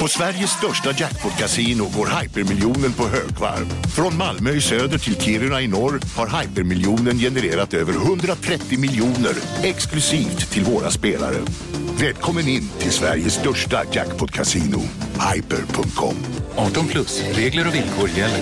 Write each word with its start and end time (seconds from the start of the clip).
På 0.00 0.08
Sveriges 0.08 0.50
största 0.50 0.90
jackpot-kasino 0.92 1.88
går 1.96 2.20
hypermiljonen 2.20 2.92
på 2.92 3.08
högvarv. 3.08 3.66
Från 3.96 4.16
Malmö 4.16 4.50
i 4.50 4.60
söder 4.60 4.98
till 4.98 5.20
Kiruna 5.20 5.60
i 5.60 5.66
norr 5.68 6.00
har 6.16 6.40
hypermiljonen 6.40 7.18
genererat 7.18 7.74
över 7.74 7.92
130 7.92 8.78
miljoner 8.78 9.34
exklusivt 9.62 10.50
till 10.50 10.64
våra 10.64 10.90
spelare. 10.90 11.36
Välkommen 12.00 12.48
in 12.48 12.70
till 12.78 12.92
Sveriges 12.92 13.34
största 13.34 13.82
jackpot-kasino, 13.92 14.80
hyper.com. 15.34 16.16
18 16.56 16.86
plus, 16.88 17.22
regler 17.32 17.66
och 17.68 17.74
villkor 17.74 18.08
gäller. 18.08 18.40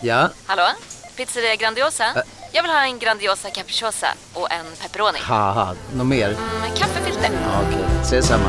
Ja, 0.00 0.28
Hallå? 0.46 0.68
Pizzeria 1.16 1.56
Grandiosa? 1.56 2.04
Jag 2.52 2.62
vill 2.62 2.72
ha 2.72 2.82
en 2.84 2.98
Grandiosa 2.98 3.50
capriciosa 3.50 4.06
och 4.34 4.52
en 4.52 4.66
pepperoni. 4.82 5.18
något 5.94 6.06
mer? 6.06 6.28
Med 6.60 6.78
kaffefilter. 6.78 7.30
Ja, 7.32 7.62
Okej, 7.68 7.84
ses 8.02 8.26
samma. 8.26 8.48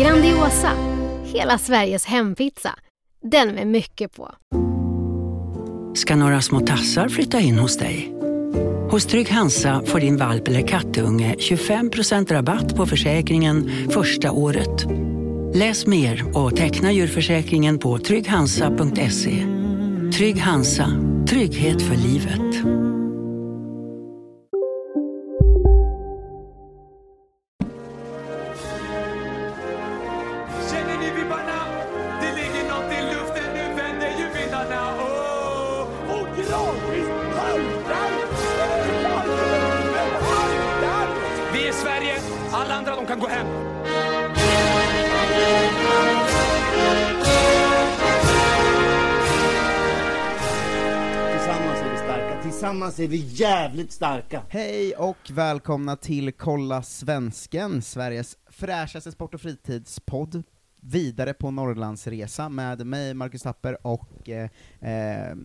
Grandiosa, 0.00 0.70
hela 1.24 1.58
Sveriges 1.58 2.04
hempizza. 2.04 2.70
Den 3.22 3.48
med 3.48 3.66
mycket 3.66 4.16
på. 4.16 4.34
ska 5.94 6.16
några 6.16 6.40
små 6.40 6.60
tassar 6.60 7.08
flytta 7.08 7.40
in 7.40 7.58
hos 7.58 7.78
dig. 7.78 8.12
Hos 8.90 9.06
Trygg 9.06 9.30
Hansa 9.30 9.82
får 9.86 10.00
din 10.00 10.16
valp 10.16 10.48
eller 10.48 10.66
kattunge 10.66 11.34
25% 11.38 12.32
rabatt 12.32 12.76
på 12.76 12.86
försäkringen 12.86 13.70
första 13.90 14.30
året. 14.30 14.86
Läs 15.54 15.86
mer 15.86 16.36
och 16.36 16.56
teckna 16.56 16.92
djurförsäkringen 16.92 17.78
på 17.78 17.98
trygghansa.se. 17.98 19.46
Trygg 20.16 20.40
Hansa, 20.40 20.88
trygghet 21.28 21.82
för 21.82 21.94
livet. 21.94 22.85
Tillsammans 52.76 53.00
är 53.00 53.08
vi 53.08 53.16
jävligt 53.16 53.92
starka. 53.92 54.42
Hej 54.48 54.94
och 54.96 55.30
välkomna 55.30 55.96
till 55.96 56.32
Kolla 56.32 56.82
Svensken, 56.82 57.82
Sveriges 57.82 58.36
fräschaste 58.50 59.12
sport 59.12 59.34
och 59.34 59.40
fritidspodd. 59.40 60.42
Vidare 60.80 61.34
på 61.34 61.50
Norrlandsresa 61.50 62.48
med 62.48 62.86
mig, 62.86 63.14
Marcus 63.14 63.42
Tapper, 63.42 63.86
och 63.86 64.28
eh, 64.28 64.50
eh, 64.80 65.36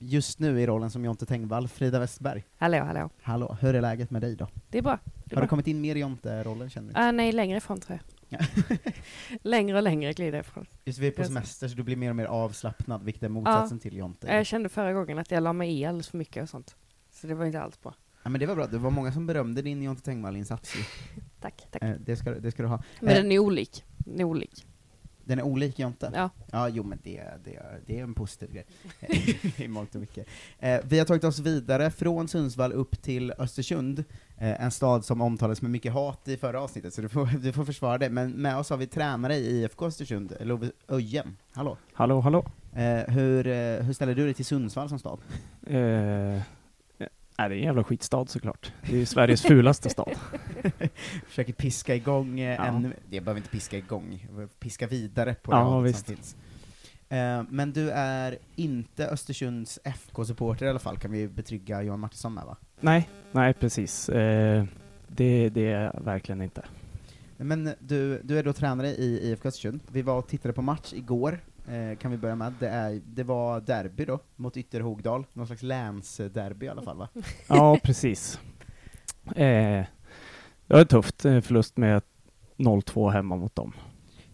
just 0.00 0.38
nu 0.38 0.60
i 0.60 0.66
rollen 0.66 0.90
som 0.90 1.04
Jonte 1.04 1.26
Tengvall, 1.26 1.68
Frida 1.68 1.98
Westberg. 1.98 2.44
Hallå, 2.58 2.84
hallå. 2.84 3.10
Hallå, 3.22 3.56
hur 3.60 3.74
är 3.74 3.80
läget 3.80 4.10
med 4.10 4.22
dig 4.22 4.36
då? 4.36 4.48
Det 4.68 4.78
är 4.78 4.82
bra. 4.82 4.98
Det 5.04 5.32
är 5.32 5.36
Har 5.36 5.40
bra. 5.40 5.40
du 5.40 5.48
kommit 5.48 5.66
in 5.66 5.80
mer 5.80 5.96
i 5.96 5.98
Jonte-rollen 6.00 6.70
känner 6.70 6.92
du? 6.94 7.00
Ah, 7.00 7.12
nej, 7.12 7.32
längre 7.32 7.56
ifrån 7.56 7.80
tror 7.80 7.98
jag. 7.98 8.19
längre 9.42 9.76
och 9.76 9.82
längre 9.82 10.12
glider 10.12 10.38
jag 10.38 10.44
ifrån. 10.46 10.66
Just 10.84 10.98
vi 10.98 11.06
är 11.06 11.10
på 11.10 11.24
semester 11.24 11.68
så 11.68 11.76
du 11.76 11.82
blir 11.82 11.96
mer 11.96 12.10
och 12.10 12.16
mer 12.16 12.24
avslappnad, 12.24 13.04
vilket 13.04 13.22
är 13.22 13.28
motsatsen 13.28 13.78
till 13.78 13.96
Jonte. 13.96 14.26
Jag 14.26 14.46
kände 14.46 14.68
förra 14.68 14.92
gången 14.92 15.18
att 15.18 15.30
jag 15.30 15.42
la 15.42 15.52
mig 15.52 15.80
i 15.80 15.84
alldeles 15.84 16.08
för 16.08 16.18
mycket 16.18 16.42
och 16.42 16.48
sånt. 16.48 16.76
Så 17.10 17.26
det 17.26 17.34
var 17.34 17.44
inte 17.44 17.60
alls 17.60 17.82
bra. 17.82 17.94
Ja, 18.22 18.30
men 18.30 18.40
det 18.40 18.46
var 18.46 18.54
bra, 18.54 18.66
det 18.66 18.78
var 18.78 18.90
många 18.90 19.12
som 19.12 19.26
berömde 19.26 19.62
din 19.62 19.82
Jonte 19.82 20.02
Tengvall-insats. 20.02 20.74
Tack, 21.40 21.66
tack. 21.70 21.82
Eh, 21.82 21.96
det, 22.00 22.16
ska, 22.16 22.30
det 22.30 22.50
ska 22.50 22.62
du 22.62 22.68
ha. 22.68 22.82
Men 23.00 23.08
Eh, 23.08 23.14
den 23.14 23.32
är 23.32 23.38
olik. 23.38 23.84
Den 23.96 24.20
är 24.20 24.24
olik. 24.24 24.66
Den 25.30 25.38
är 25.38 25.42
olik 25.42 25.78
Jonte? 25.78 26.10
Ja. 26.14 26.30
Ja, 26.50 26.68
jo 26.68 26.82
men 26.82 26.98
det, 27.02 27.22
det, 27.44 27.62
det 27.86 27.98
är 27.98 28.02
en 28.02 28.14
positiv 28.14 28.52
grej. 28.52 28.66
I 29.56 29.68
mångt 29.68 29.94
och 29.94 30.00
mycket. 30.00 30.26
Eh, 30.58 30.80
vi 30.84 30.98
har 30.98 31.06
tagit 31.06 31.24
oss 31.24 31.38
vidare 31.38 31.90
från 31.90 32.28
Sundsvall 32.28 32.72
upp 32.72 33.02
till 33.02 33.32
Östersund, 33.38 34.04
eh, 34.38 34.62
en 34.64 34.70
stad 34.70 35.04
som 35.04 35.20
omtalades 35.20 35.62
med 35.62 35.70
mycket 35.70 35.92
hat 35.92 36.28
i 36.28 36.36
förra 36.36 36.60
avsnittet, 36.60 36.94
så 36.94 37.00
du 37.00 37.08
får, 37.08 37.26
du 37.42 37.52
får 37.52 37.64
försvara 37.64 37.98
det. 37.98 38.10
Men 38.10 38.30
med 38.30 38.56
oss 38.56 38.70
har 38.70 38.76
vi 38.76 38.86
tränare 38.86 39.36
i 39.36 39.62
IFK 39.62 39.86
Östersund, 39.86 40.36
Love 40.40 40.70
Öjen. 40.88 41.36
Hallå. 41.52 41.76
Hallå, 41.92 42.20
hallå. 42.20 42.46
Eh, 42.72 43.14
hur, 43.14 43.46
eh, 43.46 43.82
hur 43.82 43.92
ställer 43.92 44.14
du 44.14 44.24
dig 44.24 44.34
till 44.34 44.44
Sundsvall 44.44 44.88
som 44.88 44.98
stad? 44.98 45.18
Nej, 47.40 47.48
det 47.48 47.54
är 47.54 47.58
en 47.58 47.64
jävla 47.64 47.84
skitstad 47.84 48.26
såklart. 48.26 48.72
Det 48.86 48.92
är 48.92 48.96
ju 48.98 49.06
Sveriges 49.06 49.42
fulaste 49.42 49.88
stad. 49.90 50.12
Försöker 51.26 51.52
piska 51.52 51.94
igång 51.94 52.40
eh, 52.40 52.54
Ja. 52.56 52.64
ännu, 52.66 52.92
det 53.10 53.20
behöver 53.20 53.38
inte 53.38 53.50
piska 53.50 53.78
igång, 53.78 54.26
piska 54.58 54.86
vidare 54.86 55.34
på 55.34 55.52
Ja, 55.52 55.76
det 55.76 55.82
visst. 55.82 56.06
finns. 56.06 56.36
Eh, 57.08 57.42
men 57.48 57.72
du 57.72 57.90
är 57.90 58.38
inte 58.56 59.08
Östersunds 59.08 59.78
FK-supporter 59.84 60.66
i 60.66 60.68
alla 60.68 60.78
fall, 60.78 60.98
kan 60.98 61.10
vi 61.12 61.28
betrygga 61.28 61.82
Johan 61.82 62.00
Martinsson 62.00 62.34
med 62.34 62.44
va? 62.44 62.56
Nej, 62.80 63.08
nej 63.32 63.54
precis. 63.54 64.08
Eh, 64.08 64.64
det, 65.08 65.48
det 65.48 65.72
är 65.72 65.82
jag 65.82 66.00
verkligen 66.04 66.42
inte. 66.42 66.64
Men 67.36 67.74
du, 67.78 68.20
du 68.22 68.38
är 68.38 68.42
då 68.42 68.52
tränare 68.52 68.88
i 68.88 69.30
IFK 69.30 69.48
Östersund. 69.48 69.80
Vi 69.92 70.02
var 70.02 70.18
och 70.18 70.28
tittade 70.28 70.52
på 70.54 70.62
match 70.62 70.92
igår, 70.92 71.38
eh, 71.70 71.98
kan 71.98 72.10
vi 72.10 72.16
börja 72.16 72.36
med. 72.36 72.52
Det, 72.60 72.68
är, 72.68 73.00
det 73.06 73.22
var 73.22 73.60
derby 73.60 74.04
då, 74.04 74.18
mot 74.36 74.56
Ytterhogdal. 74.56 75.26
Någon 75.32 75.46
slags 75.46 75.62
länsderby 75.62 76.66
i 76.66 76.68
alla 76.68 76.82
fall 76.82 76.96
va? 76.96 77.08
Ja, 77.48 77.78
precis. 77.82 78.40
Eh, 79.26 79.84
det 80.66 80.74
var 80.74 80.84
tufft. 80.84 81.24
eh, 81.24 81.40
Förlust 81.40 81.76
med 81.76 82.02
0-2 82.56 83.10
hemma 83.10 83.36
mot 83.36 83.54
dem. 83.54 83.72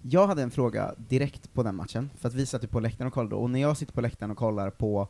Jag 0.02 0.26
hade 0.26 0.42
en 0.42 0.50
fråga 0.50 0.94
direkt 0.96 1.52
på 1.54 1.62
den 1.62 1.74
matchen, 1.76 2.10
för 2.18 2.28
att 2.28 2.34
vi 2.34 2.46
satt 2.46 2.64
ju 2.64 2.68
på 2.68 2.80
läktaren 2.80 3.06
och 3.06 3.14
kollade, 3.14 3.34
och 3.36 3.50
när 3.50 3.60
jag 3.60 3.76
sitter 3.76 3.92
på 3.92 4.00
läktaren 4.00 4.30
och 4.30 4.36
kollar 4.36 4.70
på 4.70 5.08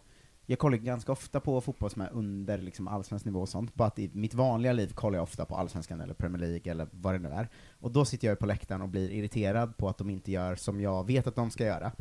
jag 0.49 0.59
kollar 0.59 0.79
ganska 0.79 1.13
ofta 1.13 1.41
på 1.41 1.61
fotboll 1.61 1.91
som 1.91 2.03
är 2.03 2.11
under 2.13 2.59
liksom 2.59 2.89
allsvensk 2.89 3.25
nivå 3.25 3.41
och 3.41 3.49
sånt, 3.49 3.75
bara 3.75 3.89
att 3.89 3.99
i 3.99 4.11
mitt 4.13 4.35
vanliga 4.35 4.73
liv 4.73 4.93
kollar 4.95 5.17
jag 5.17 5.23
ofta 5.23 5.45
på 5.45 5.57
allsvenskan 5.57 6.01
eller 6.01 6.15
Premier 6.15 6.41
League 6.41 6.73
eller 6.73 6.87
vad 6.91 7.15
det 7.15 7.19
nu 7.19 7.29
är. 7.29 7.49
Och 7.81 7.91
då 7.91 8.05
sitter 8.05 8.29
jag 8.29 8.39
på 8.39 8.47
läktaren 8.47 8.83
och 8.83 8.89
blir 8.89 9.11
irriterad 9.11 9.77
på 9.77 9.89
att 9.89 9.99
de 9.99 10.11
inte 10.11 10.33
gör 10.33 10.57
som 10.57 10.81
jag 10.81 11.07
vet 11.07 11.27
att 11.27 11.35
de 11.35 11.51
ska 11.51 11.65
göra. 11.65 11.93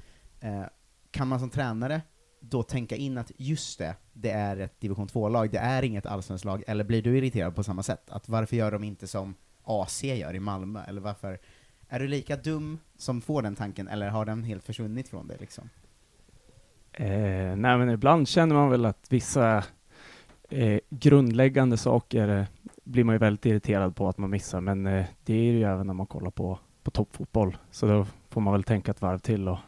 Eh, 0.46 0.66
kan 1.12 1.28
man 1.28 1.40
som 1.40 1.50
tränare 1.50 2.02
då 2.40 2.64
tänka 2.64 2.96
in 2.96 3.18
att 3.18 3.32
just 3.38 3.80
det, 3.80 3.96
det 4.14 4.32
är 4.32 4.58
ett 4.58 4.80
division 4.80 5.08
2-lag, 5.08 5.52
det 5.52 5.58
är 5.58 5.84
inget 5.84 6.06
allsvenskt 6.06 6.46
lag, 6.46 6.64
eller 6.68 6.84
blir 6.84 7.02
du 7.02 7.18
irriterad 7.18 7.56
på 7.56 7.64
samma 7.64 7.84
sätt? 7.84 8.10
Att 8.10 8.30
varför 8.30 8.56
gör 8.56 8.72
de 8.72 8.84
inte 8.84 9.08
som 9.08 9.36
AC 9.64 10.04
gör 10.04 10.34
i 10.34 10.40
Malmö, 10.40 10.84
eller 10.88 11.02
varför 11.02 11.40
är 11.90 12.00
du 12.00 12.08
lika 12.08 12.36
dum 12.36 12.80
som 12.98 13.22
får 13.22 13.42
den 13.42 13.56
tanken, 13.56 13.88
eller 13.88 14.10
har 14.10 14.26
den 14.26 14.44
helt 14.44 14.64
försvunnit 14.64 15.10
från 15.10 15.28
dig 15.28 15.38
liksom? 15.40 15.70
Eh, 16.92 17.56
nej, 17.56 17.78
men 17.78 17.90
ibland 17.90 18.28
känner 18.28 18.56
man 18.56 18.70
väl 18.70 18.86
att 18.86 19.06
vissa 19.10 19.64
eh, 20.50 20.80
grundläggande 20.90 21.78
saker 21.78 22.28
eh, 22.28 22.46
blir 22.84 23.04
man 23.04 23.16
ju 23.16 23.20
väldigt 23.20 23.46
irriterad 23.46 23.96
på 23.96 24.10
att 24.10 24.18
man 24.18 24.30
missar, 24.30 24.62
men 24.62 24.88
eh, 24.88 25.06
det 25.24 25.34
är 25.34 25.52
ju 25.52 25.64
även 25.64 25.88
när 25.88 25.94
man 25.94 26.06
kollar 26.06 26.32
på, 26.32 26.60
på 26.84 26.92
toppfotboll. 26.92 27.58
Så 27.72 27.88
då 27.88 28.06
får 28.30 28.42
man 28.42 28.54
väl 28.54 28.64
tänka 28.64 28.92
ett 28.92 29.02
varv 29.02 29.20
till 29.20 29.48
och 29.48 29.60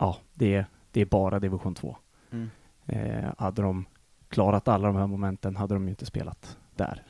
ja, 0.00 0.16
det, 0.34 0.54
är- 0.54 0.66
det 0.92 1.00
är 1.00 1.06
bara 1.06 1.38
division 1.40 1.74
2. 1.74 1.96
Mm. 2.30 2.50
Eh, 2.86 3.32
hade 3.38 3.62
de 3.62 3.84
klarat 4.28 4.68
alla 4.68 4.86
de 4.86 4.96
här 4.96 5.06
momenten 5.06 5.56
hade 5.56 5.74
de 5.74 5.84
ju 5.84 5.90
inte 5.90 6.06
spelat 6.06 6.58
där. 6.76 7.02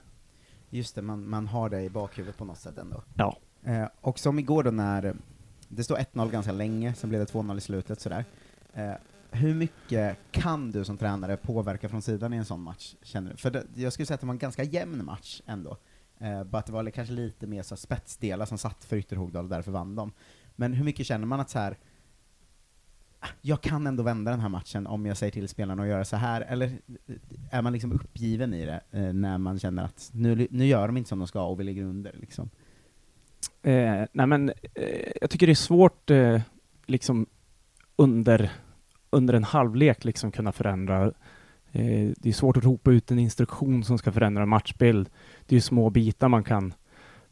Just 0.71 0.95
det, 0.95 1.03
man, 1.03 1.29
man 1.29 1.47
har 1.47 1.69
det 1.71 1.83
i 1.83 1.91
bakhuvudet 1.91 2.37
på 2.37 2.45
något 2.45 2.59
sätt 2.59 2.79
ändå. 2.79 3.03
Ja. 3.15 3.37
Eh, 3.63 3.87
och 4.01 4.19
som 4.19 4.39
igår 4.39 4.63
då 4.63 4.71
när 4.71 5.17
det 5.69 5.85
står 5.85 5.97
1-0 5.97 6.31
ganska 6.31 6.53
länge, 6.53 6.95
sen 6.95 7.11
blev 7.11 7.21
det 7.27 7.33
2-0 7.33 7.57
i 7.59 7.61
slutet 7.61 8.01
sådär. 8.01 8.25
Eh, 8.73 8.93
hur 9.31 9.55
mycket 9.55 10.17
kan 10.31 10.71
du 10.71 10.85
som 10.85 10.97
tränare 10.97 11.37
påverka 11.37 11.89
från 11.89 12.03
sidan 12.03 12.35
i 12.35 12.37
en 12.37 12.45
sån 12.45 12.61
match, 12.63 12.95
känner 13.03 13.31
du? 13.31 13.37
För 13.37 13.51
det, 13.51 13.65
jag 13.75 13.93
skulle 13.93 14.07
säga 14.07 14.15
att 14.15 14.21
det 14.21 14.27
var 14.27 14.35
en 14.35 14.39
ganska 14.39 14.63
jämn 14.63 15.05
match 15.05 15.41
ändå. 15.47 15.77
Eh, 16.19 16.45
bara 16.45 16.59
att 16.59 16.67
det 16.67 16.73
var 16.73 16.91
kanske 16.91 17.15
lite 17.15 17.47
mer 17.47 17.63
så 17.63 17.77
spetsdelar 17.77 18.47
som 18.47 18.59
satt 18.59 18.85
för 18.85 18.97
Ytterhogdal 18.97 19.45
och 19.45 19.51
därför 19.51 19.73
vann 19.73 19.95
de. 19.95 20.13
Men 20.57 20.73
hur 20.73 20.85
mycket 20.85 21.07
känner 21.07 21.27
man 21.27 21.41
att 21.41 21.51
så 21.51 21.59
här 21.59 21.73
"Ah, 21.73 21.77
jag 23.41 23.61
kan 23.61 23.87
ändå 23.87 24.03
vända 24.03 24.31
den 24.31 24.41
här 24.41 24.49
matchen 24.49 24.87
om 24.87 25.07
jag 25.07 25.17
säger 25.17 25.33
till 25.33 25.49
spelarna 25.49 25.83
att 25.83 25.89
göra 25.89 26.05
så 26.05 26.17
här, 26.17 26.41
eller 26.41 26.79
är 27.51 27.63
man 27.63 27.73
liksom 27.73 27.93
uppgiven 27.93 28.55
i 28.55 28.67
det 28.67 28.81
eh, 28.91 29.13
när 29.13 29.39
man 29.39 29.59
känner 29.59 29.85
att 29.85 30.11
nu, 30.15 30.47
nu 30.51 30.67
gör 30.67 30.87
de 30.87 30.97
inte 30.97 31.09
som 31.09 31.19
de 31.19 31.29
ska 31.29 31.43
och 31.43 31.61
vi 31.61 31.65
ligger 31.65 31.83
under 31.83 32.13
liksom? 32.21 32.51
Eh, 33.63 34.05
nej 34.13 34.27
men, 34.27 34.49
eh, 34.75 35.13
jag 35.21 35.31
tycker 35.31 35.47
det 35.47 35.53
är 35.53 35.55
svårt 35.55 36.11
eh, 36.11 36.41
liksom 36.87 37.27
under, 37.97 38.53
under 39.11 39.35
en 39.35 39.45
halvlek 39.45 40.05
liksom 40.05 40.33
kunna 40.33 40.53
förändra. 40.53 41.05
Eh, 41.73 42.11
det 42.17 42.29
är 42.29 42.33
svårt 42.33 42.57
att 42.57 42.65
ropa 42.65 42.91
ut 42.91 43.11
en 43.11 43.19
instruktion 43.19 43.85
som 43.85 43.99
ska 43.99 44.13
förändra 44.13 44.43
en 44.43 44.49
matchbild. 44.49 45.11
Det 45.47 45.55
är 45.55 45.57
ju 45.57 45.61
små 45.61 45.91
bitar 45.91 46.29
man 46.29 46.45
kan, 46.45 46.75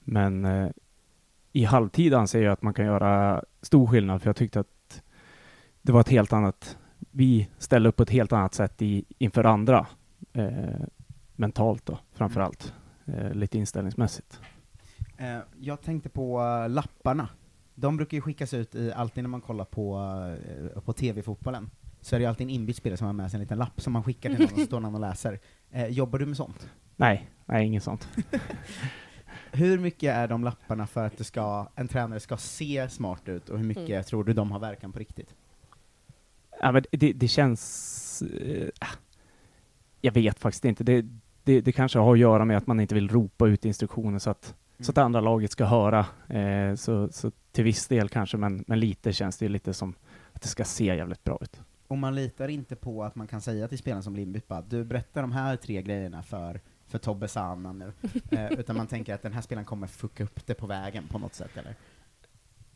men 0.05 0.45
eh, 0.45 0.71
i 1.53 1.65
halvtid 1.65 2.15
anser 2.15 2.43
jag 2.43 2.53
att 2.53 2.63
man 2.63 2.75
kan 2.75 2.85
göra 2.85 3.45
stor 3.63 3.87
skillnad, 3.87 4.23
för 4.23 4.29
jag 4.29 4.37
tyckte 4.37 4.61
att 4.61 4.76
det 5.87 5.93
var 5.93 6.01
ett 6.01 6.09
helt 6.09 6.33
annat, 6.33 6.79
vi 7.11 7.49
ställde 7.59 7.89
upp 7.89 7.97
på 7.97 8.03
ett 8.03 8.11
helt 8.11 8.33
annat 8.33 8.55
sätt 8.55 8.83
i, 8.83 9.05
inför 9.19 9.45
andra, 9.45 9.87
eh, 10.33 10.81
mentalt 11.37 11.87
då, 11.87 11.99
framför 12.13 12.41
allt, 12.41 12.75
eh, 13.05 13.35
lite 13.35 13.59
inställningsmässigt. 13.59 14.41
Eh, 15.19 15.39
jag 15.61 15.81
tänkte 15.83 16.09
på 16.09 16.41
eh, 16.43 16.69
lapparna. 16.69 17.29
De 17.75 17.97
brukar 17.97 18.17
ju 18.17 18.21
skickas 18.21 18.55
ut 18.55 18.75
i, 18.75 18.93
alltid 18.93 19.25
när 19.25 19.29
man 19.29 19.41
kollar 19.41 19.65
på, 19.65 19.99
eh, 20.75 20.81
på 20.81 20.93
TV-fotbollen. 20.93 21.71
Så 22.01 22.15
är 22.17 22.21
det 22.21 22.23
ju 22.23 22.29
alltid 22.29 22.45
en 22.47 22.51
inbytt 22.55 22.77
spelare 22.77 22.97
som 22.97 23.07
har 23.07 23.15
med 23.15 23.31
sig 23.31 23.39
en 23.39 23.43
liten 23.43 23.59
lapp 23.59 23.81
som 23.81 23.93
man 23.93 24.03
skickar 24.05 24.31
till 24.31 24.39
någon 24.39 24.53
och 24.53 24.59
så 24.59 24.65
står 24.67 24.81
någon 24.81 24.95
och 24.95 25.01
läser. 25.01 25.41
Eh, 25.71 25.87
jobbar 25.87 26.19
du 26.19 26.27
med 26.27 26.37
sånt? 26.37 26.69
Nej, 26.97 27.31
nej, 27.47 27.67
inget 27.67 27.83
sånt. 27.83 28.09
Hur 29.53 29.79
mycket 29.79 30.15
är 30.15 30.29
de 30.29 30.45
lapparna 30.45 30.87
för 30.87 31.07
att 31.07 31.19
det 31.19 31.25
ska, 31.25 31.69
en 31.75 31.89
tränare 31.89 32.21
ska 32.21 32.37
se 32.37 32.89
smart 32.89 33.29
ut, 33.29 33.49
och 33.49 33.59
hur 33.59 33.65
mycket 33.65 33.89
Mm. 33.91 34.05
tror 34.05 34.25
du 34.25 34.33
de 34.33 34.51
har 34.53 34.59
verkan 34.59 34.93
på 34.93 34.99
riktigt? 34.99 35.35
Ja, 36.61 36.73
men 36.73 36.85
det, 36.91 37.13
det 37.13 37.29
känns... 37.29 38.23
eh, 38.23 38.69
jag 40.01 40.13
vet 40.13 40.39
faktiskt 40.39 40.65
inte. 40.65 40.85
Det, 40.85 41.05
det, 41.45 41.61
det 41.61 41.73
kanske 41.73 41.99
har 41.99 42.13
att 42.13 42.19
göra 42.19 42.45
med 42.45 42.57
att 42.57 42.67
man 42.67 42.81
inte 42.81 42.95
vill 42.95 43.09
ropa 43.09 43.47
ut 43.49 43.65
instruktioner 43.65 44.19
så 44.19 44.31
att, 44.31 44.55
så 44.81 44.91
att 44.91 44.99
andra 44.99 45.21
laget 45.21 45.51
ska 45.51 45.65
höra. 45.65 46.07
Eh, 46.29 46.75
så, 46.75 47.09
så 47.13 47.31
till 47.53 47.65
viss 47.65 47.87
del 47.87 48.09
kanske, 48.09 48.37
men, 48.37 48.65
men 48.67 48.81
lite 48.81 49.13
känns 49.13 49.37
det 49.39 49.45
ju 49.45 49.49
lite 49.49 49.75
som 49.75 49.95
att 50.33 50.43
det 50.43 50.49
ska 50.49 50.65
se 50.65 50.85
jävligt 50.85 51.25
bra 51.25 51.39
ut. 51.43 51.61
Och 51.89 51.99
man 51.99 52.15
litar 52.15 52.49
inte 52.49 52.77
på 52.77 53.05
att 53.05 53.15
man 53.15 53.27
kan 53.27 53.41
säga 53.41 53.69
till 53.69 53.79
spelaren 53.79 54.03
som 54.03 54.17
inbytt 54.17 54.49
bara, 54.49 54.61
du 54.63 54.85
berättar 54.85 55.23
de 55.23 55.33
här 55.33 55.57
tre 55.57 55.83
grejerna 55.83 56.23
för, 56.23 56.61
för 56.87 56.99
Tobbe 56.99 57.29
Sanna 57.29 57.73
nu. 57.73 57.93
eh, 58.31 58.53
utan 58.53 58.77
man 58.77 58.87
tänker 58.87 59.15
att 59.15 59.23
den 59.23 59.33
här 59.33 59.43
spelaren 59.43 59.65
kommer 59.65 59.87
fucka 59.87 60.25
upp 60.25 60.47
det 60.47 60.55
på 60.55 60.67
vägen 60.67 61.05
på 61.09 61.19
något 61.19 61.35
sätt, 61.35 61.57
eller? 61.57 61.75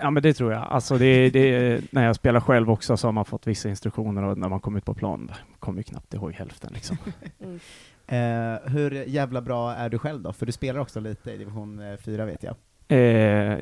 Ja, 0.00 0.10
men 0.10 0.22
det 0.22 0.32
tror 0.34 0.52
jag. 0.52 0.62
Alltså 0.62 0.98
det, 0.98 1.30
det, 1.30 1.80
när 1.92 2.06
jag 2.06 2.16
spelar 2.16 2.40
själv 2.40 2.70
också 2.70 2.96
så 2.96 3.06
har 3.08 3.12
man 3.12 3.24
fått 3.24 3.46
vissa 3.46 3.68
instruktioner 3.68 4.22
och 4.22 4.38
när 4.38 4.48
man 4.48 4.60
kommer 4.60 4.78
ut 4.78 4.84
på 4.84 4.94
plan 4.94 5.30
kommer 5.58 5.78
ju 5.78 5.82
knappt 5.82 6.14
ihåg 6.14 6.32
hälften 6.32 6.70
liksom. 6.74 6.96
Mm. 7.40 7.60
Eh, 8.06 8.70
hur 8.70 8.90
jävla 8.90 9.40
bra 9.42 9.74
är 9.74 9.88
du 9.88 9.98
själv 9.98 10.22
då? 10.22 10.32
För 10.32 10.46
du 10.46 10.52
spelar 10.52 10.80
också 10.80 11.00
lite 11.00 11.30
i 11.32 11.36
division 11.38 11.80
eh, 11.80 11.96
4 11.96 12.24
vet 12.24 12.42
jag. 12.42 12.54
Eh, 12.98 13.58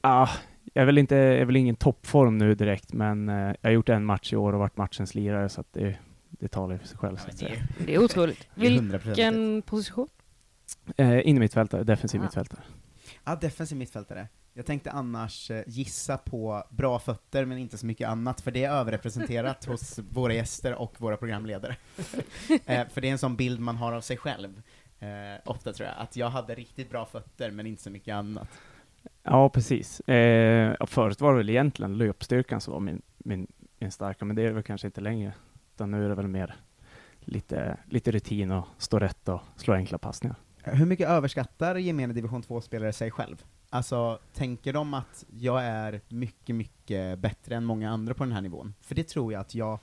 ah, 0.00 0.28
jag 0.74 0.82
är 0.82 0.86
väl 0.86 0.98
inte, 0.98 1.14
jag 1.14 1.34
är 1.38 1.44
väl 1.44 1.56
ingen 1.56 1.76
toppform 1.76 2.38
nu 2.38 2.54
direkt, 2.54 2.92
men 2.92 3.28
eh, 3.28 3.34
jag 3.60 3.70
har 3.70 3.70
gjort 3.70 3.88
en 3.88 4.04
match 4.04 4.32
i 4.32 4.36
år 4.36 4.52
och 4.52 4.58
varit 4.58 4.76
matchens 4.76 5.14
lirare, 5.14 5.48
så 5.48 5.60
att 5.60 5.72
det, 5.72 5.96
det 6.30 6.48
talar 6.48 6.72
ju 6.72 6.78
för 6.78 6.86
sig 6.88 6.98
själv. 6.98 7.16
så 7.16 7.28
att 7.28 7.38
säga. 7.38 7.54
Det 7.86 7.94
är 7.94 8.04
otroligt. 8.04 8.48
Det 8.54 8.66
är 8.66 8.70
100% 8.70 9.06
Vilken 9.06 9.62
position? 9.62 10.08
Eh, 10.96 11.28
in 11.28 11.36
i 11.36 11.40
mittfältare, 11.40 11.84
defensiv 11.84 12.20
Ah. 12.20 12.24
mittfältare. 12.24 12.60
Ja, 13.24 13.36
defensiv 13.36 13.78
mittfältare. 13.78 14.28
Jag 14.52 14.66
tänkte 14.66 14.90
annars 14.90 15.50
eh, 15.50 15.62
gissa 15.66 16.18
på 16.18 16.64
bra 16.70 16.98
fötter, 16.98 17.44
men 17.44 17.58
inte 17.58 17.78
så 17.78 17.86
mycket 17.86 18.08
annat, 18.08 18.40
för 18.40 18.50
det 18.50 18.64
är 18.64 18.70
överrepresenterat 18.70 19.64
hos 19.68 19.98
våra 19.98 20.34
gäster 20.34 20.74
och 20.74 21.00
våra 21.00 21.16
programledare. 21.16 21.76
eh, 22.66 22.88
för 22.88 23.00
det 23.00 23.08
är 23.08 23.12
en 23.12 23.18
sån 23.18 23.36
bild 23.36 23.60
man 23.60 23.76
har 23.76 23.92
av 23.92 24.00
sig 24.00 24.16
själv, 24.16 24.62
eh, 24.98 25.08
ofta 25.44 25.72
tror 25.72 25.88
jag, 25.88 25.98
att 25.98 26.16
jag 26.16 26.30
hade 26.30 26.54
riktigt 26.54 26.90
bra 26.90 27.06
fötter, 27.06 27.50
men 27.50 27.66
inte 27.66 27.82
så 27.82 27.90
mycket 27.90 28.14
annat. 28.14 28.48
Ja, 29.22 29.48
precis. 29.48 30.00
Eh, 30.00 30.86
förut 30.86 31.20
var 31.20 31.32
det 31.32 31.38
väl 31.38 31.50
egentligen 31.50 31.98
löpstyrkan 31.98 32.60
som 32.60 32.72
var 32.72 32.80
min, 32.80 33.02
min, 33.18 33.46
min 33.78 33.90
starka, 33.90 34.24
men 34.24 34.36
det 34.36 34.42
är 34.42 34.46
det 34.46 34.52
väl 34.52 34.62
kanske 34.62 34.86
inte 34.86 35.00
längre. 35.00 35.32
Utan 35.74 35.90
nu 35.90 36.04
är 36.04 36.08
det 36.08 36.14
väl 36.14 36.28
mer 36.28 36.54
lite, 37.20 37.76
lite 37.86 38.10
rutin 38.10 38.50
och 38.50 38.66
stå 38.78 38.98
rätt 38.98 39.28
och 39.28 39.40
slå 39.56 39.74
enkla 39.74 39.98
passningar. 39.98 40.36
Hur 40.62 40.86
mycket 40.86 41.08
överskattar 41.08 41.76
gemene 41.76 42.12
division 42.12 42.42
2-spelare 42.42 42.92
sig 42.92 43.10
själv? 43.10 43.44
Alltså, 43.72 44.18
tänker 44.32 44.72
de 44.72 44.94
att 44.94 45.24
jag 45.38 45.64
är 45.64 46.00
mycket, 46.08 46.56
mycket 46.56 47.18
bättre 47.18 47.56
än 47.56 47.64
många 47.64 47.90
andra 47.90 48.14
på 48.14 48.24
den 48.24 48.32
här 48.32 48.40
nivån? 48.40 48.74
För 48.80 48.94
det 48.94 49.08
tror 49.08 49.32
jag 49.32 49.40
att 49.40 49.54
jag, 49.54 49.78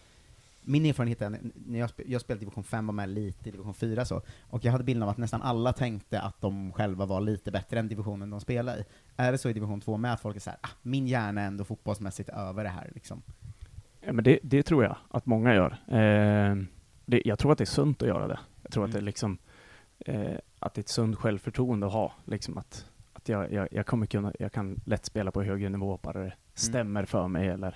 min 0.62 0.86
erfarenhet 0.86 1.22
är, 1.22 1.40
när 1.54 1.80
jag, 1.80 1.90
spe, 1.90 2.04
jag 2.08 2.22
spelade 2.22 2.40
division 2.40 2.64
5, 2.64 2.88
var 2.88 2.94
med 2.94 3.10
lite 3.10 3.50
i 3.50 3.52
division 3.52 3.74
4 3.74 4.06
så, 4.06 4.22
och 4.50 4.66
jag 4.66 4.72
hade 4.72 4.84
bilden 4.84 5.04
av 5.04 5.10
att 5.10 5.18
nästan 5.18 5.42
alla 5.42 5.74
tänkte 5.74 6.22
att 6.22 6.42
de 6.42 6.72
själva 6.72 7.06
var 7.06 7.22
lite 7.22 7.52
bättre 7.52 7.80
än 7.80 7.88
divisionen 7.88 8.30
de 8.30 8.42
spelar 8.42 8.78
i. 8.78 8.86
Är 9.16 9.32
det 9.32 9.38
så 9.38 9.50
i 9.50 9.54
division 9.54 9.82
2 9.82 9.98
med, 9.98 10.14
att 10.14 10.22
folk 10.22 10.36
är 10.36 10.40
såhär, 10.40 10.60
ah, 10.62 10.70
min 10.82 11.08
hjärna 11.08 11.42
är 11.42 11.48
ändå 11.48 11.64
fotbollsmässigt 11.64 12.30
över 12.30 12.64
det 12.64 12.70
här 12.70 12.92
liksom? 12.96 13.22
Ja, 14.02 14.14
men 14.14 14.24
det, 14.24 14.40
det 14.44 14.64
tror 14.64 14.84
jag 14.84 14.96
att 15.10 15.26
många 15.26 15.54
gör. 15.54 15.72
Eh, 15.88 16.56
det, 17.06 17.22
jag 17.26 17.40
tror 17.40 17.52
att 17.52 17.58
det 17.58 17.64
är 17.64 17.66
sunt 17.66 18.02
att 18.02 18.08
göra 18.08 18.28
det. 18.28 18.40
Jag 18.62 18.72
tror 18.72 18.86
att 18.86 18.92
det 18.92 18.98
är 18.98 19.02
liksom 19.02 19.38
eh, 20.00 20.38
att 20.60 20.74
det 20.74 20.80
är 20.80 20.84
ett 20.84 20.90
sunt 20.90 21.16
självförtroende 21.16 21.88
att 21.88 21.94
ha. 21.94 22.14
Liksom 22.26 22.58
att, 22.58 22.86
att 23.28 23.52
jag, 23.52 23.54
jag, 23.54 23.68
jag 23.72 23.86
kommer 23.86 24.06
kunna, 24.06 24.34
jag 24.40 24.52
kan 24.52 24.82
lätt 24.86 25.06
spela 25.06 25.32
på 25.32 25.44
högre 25.44 25.70
nivå 25.70 26.00
bara 26.04 26.24
det 26.24 26.34
stämmer 26.54 27.06
för 27.06 27.28
mig. 27.28 27.48
Eller, 27.48 27.76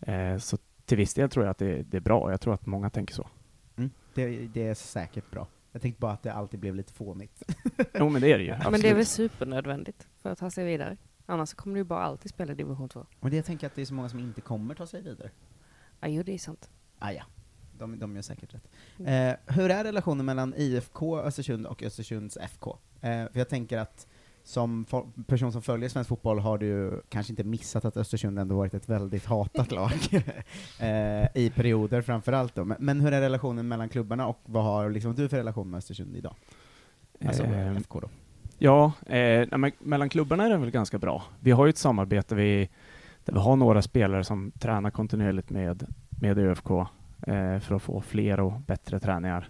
eh, 0.00 0.38
så 0.38 0.58
till 0.84 0.96
viss 0.96 1.14
del 1.14 1.30
tror 1.30 1.44
jag 1.44 1.50
att 1.50 1.58
det, 1.58 1.82
det 1.82 1.96
är 1.96 2.00
bra. 2.00 2.30
Jag 2.30 2.40
tror 2.40 2.54
att 2.54 2.66
många 2.66 2.90
tänker 2.90 3.14
så. 3.14 3.28
Mm, 3.76 3.90
det, 4.14 4.26
det 4.46 4.66
är 4.66 4.74
säkert 4.74 5.30
bra. 5.30 5.46
Jag 5.72 5.82
tänkte 5.82 6.00
bara 6.00 6.12
att 6.12 6.22
det 6.22 6.32
alltid 6.32 6.60
blev 6.60 6.74
lite 6.74 6.92
fånigt. 6.92 7.42
Jo, 7.94 8.08
men 8.08 8.22
det 8.22 8.32
är 8.32 8.38
det 8.38 8.44
ju. 8.44 8.50
Men 8.50 8.60
det 8.60 8.66
är 8.66 8.74
absolut. 8.74 8.96
väl 8.96 9.06
supernödvändigt 9.06 10.08
för 10.22 10.30
att 10.30 10.38
ta 10.38 10.50
sig 10.50 10.64
vidare. 10.64 10.96
Annars 11.26 11.54
kommer 11.54 11.74
du 11.74 11.80
ju 11.80 11.84
bara 11.84 12.02
alltid 12.02 12.30
spela 12.30 12.52
i 12.52 12.56
division 12.56 12.88
2. 12.88 13.06
Och 13.20 13.30
det 13.30 13.36
jag 13.36 13.44
tänker 13.44 13.66
att 13.66 13.74
det 13.74 13.82
är 13.82 13.86
så 13.86 13.94
många 13.94 14.08
som 14.08 14.18
inte 14.18 14.40
kommer 14.40 14.74
ta 14.74 14.86
sig 14.86 15.02
vidare. 15.02 15.30
Ja, 16.00 16.08
jo, 16.08 16.22
det 16.22 16.34
är 16.34 16.38
sant. 16.38 16.70
Ah, 16.98 17.10
ja. 17.10 17.22
De, 17.78 17.98
de 17.98 18.14
gör 18.14 18.22
säkert 18.22 18.54
rätt. 18.54 18.68
Eh, 18.98 19.54
hur 19.54 19.70
är 19.70 19.84
relationen 19.84 20.26
mellan 20.26 20.54
IFK 20.56 21.20
Östersund 21.20 21.66
och 21.66 21.82
Östersunds 21.82 22.36
FK? 22.36 22.78
Eh, 23.00 23.10
för 23.10 23.38
jag 23.38 23.48
tänker 23.48 23.78
att 23.78 24.06
som 24.44 24.86
person 25.26 25.52
som 25.52 25.62
följer 25.62 25.88
svensk 25.88 26.08
fotboll 26.08 26.38
har 26.38 26.58
du 26.58 27.02
kanske 27.08 27.32
inte 27.32 27.44
missat 27.44 27.84
att 27.84 27.96
Östersund 27.96 28.38
ändå 28.38 28.56
varit 28.56 28.74
ett 28.74 28.88
väldigt 28.88 29.26
hatat 29.26 29.72
lag 29.72 29.92
eh, 30.80 31.26
i 31.34 31.52
perioder 31.54 32.02
framförallt 32.02 32.54
då. 32.54 32.64
Men, 32.64 32.76
men 32.80 33.00
hur 33.00 33.12
är 33.12 33.20
relationen 33.20 33.68
mellan 33.68 33.88
klubbarna 33.88 34.26
och 34.26 34.38
vad 34.44 34.64
har 34.64 34.90
liksom 34.90 35.14
du 35.14 35.28
för 35.28 35.36
relation 35.36 35.70
med 35.70 35.78
Östersund 35.78 36.16
idag? 36.16 36.34
Alltså 37.26 37.42
Eh, 37.42 37.76
FK 37.76 38.00
då. 38.00 38.08
Ja, 38.58 38.92
eh, 39.06 39.48
nej, 39.58 39.72
mellan 39.78 40.08
klubbarna 40.08 40.44
är 40.44 40.50
det 40.50 40.56
väl 40.56 40.70
ganska 40.70 40.98
bra. 40.98 41.22
Vi 41.40 41.50
har 41.50 41.66
ju 41.66 41.70
ett 41.70 41.78
samarbete 41.78 42.34
vi, 42.34 42.68
där 43.24 43.32
vi 43.32 43.38
har 43.38 43.56
några 43.56 43.82
spelare 43.82 44.24
som 44.24 44.50
tränar 44.50 44.90
kontinuerligt 44.90 45.50
med, 45.50 45.86
med 46.20 46.38
ÖFK 46.38 46.70
eh, 46.70 47.58
för 47.58 47.74
att 47.74 47.82
få 47.82 48.00
fler 48.00 48.40
och 48.40 48.60
bättre 48.60 49.00
träningar. 49.00 49.48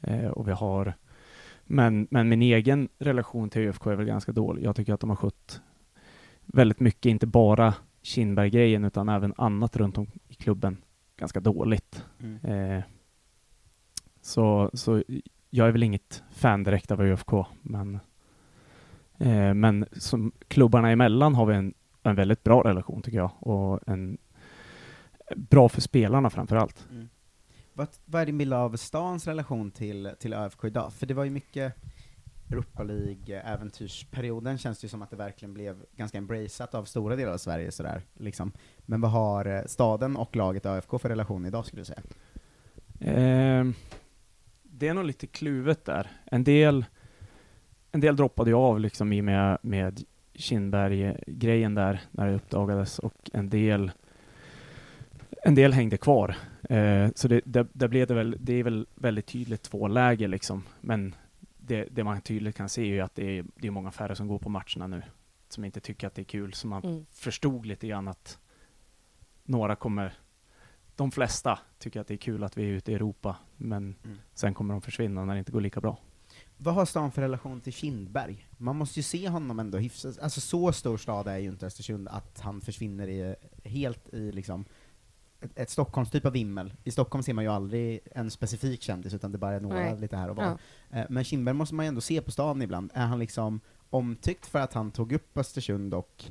Eh, 0.00 0.26
och 0.26 0.48
vi 0.48 0.52
har, 0.52 0.94
men, 1.66 2.08
men 2.10 2.28
min 2.28 2.42
egen 2.42 2.88
relation 2.98 3.50
till 3.50 3.68
ÖFK 3.68 3.86
är 3.86 3.94
väl 3.94 4.06
ganska 4.06 4.32
dålig. 4.32 4.64
Jag 4.64 4.76
tycker 4.76 4.94
att 4.94 5.00
de 5.00 5.10
har 5.10 5.16
skött 5.16 5.60
väldigt 6.44 6.80
mycket, 6.80 7.06
inte 7.06 7.26
bara 7.26 7.74
Kindberg-grejen 8.02 8.84
utan 8.84 9.08
även 9.08 9.34
annat 9.36 9.76
runt 9.76 9.98
om 9.98 10.06
i 10.28 10.34
klubben 10.34 10.76
ganska 11.16 11.40
dåligt. 11.40 12.04
Mm. 12.20 12.44
Eh, 12.44 12.84
så, 14.20 14.70
så 14.72 15.02
jag 15.50 15.68
är 15.68 15.72
väl 15.72 15.82
inget 15.82 16.22
fan 16.30 16.64
direkt 16.64 16.90
av 16.90 17.00
ÖFK, 17.00 17.30
men, 17.62 17.94
eh, 19.18 19.54
men 19.54 19.86
som 19.92 20.32
klubbarna 20.48 20.90
emellan 20.90 21.34
har 21.34 21.46
vi 21.46 21.54
en, 21.54 21.74
en 22.02 22.16
väldigt 22.16 22.42
bra 22.42 22.62
relation 22.62 23.02
tycker 23.02 23.18
jag 23.18 23.30
och 23.38 23.80
en 23.86 24.18
bra 25.36 25.68
för 25.68 25.80
spelarna 25.80 26.30
framför 26.30 26.56
allt. 26.56 26.86
Mm. 26.90 27.08
Vad, 27.76 27.88
vad 28.04 28.22
är 28.22 28.26
din 28.26 28.38
bild 28.38 28.52
av 28.52 28.76
stans 28.76 29.26
relation 29.26 29.70
till, 29.70 30.10
till 30.18 30.34
ÖFK 30.34 30.64
idag? 30.64 30.92
För 30.92 31.06
det 31.06 31.14
var 31.14 31.24
ju 31.24 31.30
mycket 31.30 31.74
Europa 32.50 32.82
League-äventyrsperioden 32.82 34.58
känns 34.58 34.80
det 34.80 34.84
ju 34.84 34.88
som 34.88 35.02
att 35.02 35.10
det 35.10 35.16
verkligen 35.16 35.54
blev 35.54 35.84
ganska 35.96 36.18
embraceat 36.18 36.74
av 36.74 36.84
stora 36.84 37.16
delar 37.16 37.32
av 37.32 37.38
Sverige 37.38 37.72
sådär, 37.72 38.02
liksom. 38.14 38.52
Men 38.78 39.00
vad 39.00 39.10
har 39.10 39.44
eh, 39.44 39.62
staden 39.66 40.16
och 40.16 40.36
laget 40.36 40.66
ÖFK 40.66 41.00
för 41.00 41.08
relation 41.08 41.46
idag 41.46 41.66
skulle 41.66 41.80
du 41.80 41.84
säga? 41.84 42.02
Eh, 43.00 43.66
det 44.62 44.88
är 44.88 44.94
nog 44.94 45.04
lite 45.04 45.26
kluvet 45.26 45.84
där. 45.84 46.10
En 46.24 46.44
del, 46.44 46.84
en 47.92 48.00
del 48.00 48.16
droppade 48.16 48.50
ju 48.50 48.56
av 48.56 48.80
liksom 48.80 49.12
i 49.12 49.22
med, 49.22 49.58
med 49.62 50.02
Kindberg-grejen 50.34 51.74
där 51.74 52.00
när 52.10 52.26
det 52.26 52.34
uppdagades 52.34 52.98
och 52.98 53.30
en 53.32 53.50
del 53.50 53.90
en 55.46 55.54
del 55.54 55.72
hängde 55.72 55.96
kvar. 55.96 56.36
Eh, 56.70 57.08
så 57.14 57.28
det, 57.28 57.40
det, 57.44 57.66
det, 57.72 57.88
blev 57.88 58.06
det, 58.06 58.14
väl, 58.14 58.36
det 58.40 58.52
är 58.52 58.62
väl 58.62 58.86
väldigt 58.94 59.26
tydligt 59.26 59.62
två 59.62 59.88
läger 59.88 60.28
liksom. 60.28 60.62
Men 60.80 61.14
det, 61.58 61.88
det 61.90 62.04
man 62.04 62.20
tydligt 62.20 62.56
kan 62.56 62.68
se 62.68 62.82
är 62.82 62.86
ju 62.86 63.00
att 63.00 63.14
det 63.14 63.38
är, 63.38 63.44
det 63.56 63.66
är 63.66 63.70
många 63.70 63.90
färre 63.90 64.16
som 64.16 64.28
går 64.28 64.38
på 64.38 64.48
matcherna 64.48 64.86
nu. 64.86 65.02
Som 65.48 65.64
inte 65.64 65.80
tycker 65.80 66.06
att 66.06 66.14
det 66.14 66.22
är 66.22 66.24
kul. 66.24 66.52
Så 66.52 66.66
man 66.66 66.82
Mm. 66.84 67.06
förstod 67.10 67.66
lite 67.66 67.86
grann 67.88 68.08
att 68.08 68.38
några 69.44 69.76
kommer 69.76 70.14
de 70.96 71.10
flesta 71.10 71.58
tycker 71.78 72.00
att 72.00 72.06
det 72.06 72.14
är 72.14 72.18
kul 72.18 72.44
att 72.44 72.58
vi 72.58 72.62
är 72.62 72.66
ute 72.66 72.92
i 72.92 72.94
Europa, 72.94 73.36
men 73.56 73.94
Mm. 74.04 74.18
sen 74.34 74.54
kommer 74.54 74.74
de 74.74 74.82
försvinna 74.82 75.24
när 75.24 75.34
det 75.34 75.38
inte 75.38 75.52
går 75.52 75.60
lika 75.60 75.80
bra. 75.80 75.98
Vad 76.56 76.74
har 76.74 76.84
stan 76.86 77.12
för 77.12 77.22
relation 77.22 77.60
till 77.60 77.72
Kindberg? 77.72 78.46
Man 78.58 78.76
måste 78.76 78.98
ju 78.98 79.02
se 79.02 79.28
honom 79.28 79.58
ändå 79.58 79.78
hyfsat, 79.78 80.18
alltså 80.18 80.40
så 80.40 80.72
stor 80.72 80.96
stad 80.96 81.28
är 81.28 81.36
ju 81.38 81.48
inte 81.48 81.66
Östersund 81.66 82.08
att 82.08 82.40
han 82.40 82.60
försvinner 82.60 83.08
i, 83.08 83.34
helt 83.64 84.14
i 84.14 84.32
liksom 84.32 84.64
ett, 85.40 85.50
ett 85.58 85.70
Stockholms 85.70 86.10
typ 86.10 86.24
av 86.26 86.32
vimmel. 86.32 86.72
I 86.84 86.90
Stockholm 86.90 87.22
ser 87.22 87.32
man 87.34 87.44
ju 87.44 87.50
aldrig 87.50 88.00
en 88.12 88.30
specifik 88.30 88.82
kändis, 88.82 89.14
utan 89.14 89.32
det 89.32 89.38
bara 89.38 89.54
är 89.54 89.60
några 89.60 89.76
Nej. 89.80 89.98
lite 90.00 90.16
här 90.16 90.28
och 90.30 90.36
var. 90.36 90.58
Ja. 90.90 90.98
Eh, 90.98 91.06
Men 91.10 91.24
Kindberg 91.24 91.54
måste 91.54 91.74
man 91.74 91.84
ju 91.86 91.88
ändå 91.88 92.00
se 92.00 92.20
på 92.20 92.30
stan 92.30 92.62
ibland. 92.62 92.90
Är 92.94 93.06
han 93.06 93.18
liksom 93.18 93.60
omtyckt 93.90 94.46
för 94.46 94.58
att 94.58 94.72
han 94.72 94.90
tog 94.90 95.12
upp 95.12 95.36
Östersund 95.38 95.94
och 95.94 96.24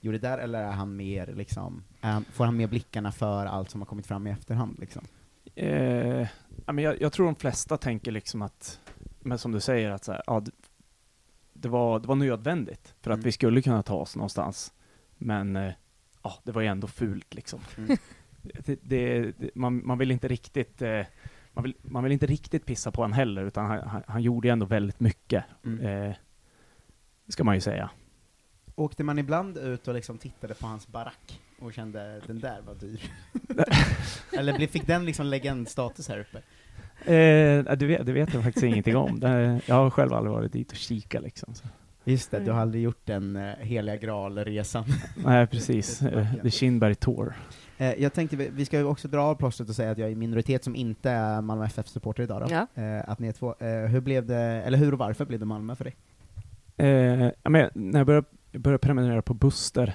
gjorde 0.00 0.18
det 0.18 0.28
där, 0.28 0.38
eller 0.38 0.62
är 0.62 0.70
han 0.70 0.96
mer 0.96 1.26
liksom, 1.26 1.84
han, 2.00 2.24
får 2.24 2.44
han 2.44 2.56
mer 2.56 2.66
blickarna 2.66 3.12
för 3.12 3.46
allt 3.46 3.70
som 3.70 3.80
har 3.80 3.86
kommit 3.86 4.06
fram 4.06 4.26
i 4.26 4.30
efterhand 4.30 4.76
liksom? 4.78 5.02
Eh, 5.54 6.28
jag, 6.66 7.00
jag 7.00 7.12
tror 7.12 7.26
de 7.26 7.34
flesta 7.34 7.76
tänker 7.76 8.12
liksom 8.12 8.42
att, 8.42 8.80
men 9.20 9.38
som 9.38 9.52
du 9.52 9.60
säger, 9.60 9.90
att 9.90 10.04
så 10.04 10.12
här, 10.12 10.22
ja, 10.26 10.42
det 11.52 11.68
var, 11.68 12.00
det 12.00 12.08
var 12.08 12.14
nödvändigt 12.14 12.94
för 13.00 13.10
att 13.10 13.16
Mm. 13.16 13.24
vi 13.24 13.32
skulle 13.32 13.62
kunna 13.62 13.82
ta 13.82 13.94
oss 13.94 14.16
någonstans. 14.16 14.72
Men 15.18 15.56
eh, 15.56 15.72
ja, 16.22 16.34
det 16.44 16.52
var 16.52 16.62
ju 16.62 16.68
ändå 16.68 16.86
fult 16.86 17.34
liksom. 17.34 17.60
Mm. 17.78 17.96
Det, 18.42 18.78
det, 18.82 19.34
man, 19.54 19.86
man 19.86 19.98
vill 19.98 20.10
inte 20.10 20.28
riktigt 20.28 20.82
eh, 20.82 21.02
man 21.52 21.64
vill, 21.64 21.74
man 21.82 22.02
vill 22.02 22.12
inte 22.12 22.26
riktigt 22.26 22.66
pissa 22.66 22.90
på 22.90 23.02
honom 23.02 23.12
heller, 23.12 23.44
utan 23.44 23.66
han, 23.66 23.88
han, 23.88 24.02
han 24.06 24.22
gjorde 24.22 24.48
ju 24.48 24.52
ändå 24.52 24.66
väldigt 24.66 25.00
mycket. 25.00 25.44
Mm. 25.64 25.86
Eh, 25.86 26.14
ska 27.28 27.44
man 27.44 27.54
ju 27.54 27.60
säga. 27.60 27.90
Åkte 28.74 29.04
man 29.04 29.18
ibland 29.18 29.58
ut 29.58 29.88
och 29.88 29.94
liksom 29.94 30.18
tittade 30.18 30.54
på 30.54 30.66
hans 30.66 30.88
barack 30.88 31.40
och 31.58 31.72
kände 31.72 32.20
den 32.26 32.40
där 32.40 32.60
var 32.66 32.74
dyr? 32.74 33.00
Eller 34.38 34.66
fick 34.66 34.86
den 34.86 35.04
liksom 35.04 35.26
legendstatus 35.26 36.08
här 36.08 36.18
uppe? 36.18 36.38
Eh, 37.12 37.76
det, 37.76 37.86
vet, 37.86 38.06
det 38.06 38.12
vet 38.12 38.34
jag 38.34 38.44
faktiskt 38.44 38.64
ingenting 38.64 38.96
om. 38.96 39.20
Det, 39.20 39.60
jag 39.66 39.74
har 39.74 39.90
själv 39.90 40.12
aldrig 40.12 40.32
varit 40.32 40.52
dit 40.52 40.70
och 40.70 40.76
kikat 40.76 41.22
liksom. 41.22 41.54
Så. 41.54 41.64
Just 42.04 42.30
det, 42.30 42.40
du 42.40 42.50
har 42.50 42.60
aldrig 42.60 42.82
gjort 42.82 43.06
den 43.06 43.36
uh, 43.36 43.54
heliga 43.56 43.96
graal-resan. 43.96 44.84
Nej, 45.24 45.46
precis. 45.46 46.02
Eh, 46.12 46.34
The 46.42 46.50
Kindberg 46.50 46.94
Tour. 46.94 47.34
Eh, 47.78 48.02
jag 48.02 48.12
tänkte, 48.12 48.36
vi, 48.36 48.48
vi 48.48 48.64
ska 48.64 48.78
ju 48.78 48.84
också 48.84 49.08
dra 49.08 49.20
av 49.20 49.34
plåstret 49.34 49.68
och 49.68 49.74
säga 49.74 49.90
att 49.90 49.98
jag 49.98 50.08
är 50.08 50.12
i 50.12 50.14
minoritet 50.14 50.64
som 50.64 50.76
inte 50.76 51.10
är 51.10 51.40
Malmö 51.40 51.64
FF-supporter 51.64 52.22
idag 52.22 52.40
då. 52.40 52.54
Ja. 52.54 52.82
Eh, 52.82 53.10
att 53.10 53.18
ni 53.18 53.28
är 53.28 53.32
två. 53.32 53.54
Hur 53.88 54.00
blev 54.00 54.26
det, 54.26 54.36
eller 54.36 54.78
hur 54.78 54.92
och 54.92 54.98
varför 54.98 55.24
blev 55.24 55.40
det 55.40 55.46
Malmö 55.46 55.74
för 55.74 55.84
dig? 55.84 55.96
Ja, 57.42 57.50
men 57.50 57.70
när 57.74 58.00
jag 58.00 58.06
började, 58.06 58.26
jag 58.50 58.60
började 58.60 58.78
prenumerera 58.78 59.22
på 59.22 59.34
Buster, 59.34 59.94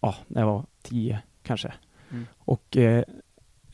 ja, 0.00 0.14
när 0.28 0.40
jag 0.40 0.46
var 0.46 0.66
10 0.82 1.22
kanske. 1.42 1.72
Mm. 2.10 2.26
Och 2.38 2.76
eh, 2.76 3.04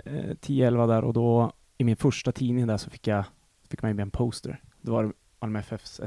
eh, 0.05 0.31
10-11 0.41 0.87
där 0.87 1.05
och 1.05 1.13
då 1.13 1.53
i 1.79 1.85
min 1.85 1.97
första 1.97 2.33
tidning 2.33 2.67
där 2.67 2.77
så 2.77 2.91
fick 2.91 3.07
jag 3.07 3.25
fick 3.69 3.83
man 3.83 3.91
ju 3.91 3.95
med 3.95 4.03
en 4.03 4.11
poster. 4.11 4.63
Det 4.81 4.91
var 4.91 5.13
Malmö 5.41 5.59
FFs 5.59 6.01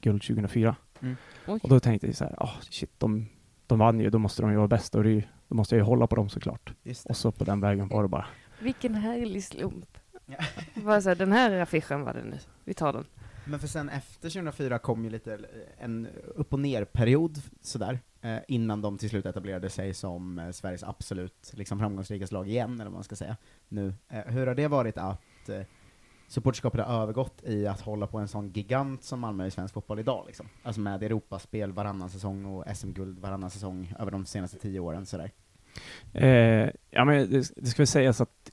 SM-guld 0.00 0.22
2004. 0.22 0.76
Mm. 1.00 1.16
Och 1.46 1.68
då 1.68 1.80
tänkte 1.80 2.06
jag 2.06 2.16
så 2.16 2.24
här, 2.24 2.34
ah 2.38 2.54
shit, 2.70 2.90
de, 2.98 3.26
de 3.66 3.78
vann 3.78 4.00
ju, 4.00 4.10
då 4.10 4.18
måste 4.18 4.42
de 4.42 4.50
ju 4.50 4.56
vara 4.56 4.68
bäst 4.68 4.94
och 4.94 5.04
det, 5.04 5.24
då 5.48 5.54
måste 5.54 5.74
jag 5.74 5.80
ju 5.80 5.84
hålla 5.84 6.06
på 6.06 6.16
dem 6.16 6.28
såklart. 6.28 6.72
Och 7.08 7.16
så 7.16 7.32
på 7.32 7.44
den 7.44 7.60
vägen 7.60 7.88
var 7.88 8.02
det 8.02 8.08
bara. 8.08 8.26
Vilken 8.60 8.94
härlig 8.94 9.44
slump. 9.44 9.98
Ja. 10.26 10.36
Bara 10.82 11.00
så 11.00 11.08
här, 11.08 11.16
den 11.16 11.32
här 11.32 11.60
affischen 11.60 12.04
var 12.04 12.14
det 12.14 12.24
nu. 12.24 12.38
Vi 12.64 12.74
tar 12.74 12.92
den. 12.92 13.04
Men 13.44 13.60
för 13.60 13.68
sen 13.68 13.88
efter 13.88 14.30
2004 14.30 14.78
kom 14.78 15.04
ju 15.04 15.10
lite 15.10 15.38
en 15.78 16.08
upp 16.34 16.52
och 16.52 16.60
ner-period 16.60 17.42
sådär, 17.60 18.00
eh, 18.20 18.38
innan 18.48 18.82
de 18.82 18.98
till 18.98 19.10
slut 19.10 19.26
etablerade 19.26 19.70
sig 19.70 19.94
som 19.94 20.38
eh, 20.38 20.50
Sveriges 20.50 20.84
absolut 20.84 21.52
liksom, 21.54 21.78
framgångsrikaste 21.78 22.34
lag 22.34 22.48
igen, 22.48 22.74
eller 22.74 22.84
vad 22.84 22.92
man 22.92 23.04
ska 23.04 23.16
säga, 23.16 23.36
nu. 23.68 23.94
Eh, 24.08 24.24
hur 24.26 24.46
har 24.46 24.54
det 24.54 24.68
varit 24.68 24.98
att 24.98 25.50
supporterskapet 26.30 26.86
har 26.86 27.02
övergått 27.02 27.42
i 27.44 27.66
att 27.66 27.80
hålla 27.80 28.06
på 28.06 28.18
en 28.18 28.28
sån 28.28 28.48
gigant 28.48 29.04
som 29.04 29.20
Malmö 29.20 29.46
i 29.46 29.50
svensk 29.50 29.74
fotboll 29.74 29.98
idag, 29.98 30.24
liksom? 30.26 30.48
Alltså 30.62 30.80
med 30.80 31.02
Europaspel 31.02 31.72
varannan 31.72 32.10
säsong 32.10 32.44
och 32.44 32.76
SM-guld 32.76 33.18
varannan 33.18 33.50
säsong 33.50 33.92
över 33.98 34.10
de 34.10 34.26
senaste 34.26 34.58
tio 34.58 34.80
åren, 34.80 35.06
sådär. 35.06 35.30
Eh, 36.12 36.70
ja, 36.90 37.04
men 37.04 37.30
det, 37.30 37.52
det 37.56 37.66
ska 37.66 37.82
väl 37.82 37.86
sägas 37.86 38.20
att 38.20 38.50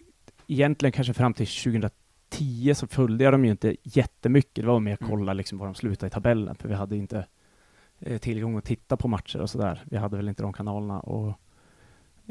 egentligen 0.47 0.91
kanske 0.91 1.13
fram 1.13 1.33
till 1.33 1.47
2010 1.47 2.73
så 2.75 2.87
följde 2.87 3.23
jag 3.23 3.33
dem 3.33 3.45
ju 3.45 3.51
inte 3.51 3.75
jättemycket. 3.83 4.55
Det 4.55 4.67
var 4.67 4.79
mer 4.79 4.97
Mm. 5.01 5.09
kolla 5.09 5.33
liksom 5.33 5.57
var 5.57 5.65
de 5.65 5.75
slutade 5.75 6.07
i 6.07 6.09
tabellen, 6.09 6.55
för 6.55 6.67
vi 6.67 6.75
hade 6.75 6.97
inte 6.97 7.25
eh, 7.99 8.17
tillgång 8.17 8.57
att 8.57 8.65
titta 8.65 8.97
på 8.97 9.07
matcher 9.07 9.41
och 9.41 9.49
sådär. 9.49 9.83
Vi 9.85 9.97
hade 9.97 10.17
väl 10.17 10.29
inte 10.29 10.43
de 10.43 10.53
kanalerna. 10.53 10.99
Och, 10.99 11.33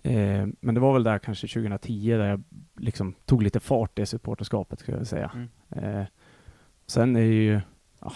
eh, 0.04 0.46
men 0.60 0.74
det 0.74 0.80
var 0.80 0.92
väl 0.92 1.02
där 1.02 1.18
kanske 1.18 1.48
2010 1.48 2.10
där 2.16 2.28
jag 2.28 2.42
liksom 2.76 3.14
tog 3.24 3.42
lite 3.42 3.60
fart 3.60 3.98
i 3.98 4.06
supporterskapet, 4.06 4.80
skulle 4.80 4.96
jag 4.96 5.06
säga. 5.06 5.30
Mm. 5.34 5.48
Eh, 6.00 6.06
sen 6.86 7.16
är 7.16 7.20
det 7.20 7.26
ju, 7.26 7.60
ja, 8.00 8.12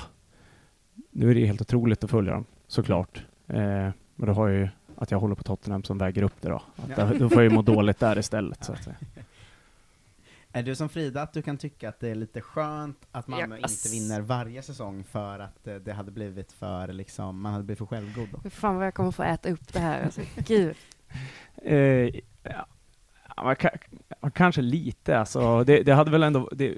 nu 1.11 1.31
är 1.31 1.35
det 1.35 1.41
ju 1.41 1.47
helt 1.47 1.61
otroligt 1.61 2.05
att 2.05 2.11
följa 2.11 2.33
dem, 2.33 2.45
såklart. 2.67 3.25
Eh, 3.47 3.57
men 4.15 4.27
då 4.27 4.33
har 4.33 4.49
jag 4.49 4.59
ju 4.59 4.69
att 4.97 5.11
jag 5.11 5.21
håller 5.21 5.35
på 5.35 5.43
Tottenham 5.43 5.85
som 5.85 5.99
väger 5.99 6.23
upp 6.23 6.35
det 6.41 6.49
då. 6.49 6.63
Att 6.77 6.99
Ja. 6.99 7.05
då, 7.19 7.29
får 7.29 7.43
jag 7.43 7.51
ju 7.51 7.57
må 7.57 7.63
dåligt 7.63 7.99
där 7.99 8.19
istället, 8.19 8.65
så 8.65 8.73
att 8.73 8.85
säga. 8.85 8.97
Är 10.53 10.63
du 10.63 10.75
som 10.75 10.89
Frida, 10.89 11.23
att 11.23 11.33
du 11.33 11.43
kan 11.43 11.59
tycka 11.59 11.89
att 11.89 12.01
det 12.01 12.09
är 12.09 12.15
lite 12.15 12.41
skönt 12.41 12.99
att 13.13 13.29
Malmö 13.29 13.57
Ja, 13.59 13.65
ass. 13.65 13.87
inte 13.87 13.97
vinner 13.97 14.21
varje 14.21 14.63
säsong 14.63 15.05
för 15.05 15.39
att 15.39 15.67
eh, 15.67 15.75
det 15.75 15.93
hade 15.93 16.11
blivit 16.11 16.53
för, 16.53 16.89
liksom, 16.89 17.41
man 17.41 17.53
hade 17.53 17.65
blivit 17.65 17.79
för 17.79 17.87
självgod 17.87 18.29
då? 18.33 18.41
Fy 18.43 18.51
fan 18.51 18.77
vad 18.77 18.87
jag 18.87 18.95
kommer 18.95 19.11
få 19.11 19.23
äta 19.23 19.51
upp 19.51 19.73
det 19.73 19.79
här. 19.79 20.05
Alltså, 20.05 20.21
gud. 20.47 20.77
Eh, 21.63 22.11
kanske 24.35 24.63
lite, 24.63 25.19
alltså. 25.19 25.65
Det, 25.65 25.83
det 25.83 25.95
hade 25.95 26.11
väl 26.11 26.23
ändå... 26.23 26.49
Det, 26.53 26.75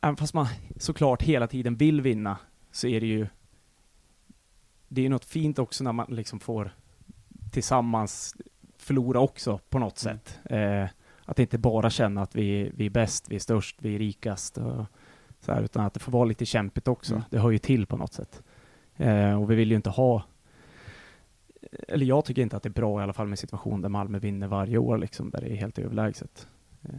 även 0.00 0.16
fast 0.16 0.34
man 0.34 0.46
såklart 0.76 1.22
hela 1.22 1.46
tiden 1.46 1.76
vill 1.76 2.00
vinna, 2.00 2.38
så 2.70 2.86
är 2.86 3.00
det 3.00 3.06
ju... 3.06 3.26
Det 4.88 5.06
är 5.06 5.08
något 5.08 5.24
fint 5.24 5.58
också 5.58 5.84
när 5.84 5.92
man 5.92 6.06
liksom 6.10 6.40
får 6.40 6.74
tillsammans 7.52 8.36
förlora 8.78 9.20
också 9.20 9.58
på 9.68 9.78
något 9.78 10.04
Mm. 10.04 10.18
sätt. 10.18 10.38
Eh, 10.44 10.86
att 11.24 11.38
inte 11.38 11.58
bara 11.58 11.90
känna 11.90 12.22
att 12.22 12.34
vi, 12.36 12.70
vi 12.74 12.86
är 12.86 12.90
bäst, 12.90 13.28
vi 13.28 13.34
är 13.36 13.40
störst, 13.40 13.76
vi 13.80 13.94
är 13.94 13.98
rikast. 13.98 14.58
Och 14.58 14.86
så 15.40 15.52
här, 15.52 15.62
utan 15.62 15.84
att 15.86 15.94
det 15.94 16.00
får 16.00 16.12
vara 16.12 16.24
lite 16.24 16.46
kämpigt 16.46 16.88
också. 16.88 17.12
Mm. 17.14 17.24
Det 17.30 17.38
hör 17.38 17.50
ju 17.50 17.58
till 17.58 17.86
på 17.86 17.96
något 17.96 18.12
sätt. 18.12 18.42
Eh, 18.96 19.42
och 19.42 19.50
vi 19.50 19.54
vill 19.54 19.70
ju 19.70 19.76
inte 19.76 19.90
ha 19.90 20.22
eller 21.88 22.06
jag 22.06 22.24
tycker 22.24 22.42
inte 22.42 22.56
att 22.56 22.62
det 22.62 22.68
är 22.68 22.70
bra 22.70 23.00
i 23.00 23.02
alla 23.02 23.12
fall 23.12 23.28
med 23.28 23.38
situation 23.38 23.80
där 23.82 23.88
Malmö 23.88 24.18
vinner 24.18 24.46
varje 24.46 24.78
år, 24.78 24.98
liksom, 24.98 25.30
där 25.30 25.40
det 25.40 25.46
är 25.52 25.56
helt 25.56 25.78
överlägset. 25.78 26.48
Eh, 26.82 26.90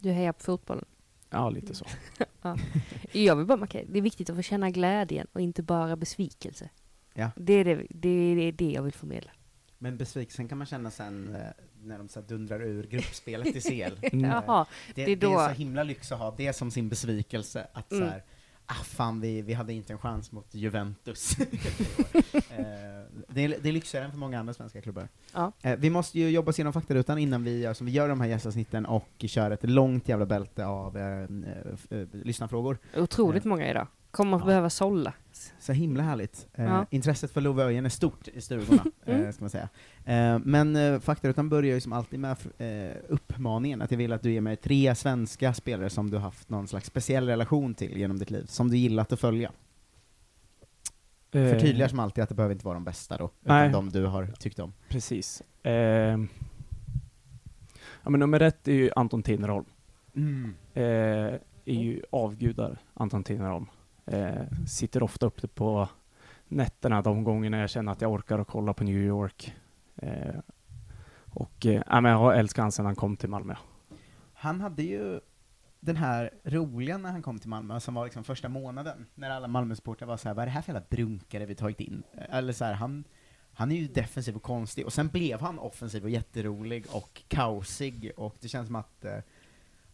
Du 0.00 0.10
hejar 0.10 0.32
på 0.32 0.42
fotbollen. 0.42 0.84
ja, 1.30 1.50
lite 1.50 1.74
så. 1.74 1.84
Ja. 2.42 2.56
Jag 3.12 3.36
vill 3.36 3.46
bara 3.46 3.56
markera, 3.58 3.84
det 3.88 3.98
är 3.98 4.02
viktigt 4.02 4.30
att 4.30 4.36
få 4.36 4.42
känna 4.42 4.70
glädjen 4.70 5.26
och 5.32 5.40
inte 5.40 5.62
bara 5.62 5.96
besvikelse. 5.96 6.68
Ja. 7.14 7.30
Det, 7.36 7.52
är 7.52 7.64
det, 7.64 7.86
det 7.90 8.08
är 8.08 8.52
det 8.52 8.70
jag 8.70 8.82
vill 8.82 8.92
förmedla. 8.92 9.30
Men 9.78 9.96
besvikelsen 9.96 10.48
kan 10.48 10.58
man 10.58 10.66
känna 10.66 10.90
sen 10.90 11.34
eh, 11.34 11.40
när 11.82 11.98
de 11.98 12.08
så 12.08 12.20
här 12.20 12.26
dundrar 12.28 12.62
ur 12.62 12.86
gruppspelet 12.86 13.56
i 13.56 13.60
CL. 13.60 13.98
Mm. 14.12 14.24
Jaha, 14.30 14.66
det, 14.94 15.04
det 15.04 15.12
är 15.12 15.16
det 15.16 15.26
är 15.26 15.30
då- 15.30 15.38
så 15.38 15.48
himla 15.48 15.82
lyx 15.82 16.12
att 16.12 16.18
ha 16.18 16.34
det 16.36 16.52
som 16.52 16.70
sin 16.70 16.88
besvikelse, 16.88 17.66
att 17.72 17.88
så 17.88 17.96
Mm. 18.02 18.20
Ah 18.72 18.84
fan 18.84 19.20
vi, 19.20 19.42
vi 19.42 19.52
hade 19.52 19.72
inte 19.72 19.92
en 19.92 19.98
chans 19.98 20.32
mot 20.32 20.54
Juventus. 20.54 21.38
eh, 21.40 21.46
det, 23.28 23.44
är, 23.44 23.58
det 23.62 23.68
är 23.68 23.72
lyxigare 23.72 24.04
än 24.04 24.10
för 24.10 24.18
många 24.18 24.40
andra 24.40 24.54
svenska 24.54 24.80
klubbar. 24.80 25.08
Ja. 25.32 25.52
Eh, 25.62 25.76
vi 25.76 25.90
måste 25.90 26.18
ju 26.18 26.28
jobba 26.28 26.50
oss 26.50 26.58
igenom 26.58 26.72
faktarutan 26.72 27.18
innan 27.18 27.44
vi 27.44 27.60
gör 27.60 27.74
som 27.74 27.86
vi 27.86 27.92
gör 27.92 28.08
de 28.08 28.20
här 28.20 28.28
gästavsnitten 28.28 28.86
och 28.86 29.08
kör 29.18 29.50
ett 29.50 29.70
långt 29.70 30.08
jävla 30.08 30.26
bälte 30.26 30.66
av 30.66 30.96
eh, 30.96 31.22
eh, 31.90 32.06
lyssnarfrågor. 32.12 32.78
otroligt 32.96 33.44
många 33.44 33.70
idag. 33.70 33.86
Kommer 34.12 34.36
att 34.36 34.42
Ja. 34.42 34.46
behöva 34.46 34.70
sålla. 34.70 35.12
Så 35.60 35.72
himla 35.72 36.02
härligt. 36.02 36.48
Eh, 36.54 36.64
Ja. 36.64 36.86
Intresset 36.90 37.30
för 37.30 37.40
Love 37.40 37.62
Öjen 37.64 37.84
är 37.84 37.90
stort 37.90 38.28
i 38.28 38.40
stugorna, 38.40 38.84
Mm. 39.06 39.24
eh, 39.26 39.32
ska 39.32 39.42
man 39.44 39.50
säga. 39.50 39.68
Eh, 40.04 40.38
men 40.44 40.76
eh, 40.76 41.00
faktarutan 41.00 41.48
börjar 41.48 41.74
ju 41.74 41.80
som 41.80 41.92
alltid 41.92 42.20
med 42.20 42.36
eh, 42.58 42.96
uppmaningen 43.08 43.82
att 43.82 43.90
jag 43.90 43.98
vill 43.98 44.12
att 44.12 44.22
du 44.22 44.32
ger 44.32 44.40
mig 44.40 44.56
tre 44.56 44.94
svenska 44.94 45.54
spelare 45.54 45.90
som 45.90 46.10
du 46.10 46.18
haft 46.18 46.48
någon 46.50 46.68
slags 46.68 46.86
speciell 46.86 47.26
relation 47.26 47.74
till 47.74 47.96
genom 47.98 48.18
ditt 48.18 48.30
liv, 48.30 48.44
som 48.46 48.70
du 48.70 48.76
gillat 48.76 49.12
att 49.12 49.20
följa. 49.20 49.52
Eh, 51.32 51.50
Förtydligar 51.50 51.88
som 51.88 51.98
alltid 52.00 52.22
att 52.22 52.28
det 52.28 52.34
behöver 52.34 52.52
inte 52.54 52.64
vara 52.64 52.74
de 52.74 52.84
bästa 52.84 53.16
då, 53.16 53.30
utan 53.42 53.56
Nej. 53.58 53.70
de 53.70 53.90
du 53.90 54.06
har 54.06 54.26
tyckt 54.26 54.58
om. 54.58 54.72
Precis. 54.88 55.42
Eh, 55.62 55.72
ja, 58.02 58.10
men 58.10 58.20
nummer 58.20 58.40
ett 58.40 58.68
är 58.68 58.72
ju 58.72 58.90
Anton 58.96 59.22
Tinnerholm. 59.22 59.64
Eh, 60.74 60.82
är 60.84 61.40
ju 61.64 62.02
avgudar, 62.10 62.78
Anton 62.94 63.24
Tinnerholm. 63.24 63.66
Eh, 64.06 64.66
sitter 64.66 65.02
ofta 65.02 65.26
uppe 65.26 65.48
på 65.48 65.88
nätterna 66.48 67.02
de 67.02 67.24
gångerna 67.24 67.58
jag 67.58 67.70
känner 67.70 67.92
att 67.92 68.00
jag 68.00 68.12
orkar 68.12 68.38
och 68.38 68.48
kolla 68.48 68.74
på 68.74 68.84
New 68.84 68.96
York. 68.96 69.54
Eh, 69.96 70.34
och 71.34 71.66
eh, 71.66 71.82
men 72.02 72.04
jag 72.04 72.18
har 72.18 72.34
älskat 72.34 72.62
han 72.62 72.72
sedan 72.72 72.86
han 72.86 72.96
kom 72.96 73.16
till 73.16 73.28
Malmö. 73.28 73.54
Han 74.32 74.60
hade 74.60 74.82
ju 74.82 75.20
den 75.80 75.96
här 75.96 76.30
roliga 76.44 76.98
när 76.98 77.10
han 77.10 77.22
kom 77.22 77.38
till 77.38 77.48
Malmö, 77.48 77.80
som 77.80 77.94
var 77.94 78.04
liksom 78.04 78.24
första 78.24 78.48
månaden, 78.48 79.06
när 79.14 79.30
alla 79.30 79.48
Malmösupportrar 79.48 80.08
var 80.08 80.16
så 80.16 80.28
här, 80.28 80.34
vad 80.34 80.42
är 80.42 80.46
det 80.46 80.52
här 80.52 80.62
för 80.62 80.72
jävla 80.72 80.86
brunkare 80.90 81.46
vi 81.46 81.54
tagit 81.54 81.80
in? 81.80 82.02
Eller 82.12 82.52
så 82.52 82.64
här, 82.64 82.72
han, 82.72 83.04
han 83.52 83.72
är 83.72 83.76
ju 83.76 83.88
defensiv 83.88 84.36
och 84.36 84.42
konstig, 84.42 84.86
och 84.86 84.92
sen 84.92 85.08
blev 85.08 85.40
han 85.40 85.58
offensiv 85.58 86.04
och 86.04 86.10
jätterolig 86.10 86.86
och 86.90 87.22
kaosig, 87.28 88.12
och 88.16 88.36
det 88.40 88.48
känns 88.48 88.66
som 88.66 88.76
att 88.76 89.04
eh, 89.04 89.18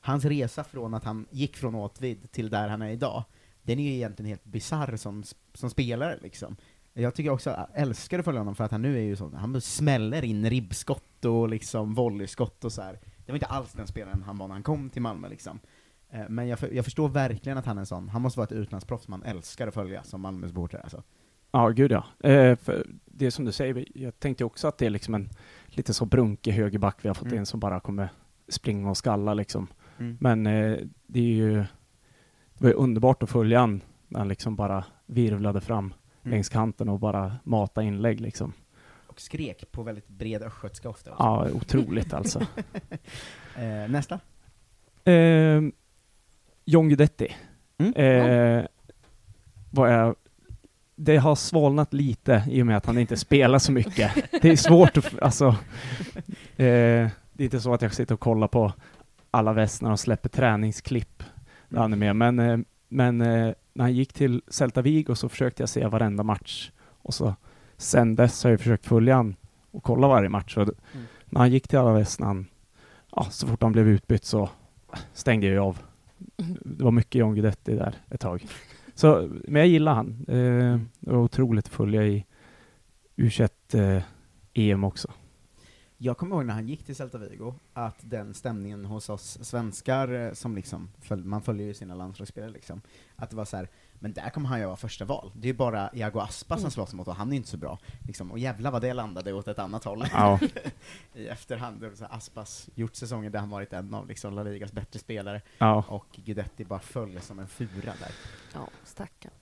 hans 0.00 0.24
resa 0.24 0.64
från 0.64 0.94
att 0.94 1.04
han 1.04 1.26
gick 1.30 1.56
från 1.56 1.74
Åtvid 1.74 2.30
till 2.30 2.50
där 2.50 2.68
han 2.68 2.82
är 2.82 2.90
idag, 2.90 3.24
den 3.68 3.78
är 3.78 3.82
ju 3.84 3.94
egentligen 3.94 4.28
helt 4.28 4.44
bisarr 4.44 4.96
som, 4.96 5.22
som 5.54 5.70
spelare 5.70 6.18
liksom. 6.22 6.56
Jag 6.94 7.14
tycker 7.14 7.30
också, 7.30 7.50
jag 7.50 7.66
älskar 7.74 8.18
att 8.18 8.24
följa 8.24 8.40
honom 8.40 8.54
för 8.54 8.64
att 8.64 8.70
han 8.70 8.82
nu 8.82 8.96
är 8.96 9.02
ju 9.02 9.16
sån, 9.16 9.34
han 9.34 9.60
smäller 9.60 10.24
in 10.24 10.50
ribbskott 10.50 11.24
och 11.24 11.48
liksom 11.48 11.94
volleyskott 11.94 12.64
och 12.64 12.72
så 12.72 12.82
här. 12.82 12.98
Det 13.26 13.32
var 13.32 13.36
inte 13.36 13.46
alls 13.46 13.72
den 13.72 13.86
spelaren 13.86 14.22
han 14.22 14.38
var 14.38 14.48
när 14.48 14.54
han 14.54 14.62
kom 14.62 14.90
till 14.90 15.02
Malmö 15.02 15.28
liksom. 15.28 15.60
Eh, 16.10 16.28
Men 16.28 16.48
jag, 16.48 16.58
jag 16.72 16.84
förstår 16.84 17.08
verkligen 17.08 17.58
att 17.58 17.66
han 17.66 17.76
är 17.78 17.80
en 17.80 17.86
sån, 17.86 18.08
han 18.08 18.22
måste 18.22 18.38
vara 18.38 18.44
ett 18.46 18.52
utlandsproffs 18.52 19.08
man 19.08 19.22
älskar 19.22 19.66
att 19.68 19.74
följa 19.74 20.02
som 20.02 20.20
Malmösupporter 20.20 20.78
alltså. 20.78 21.02
Ja, 21.50 21.68
gud 21.68 21.92
ja. 21.92 22.28
Eh, 22.30 22.58
det 23.04 23.30
som 23.30 23.44
du 23.44 23.52
säger, 23.52 23.84
jag 23.94 24.18
tänkte 24.20 24.44
också 24.44 24.68
att 24.68 24.78
det 24.78 24.86
är 24.86 24.90
liksom 24.90 25.14
en 25.14 25.28
lite 25.66 25.94
så 25.94 26.04
brunkig 26.04 26.52
högerback 26.52 26.96
vi 27.02 27.08
har 27.08 27.14
fått 27.14 27.26
Mm. 27.26 27.38
in 27.38 27.46
som 27.46 27.60
bara 27.60 27.80
kommer 27.80 28.08
springa 28.48 28.90
och 28.90 28.96
skalla 28.96 29.34
liksom. 29.34 29.66
Mm. 29.98 30.16
Men 30.20 30.46
eh, 30.46 30.78
det 31.06 31.20
är 31.20 31.24
ju 31.34 31.64
det 32.58 32.64
var 32.64 32.70
ju 32.70 32.76
underbart 32.76 33.22
att 33.22 33.30
följa 33.30 33.60
han 33.60 33.80
När 34.08 34.18
han 34.18 34.28
liksom 34.28 34.56
bara 34.56 34.84
virvlade 35.06 35.60
fram 35.60 35.94
Mm. 36.22 36.34
längs 36.36 36.48
kanten 36.48 36.88
och 36.88 36.98
bara 36.98 37.36
mata 37.44 37.82
inlägg 37.82 38.20
liksom. 38.20 38.52
Och 39.06 39.20
skrek 39.20 39.72
på 39.72 39.82
väldigt 39.82 40.08
bred 40.08 40.42
östgötska 40.42 40.88
ofta 40.88 41.10
också. 41.10 41.22
Ja, 41.22 41.48
otroligt 41.54 42.12
alltså. 42.12 42.40
eh, 43.56 43.88
nästa? 43.88 44.20
Eh, 45.04 45.62
John 46.64 46.88
Guidetti. 46.88 47.36
Mm. 47.78 47.94
Eh, 47.94 48.64
vad 49.70 49.90
är, 49.90 50.14
det 50.96 51.16
har 51.16 51.34
svalnat 51.34 51.92
lite 51.92 52.44
i 52.50 52.62
och 52.62 52.66
med 52.66 52.76
att 52.76 52.86
han 52.86 52.98
inte 52.98 53.16
spelar 53.16 53.58
så 53.58 53.72
mycket. 53.72 54.12
Det 54.42 54.50
är 54.50 54.56
svårt 54.56 54.96
att, 54.96 55.22
alltså, 55.22 55.46
eh, 56.56 57.08
det 57.32 57.38
är 57.38 57.44
inte 57.44 57.60
så 57.60 57.74
att 57.74 57.82
jag 57.82 57.94
sitter 57.94 58.14
och 58.14 58.20
kollar 58.20 58.48
på 58.48 58.72
alla 59.30 59.52
väst 59.52 59.82
när 59.82 59.88
de 59.88 59.98
släpper 59.98 60.28
träningsklipp 60.28 61.22
där 61.68 61.80
han 61.80 61.92
är 61.92 61.96
med, 61.96 62.16
men, 62.16 62.38
eh, 62.38 62.58
men 62.88 63.20
eh, 63.20 63.54
när 63.72 63.84
han 63.84 63.92
gick 63.92 64.12
till 64.12 64.42
Celta 64.48 64.82
Vigo 64.82 65.14
så 65.14 65.28
försökte 65.28 65.62
jag 65.62 65.68
se 65.68 65.86
varenda 65.86 66.22
match 66.22 66.70
och 67.02 67.14
så 67.14 67.34
sen 67.76 68.14
dess 68.14 68.44
har 68.44 68.50
jag 68.50 68.60
försökt 68.60 68.86
följa 68.86 69.16
han 69.16 69.36
och 69.70 69.82
kolla 69.82 70.08
varje 70.08 70.28
match 70.28 70.56
och 70.56 70.62
Mm. 70.62 71.06
när 71.24 71.40
han 71.40 71.50
gick 71.52 71.68
till 71.68 71.78
när 71.78 72.24
han, 72.26 72.46
ja, 73.16 73.24
så 73.30 73.46
fort 73.46 73.62
han 73.62 73.72
blev 73.72 73.88
utbytt 73.88 74.24
så 74.24 74.50
stängde 75.12 75.46
jag 75.46 75.64
av. 75.64 75.78
Det 76.64 76.84
var 76.84 76.90
mycket 76.90 77.14
John 77.14 77.34
Guidetti 77.34 77.74
där 77.74 77.94
ett 78.10 78.20
tag. 78.20 78.46
Så, 78.94 79.28
men 79.48 79.60
jag 79.60 79.68
gillar 79.68 79.94
han. 79.94 80.24
Eh, 80.28 80.80
det 81.00 81.10
var 81.10 81.18
otroligt 81.18 81.66
att 81.66 81.72
följa 81.72 82.06
i 82.06 82.24
U21 83.16 83.50
eh, 83.96 84.02
EM 84.54 84.84
också. 84.84 85.10
Jag 86.00 86.18
kommer 86.18 86.36
ihåg 86.36 86.44
när 86.46 86.54
han 86.54 86.68
gick 86.68 86.84
till 86.84 86.96
Celta 86.96 87.18
Vigo, 87.18 87.54
att 87.72 87.96
den 88.00 88.34
stämningen 88.34 88.84
hos 88.84 89.08
oss 89.08 89.38
svenskar, 89.42 90.08
eh, 90.12 90.32
som 90.32 90.54
liksom, 90.56 90.90
följ, 91.00 91.24
man 91.24 91.42
följer 91.42 91.66
ju 91.66 91.74
sina 91.74 91.94
landslagsspelare 91.94 92.50
liksom, 92.50 92.80
att 93.16 93.30
det 93.30 93.36
var 93.36 93.44
så 93.44 93.56
här, 93.56 93.68
men 94.00 94.12
där 94.12 94.30
kommer 94.30 94.48
han 94.48 94.60
ju 94.60 94.66
vara 94.66 94.76
första 94.76 95.04
val. 95.04 95.32
Det 95.36 95.48
är 95.48 95.52
ju 95.52 95.58
bara 95.58 95.90
Iago 95.94 96.18
Aspas 96.20 96.60
som 96.60 96.70
slåss 96.70 96.94
mot 96.94 97.08
och 97.08 97.14
han 97.14 97.28
är 97.28 97.32
ju 97.32 97.36
inte 97.36 97.48
så 97.48 97.56
bra. 97.56 97.78
Liksom, 98.06 98.30
och 98.30 98.38
jävla 98.38 98.70
vad 98.70 98.82
det 98.82 98.92
landade 98.92 99.32
åt 99.32 99.48
ett 99.48 99.58
annat 99.58 99.84
håll. 99.84 100.04
Ja. 100.12 100.38
I 101.14 101.28
efterhand, 101.28 101.84
så 101.94 102.04
här, 102.04 102.16
Aspas 102.16 102.68
gjort 102.74 102.94
säsonger 102.94 103.30
där 103.30 103.38
han 103.38 103.50
varit 103.50 103.72
en 103.72 103.94
av 103.94 104.08
liksom, 104.08 104.34
La 104.34 104.42
Ligas 104.42 104.72
bättre 104.72 104.98
spelare, 104.98 105.42
Ja. 105.58 105.84
och 105.88 106.06
Guidetti 106.24 106.64
bara 106.64 106.80
föll 106.80 107.20
som 107.20 107.38
en 107.38 107.48
fura 107.48 107.92
där. 108.00 108.12
Ja, 108.54 108.68
stackarn. 108.84 109.32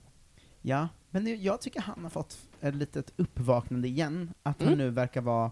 Ja, 0.61 0.87
men 1.09 1.23
nu, 1.23 1.35
jag 1.35 1.61
tycker 1.61 1.81
han 1.81 2.03
har 2.03 2.09
fått 2.09 2.37
ett 2.61 2.75
litet 2.75 3.13
uppvaknande 3.17 3.87
igen, 3.87 4.33
att 4.43 4.57
han 4.59 4.67
Mm. 4.67 4.79
nu 4.79 4.89
verkar 4.89 5.21
vara 5.21 5.51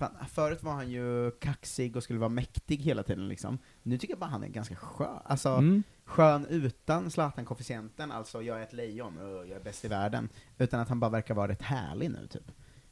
Fan, 0.00 0.16
förut 0.28 0.62
var 0.62 0.72
han 0.72 0.90
ju 0.90 1.30
kaxig 1.30 1.96
och 1.96 2.02
skulle 2.02 2.18
vara 2.18 2.28
mäktig 2.28 2.76
hela 2.76 3.02
tiden 3.02 3.28
liksom. 3.28 3.58
Nu 3.82 3.98
tycker 3.98 4.12
jag 4.12 4.18
bara 4.20 4.30
han 4.30 4.44
är 4.44 4.48
ganska 4.48 4.76
skön. 4.76 5.18
Alltså, 5.24 5.48
Mm. 5.48 5.82
skön 6.04 6.46
utan 6.46 7.10
Zlatan-koefficienten, 7.10 8.12
alltså 8.12 8.42
jag 8.42 8.58
är 8.58 8.62
ett 8.62 8.72
lejon 8.72 9.18
och 9.18 9.46
jag 9.46 9.50
är 9.50 9.60
bäst 9.60 9.84
i 9.84 9.88
världen. 9.88 10.28
Utan 10.58 10.80
att 10.80 10.88
han 10.88 11.00
bara 11.00 11.10
verkar 11.10 11.34
vara 11.34 11.48
rätt 11.48 11.62
härlig 11.62 12.10
nu, 12.10 12.26
typ. 12.26 12.42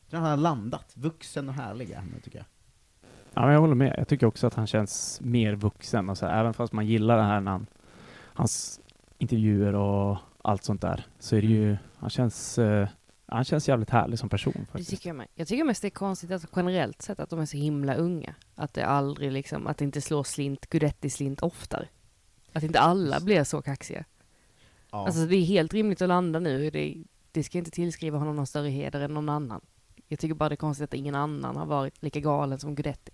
Jag 0.00 0.10
tror 0.10 0.20
han 0.20 0.30
har 0.30 0.36
landat. 0.36 0.92
Vuxen 0.96 1.48
och 1.48 1.54
härlig 1.54 1.90
är 1.90 1.96
han 1.96 2.08
nu, 2.14 2.20
tycker 2.20 2.38
jag. 2.38 2.46
Ja, 3.34 3.42
men 3.44 3.52
jag 3.52 3.60
håller 3.60 3.74
med. 3.74 3.94
Jag 3.98 4.08
tycker 4.08 4.26
också 4.26 4.46
att 4.46 4.54
han 4.54 4.66
känns 4.66 5.20
mer 5.22 5.54
vuxen 5.54 6.08
och 6.10 6.18
så 6.18 6.26
här, 6.26 6.40
även 6.40 6.54
fast 6.54 6.72
man 6.72 6.86
gillar 6.86 7.16
det 7.16 7.22
här 7.22 7.40
när 7.40 7.50
han, 7.52 7.66
hans 8.34 8.80
intervjuer 9.18 9.74
och 9.74 10.18
allt 10.42 10.64
sånt 10.64 10.80
där, 10.80 11.06
så 11.18 11.36
är 11.36 11.40
det 11.42 11.48
ju, 11.48 11.76
han 11.96 12.10
känns, 12.10 12.58
eh, 12.58 12.88
han 13.28 13.44
känns 13.44 13.68
jävligt 13.68 13.90
härlig 13.90 14.18
som 14.18 14.28
person 14.28 14.52
Det 14.56 14.66
faktiskt. 14.66 14.90
tycker 14.90 15.08
jag 15.08 15.16
med. 15.16 15.26
Jag 15.34 15.48
tycker 15.48 15.64
mest 15.64 15.82
det 15.82 15.88
är 15.88 15.90
konstigt 15.90 16.30
att 16.30 16.46
generellt 16.56 17.02
sett 17.02 17.20
att 17.20 17.30
de 17.30 17.38
är 17.40 17.46
så 17.46 17.56
himla 17.56 17.94
unga. 17.94 18.34
Att 18.54 18.74
det 18.74 18.86
aldrig 18.86 19.32
liksom, 19.32 19.66
att 19.66 19.78
det 19.78 19.84
inte 19.84 20.00
slår 20.00 20.24
slint, 20.24 20.66
Guidetti-slint 20.70 21.42
oftare. 21.42 21.88
Att 22.52 22.62
inte 22.62 22.80
alla 22.80 23.20
blir 23.20 23.44
så 23.44 23.62
kaxiga. 23.62 24.04
Ja. 24.90 25.06
Alltså 25.06 25.26
det 25.26 25.36
är 25.36 25.44
helt 25.44 25.74
rimligt 25.74 26.02
att 26.02 26.08
landa 26.08 26.38
nu. 26.40 26.70
Det, 26.70 27.04
det 27.32 27.42
ska 27.42 27.58
inte 27.58 27.70
tillskriva 27.70 28.18
honom 28.18 28.36
någon 28.36 28.46
större 28.46 28.68
heder 28.68 29.00
än 29.00 29.14
någon 29.14 29.28
annan. 29.28 29.60
Jag 30.08 30.18
tycker 30.18 30.34
bara 30.34 30.48
det 30.48 30.54
är 30.54 30.56
konstigt 30.56 30.84
att 30.84 30.94
ingen 30.94 31.14
annan 31.14 31.56
har 31.56 31.66
varit 31.66 32.02
lika 32.02 32.20
galen 32.20 32.58
som 32.58 32.74
Guidetti. 32.74 33.12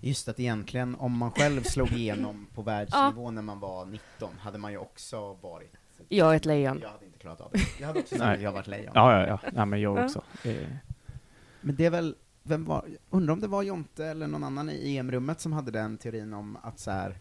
Just 0.00 0.28
att 0.28 0.40
egentligen, 0.40 0.94
om 0.94 1.16
man 1.18 1.30
själv 1.32 1.62
slog 1.62 1.92
igenom 1.92 2.46
på 2.54 2.62
världsnivå 2.72 3.30
när 3.30 3.42
man 3.42 3.60
var 3.60 3.84
19, 3.84 4.38
hade 4.38 4.58
man 4.58 4.72
ju 4.72 4.78
också 4.78 5.32
varit... 5.32 5.72
Jag 6.08 6.32
är 6.32 6.36
ett 6.36 6.44
lejon. 6.44 6.78
Jag 6.82 6.88
hade 6.88 7.04
inte 7.06 7.18
klarat 7.18 7.40
av 7.40 7.50
det. 7.52 7.60
Jag 7.80 7.86
hade 7.86 7.98
också 8.00 8.14
sagt 8.14 8.24
Nej. 8.26 8.36
att 8.36 8.42
jag 8.42 8.52
varit 8.52 8.66
lejon. 8.66 8.92
Ja, 8.94 9.20
ja, 9.20 9.26
ja. 9.26 9.50
ja 9.54 9.64
men 9.64 9.80
jag 9.80 9.98
Ja. 9.98 10.04
också. 10.04 10.22
Eh, 10.44 10.68
Men 11.60 11.76
det 11.76 11.84
är 11.86 11.90
väl, 11.90 12.14
vem 12.42 12.64
var, 12.64 12.84
undrar 13.10 13.32
om 13.32 13.40
det 13.40 13.46
var 13.48 13.62
Jonte 13.62 14.06
eller 14.06 14.26
någon 14.26 14.44
annan 14.44 14.70
i 14.70 14.96
EM-rummet 14.96 15.40
som 15.40 15.52
hade 15.52 15.70
den 15.70 15.98
teorin 15.98 16.32
om 16.34 16.58
att 16.62 16.78
så 16.78 16.90
här 16.90 17.18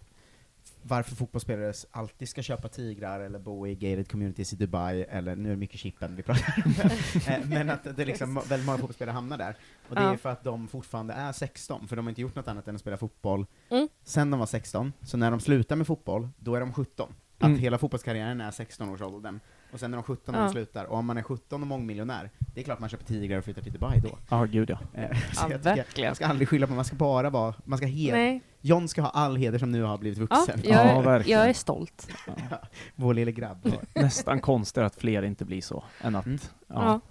varför 0.85 1.15
fotbollsspelare 1.15 1.73
alltid 1.91 2.29
ska 2.29 2.41
köpa 2.41 2.67
tigrar 2.67 3.19
eller 3.19 3.39
bo 3.39 3.67
i 3.67 3.75
gated 3.75 4.11
communities 4.11 4.53
i 4.53 4.55
Dubai, 4.55 5.03
eller 5.03 5.35
nu 5.35 5.49
är 5.49 5.53
det 5.53 5.59
mycket 5.59 5.79
chippen 5.79 6.15
vi 6.15 6.23
pratar 6.23 6.63
om, 6.65 6.71
Eh, 7.33 7.45
men 7.49 7.69
att 7.69 7.83
det 7.83 7.99
är 8.01 8.05
liksom 8.05 8.33
väldigt 8.49 8.65
många 8.65 8.77
fotbollsspelare 8.77 9.13
hamnar 9.13 9.37
där. 9.37 9.55
Och 9.89 9.95
det 9.95 10.01
är 10.01 10.11
Ja. 10.11 10.17
för 10.17 10.29
att 10.29 10.43
de 10.43 10.67
fortfarande 10.67 11.13
är 11.13 11.31
16, 11.31 11.87
för 11.87 11.95
de 11.95 12.05
har 12.05 12.09
inte 12.09 12.21
gjort 12.21 12.35
något 12.35 12.47
annat 12.47 12.67
än 12.67 12.75
att 12.75 12.81
spela 12.81 12.97
fotboll 12.97 13.45
Mm. 13.69 13.87
sen 14.03 14.31
de 14.31 14.39
var 14.39 14.45
16, 14.47 14.93
så 15.01 15.17
när 15.17 15.31
de 15.31 15.39
slutar 15.39 15.75
med 15.75 15.87
fotboll, 15.87 16.29
då 16.39 16.55
är 16.55 16.59
de 16.59 16.73
17. 16.73 17.13
Att 17.43 17.47
Mm. 17.49 17.59
hela 17.59 17.77
fotbollskarriären 17.77 18.41
är 18.41 18.51
16-årsåldern, 18.51 19.39
och 19.71 19.79
sen 19.79 19.93
är 19.93 19.97
de 19.97 20.03
17 20.03 20.31
när 20.33 20.39
de 20.39 20.45
Ja. 20.45 20.51
slutar, 20.51 20.85
och 20.85 20.97
om 20.97 21.05
man 21.05 21.17
är 21.17 21.21
17 21.23 21.61
och 21.61 21.67
mångmiljonär, 21.67 22.29
det 22.53 22.59
är 22.61 22.63
klart 22.65 22.79
man 22.79 22.89
köper 22.89 23.05
tigrar 23.05 23.37
och 23.37 23.43
flyttar 23.43 23.61
till 23.61 23.71
Dubai 23.73 23.99
då. 23.99 24.17
Ja, 24.29 24.43
gud 24.45 24.69
ja. 24.69 24.77
Eh, 24.93 25.03
Ja, 25.11 25.15
så 25.33 25.41
jag 25.49 25.49
tycker 25.63 25.75
verkligen. 25.75 26.09
Man 26.09 26.15
ska 26.15 26.25
aldrig 26.27 26.49
skylla 26.49 26.67
på, 26.67 26.73
man 26.73 26.85
ska 26.85 26.95
bara 26.95 27.29
vara, 27.29 27.53
man 27.65 27.77
ska 27.77 27.87
heder, 27.87 28.17
Nej. 28.17 28.41
John 28.61 28.87
ska 28.87 29.01
ha 29.01 29.09
all 29.09 29.35
heder 29.35 29.59
som 29.59 29.71
nu 29.71 29.83
har 29.83 29.97
blivit 29.97 30.19
Ja, 30.19 30.25
vuxen. 30.25 30.61
jag, 30.63 30.85
Ja, 30.87 30.99
är, 30.99 31.01
verkligen. 31.03 31.39
jag 31.39 31.49
är 31.49 31.53
stolt. 31.53 32.07
Vår 32.95 33.13
lille 33.13 33.31
grabb. 33.31 33.71
Nästan 33.93 34.39
konstigt 34.39 34.83
att 34.83 34.95
fler 34.95 35.23
inte 35.23 35.45
blir 35.45 35.61
så, 35.61 35.83
än 36.01 36.15
att... 36.15 36.25
Mm. 36.25 36.39
Ja. 36.67 37.01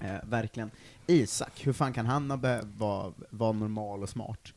Ja. 0.00 0.06
Eh, 0.06 0.14
verkligen. 0.28 0.70
Isak, 1.06 1.66
hur 1.66 1.72
fan 1.72 1.92
kan 1.92 2.06
han 2.06 2.28
vara 2.28 3.12
var 3.30 3.52
normal 3.52 4.02
och 4.02 4.08
smart? 4.08 4.52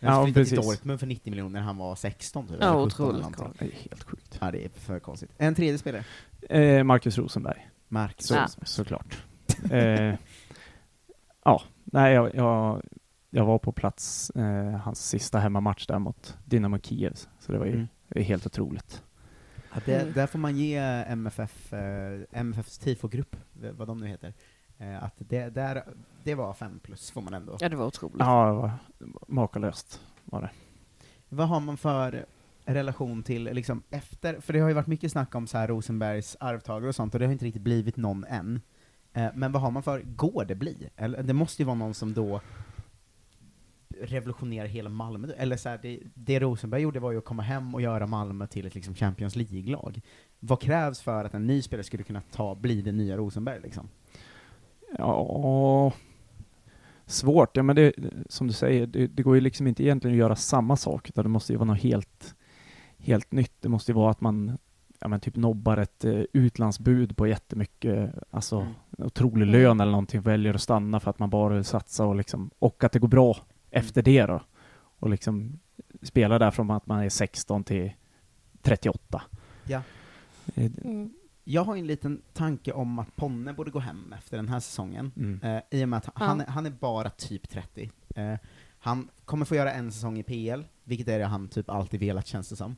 Ja, 0.00 0.10
Han 0.10 0.24
flyttade 0.24 0.46
till 0.46 0.56
precis. 0.56 0.70
Dortmund 0.78 1.00
för 1.00 1.06
90 1.06 1.30
miljoner 1.30 1.60
när 1.60 1.66
han 1.66 1.76
var 1.76 1.94
16 1.96 2.46
typ, 2.48 2.56
Ja, 2.60 2.80
eller 2.80 2.90
17 2.90 3.14
eller 3.14 3.26
otroligt. 3.26 3.58
Det 3.58 3.64
är 3.64 3.70
helt 3.70 4.04
sjukt. 4.04 4.38
Ja, 4.40 4.50
det 4.50 4.64
är 4.64 4.68
för 4.68 4.98
konstigt. 4.98 5.30
En 5.38 5.54
tredje 5.54 5.78
spelare? 5.78 6.04
Eh, 6.50 6.84
Marcus 6.84 7.18
Rosenberg. 7.18 7.68
Mark. 7.88 8.22
Så, 8.22 8.34
Ja. 8.34 8.46
Såklart. 8.64 9.24
Eh, 9.70 10.14
ja, 11.44 11.62
nej, 11.84 12.14
jag, 12.14 12.34
jag, 12.34 12.82
jag 13.30 13.44
var 13.44 13.58
på 13.58 13.72
plats 13.72 14.30
eh, 14.30 14.70
hans 14.70 15.08
sista 15.08 15.38
hemmamatch 15.38 15.86
där 15.86 15.98
mot 15.98 16.36
Dynamo 16.44 16.78
Kiev, 16.78 17.14
så 17.40 17.52
det 17.52 17.58
var 17.58 17.66
ju 17.66 17.72
Mm. 17.72 17.88
det 18.08 18.22
helt 18.22 18.46
otroligt. 18.46 19.02
Ja, 19.74 19.80
det, 19.84 20.00
Mm. 20.00 20.12
Där 20.12 20.26
får 20.26 20.38
man 20.38 20.56
ge 20.56 20.76
MFF, 21.08 21.72
eh, 21.72 22.20
MFFs 22.32 22.78
tifogrupp, 22.78 23.36
vad 23.72 23.88
de 23.88 23.98
nu 23.98 24.06
heter, 24.06 24.34
att 25.00 25.14
det, 25.18 25.48
där, 25.48 25.82
det 26.24 26.34
var 26.34 26.52
fem 26.52 26.80
plus, 26.82 27.10
får 27.10 27.20
man 27.20 27.34
ändå. 27.34 27.56
Ja, 27.60 27.68
det 27.68 27.76
var 27.76 27.86
otroligt. 27.86 28.16
Ja, 28.18 28.46
det 28.98 29.04
var 29.04 29.24
makalöst 29.26 30.00
var 30.24 30.40
det. 30.40 30.50
Vad 31.28 31.48
har 31.48 31.60
man 31.60 31.76
för 31.76 32.26
relation 32.64 33.22
till, 33.22 33.44
liksom, 33.44 33.82
efter, 33.90 34.40
för 34.40 34.52
det 34.52 34.60
har 34.60 34.68
ju 34.68 34.74
varit 34.74 34.86
mycket 34.86 35.12
snack 35.12 35.34
om 35.34 35.46
så 35.46 35.58
här 35.58 35.68
Rosenbergs 35.68 36.36
arvtagare 36.40 36.88
och 36.88 36.94
sånt, 36.94 37.14
och 37.14 37.20
det 37.20 37.26
har 37.26 37.32
inte 37.32 37.44
riktigt 37.44 37.62
blivit 37.62 37.96
någon 37.96 38.24
än. 38.24 38.60
Eh, 39.12 39.28
men 39.34 39.52
vad 39.52 39.62
har 39.62 39.70
man 39.70 39.82
för, 39.82 40.00
går 40.00 40.44
det 40.44 40.54
bli? 40.54 40.88
Eller, 40.96 41.22
det 41.22 41.32
måste 41.32 41.62
ju 41.62 41.66
vara 41.66 41.76
någon 41.76 41.94
som 41.94 42.14
då 42.14 42.40
revolutionerar 44.00 44.66
hela 44.66 44.90
Malmö, 44.90 45.32
eller 45.36 45.56
så 45.56 45.68
här, 45.68 45.78
det, 45.82 46.00
det 46.14 46.40
Rosenberg 46.40 46.82
gjorde 46.82 47.00
var 47.00 47.12
ju 47.12 47.18
att 47.18 47.24
komma 47.24 47.42
hem 47.42 47.74
och 47.74 47.80
göra 47.80 48.06
Malmö 48.06 48.46
till 48.46 48.66
ett 48.66 48.74
liksom 48.74 48.94
Champions 48.94 49.36
League-lag. 49.36 50.00
Vad 50.40 50.60
krävs 50.60 51.00
för 51.00 51.24
att 51.24 51.34
en 51.34 51.46
ny 51.46 51.62
spelare 51.62 51.84
skulle 51.84 52.02
kunna 52.02 52.22
ta, 52.32 52.54
bli 52.54 52.82
den 52.82 52.96
nya 52.96 53.16
Rosenberg 53.16 53.60
liksom? 53.60 53.88
Ja, 54.98 55.92
svårt. 57.06 57.56
Ja, 57.56 57.62
men 57.62 57.76
det, 57.76 57.92
som 58.28 58.46
du 58.46 58.52
säger, 58.52 58.86
det, 58.86 59.06
det 59.06 59.22
går 59.22 59.34
ju 59.34 59.40
liksom 59.40 59.66
inte 59.66 59.82
egentligen 59.82 60.14
att 60.14 60.18
göra 60.18 60.36
samma 60.36 60.76
sak, 60.76 61.08
utan 61.08 61.24
det 61.24 61.28
måste 61.28 61.52
ju 61.52 61.58
vara 61.58 61.66
något 61.66 61.82
helt, 61.82 62.34
helt 62.98 63.32
nytt. 63.32 63.52
Det 63.60 63.68
måste 63.68 63.92
ju 63.92 63.96
vara 63.96 64.10
att 64.10 64.20
man 64.20 64.58
ja, 65.00 65.08
men 65.08 65.20
typ 65.20 65.36
nobbar 65.36 65.76
ett 65.76 66.04
eh, 66.04 66.20
utlandsbud 66.32 67.16
på 67.16 67.26
jättemycket, 67.26 68.14
alltså 68.30 68.56
Mm. 68.60 68.72
otrolig 69.06 69.46
lön 69.46 69.80
eller 69.80 69.92
någonting, 69.92 70.20
väljer 70.20 70.54
att 70.54 70.60
stanna 70.62 71.00
för 71.00 71.10
att 71.10 71.18
man 71.18 71.30
bara 71.30 71.54
vill 71.54 71.64
satsa 71.64 72.04
och 72.04 72.16
liksom, 72.16 72.50
och 72.58 72.84
att 72.84 72.92
det 72.92 72.98
går 72.98 73.08
bra 73.08 73.36
efter 73.70 74.02
det 74.02 74.26
då. 74.26 74.40
Och 74.98 75.10
liksom 75.10 75.58
spela 76.02 76.38
där 76.38 76.50
från 76.50 76.70
att 76.70 76.86
man 76.86 77.00
är 77.02 77.08
16 77.08 77.64
till 77.64 77.92
38. 78.62 79.22
Ja. 79.64 79.82
Eh, 80.54 80.70
Mm. 80.84 81.10
Jag 81.48 81.64
har 81.64 81.76
en 81.76 81.86
liten 81.86 82.22
tanke 82.32 82.72
om 82.72 82.98
att 82.98 83.16
Ponne 83.16 83.52
borde 83.52 83.70
gå 83.70 83.78
hem 83.78 84.12
efter 84.18 84.36
den 84.36 84.48
här 84.48 84.60
säsongen, 84.60 85.12
Mm. 85.16 85.40
eh, 85.42 85.62
i 85.80 85.84
och 85.84 85.88
med 85.88 85.96
att 85.96 86.08
han, 86.14 86.38
Ja. 86.38 86.44
är- 86.44 86.48
han 86.50 86.66
är 86.66 86.70
bara 86.70 87.10
typ 87.10 87.48
30. 87.48 87.90
Eh, 88.16 88.34
han 88.78 89.08
kommer 89.24 89.44
få 89.44 89.54
göra 89.54 89.72
en 89.72 89.92
säsong 89.92 90.18
i 90.18 90.22
PL, 90.22 90.62
vilket 90.84 91.08
är 91.08 91.18
det 91.18 91.24
han 91.26 91.48
typ 91.48 91.70
alltid 91.70 92.00
velat 92.00 92.26
känns 92.26 92.48
det 92.48 92.56
som. 92.56 92.76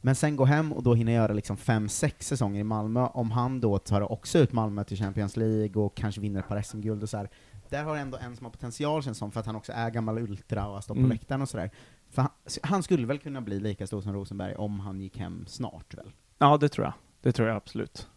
Men 0.00 0.14
sen 0.14 0.36
gå 0.36 0.44
hem 0.44 0.72
och 0.72 0.82
då 0.82 0.94
hinna 0.94 1.12
göra 1.12 1.32
liksom 1.32 1.56
fem, 1.56 1.88
sex 1.88 2.26
säsonger 2.26 2.60
i 2.60 2.64
Malmö, 2.64 3.06
om 3.06 3.30
han 3.30 3.60
då 3.60 3.78
tar 3.78 4.12
också 4.12 4.38
ut 4.38 4.52
Malmö 4.52 4.84
till 4.84 4.96
Champions 4.98 5.36
League 5.36 5.82
och 5.82 5.94
kanske 5.96 6.20
vinner 6.20 6.40
ett 6.40 6.48
par 6.48 6.62
SM-guld 6.62 7.02
och 7.02 7.08
så 7.08 7.16
här. 7.16 7.28
Där 7.68 7.84
har 7.84 7.96
ändå 7.96 8.18
en 8.18 8.36
som 8.36 8.44
har 8.46 8.50
potential 8.50 9.02
känns 9.02 9.18
som, 9.18 9.32
för 9.32 9.40
att 9.40 9.46
han 9.46 9.56
också 9.56 9.72
är 9.72 9.90
gammal 9.90 10.18
ultra 10.18 10.66
och 10.68 10.74
har 10.74 10.80
stått 10.80 10.94
på 10.96 10.98
Mm. 11.00 11.10
läktaren 11.10 11.42
och 11.42 11.48
sådär. 11.48 11.70
Han, 12.14 12.28
han 12.62 12.82
skulle 12.82 13.06
väl 13.06 13.18
kunna 13.18 13.40
bli 13.40 13.60
lika 13.60 13.86
stor 13.86 14.00
som 14.00 14.12
Rosenberg 14.12 14.54
om 14.54 14.80
han 14.80 15.00
gick 15.00 15.18
hem 15.18 15.44
snart 15.46 15.94
väl? 15.94 16.10
Ja, 16.38 16.56
det 16.56 16.68
tror 16.68 16.84
jag. 16.86 16.94
Det 17.22 17.32
tror 17.32 17.48
jag 17.48 17.56
absolut. 17.56 18.08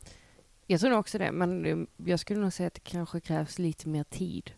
Jag 0.67 0.79
tror 0.79 0.89
nog 0.89 0.99
också 0.99 1.17
det, 1.17 1.31
men 1.31 1.87
jag 2.05 2.19
skulle 2.19 2.39
nog 2.39 2.53
säga 2.53 2.67
att 2.67 2.73
det 2.73 2.79
kanske 2.83 3.19
krävs 3.19 3.59
lite 3.59 3.89
mer 3.89 4.03
tid. 4.03 4.51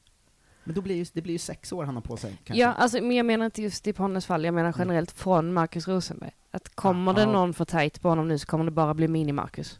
Men 0.63 0.75
då 0.75 0.81
blir 0.81 0.95
ju, 0.95 1.05
det 1.13 1.21
blir 1.21 1.33
ju 1.33 1.37
sex 1.39 1.71
år 1.71 1.83
han 1.83 1.95
har 1.95 2.01
på 2.01 2.17
sig. 2.17 2.37
Kanske. 2.43 2.61
Ja, 2.61 2.73
alltså, 2.73 3.01
men 3.01 3.11
jag 3.11 3.25
menar 3.25 3.45
inte 3.45 3.61
just 3.61 3.87
i 3.87 3.93
Ponnes 3.93 4.25
fall, 4.25 4.45
jag 4.45 4.53
menar 4.53 4.75
generellt 4.77 5.11
från 5.11 5.53
Marcus 5.53 5.87
Rosenberg. 5.87 6.31
Att 6.51 6.75
kommer 6.75 7.13
det 7.13 7.23
Aha. 7.23 7.31
någon 7.31 7.53
för 7.53 7.65
tajt 7.65 8.01
på 8.01 8.09
honom 8.09 8.27
nu 8.27 8.37
så 8.39 8.45
kommer 8.47 8.65
det 8.65 8.71
bara 8.71 8.93
bli 8.93 9.07
mini-Marcus. 9.07 9.79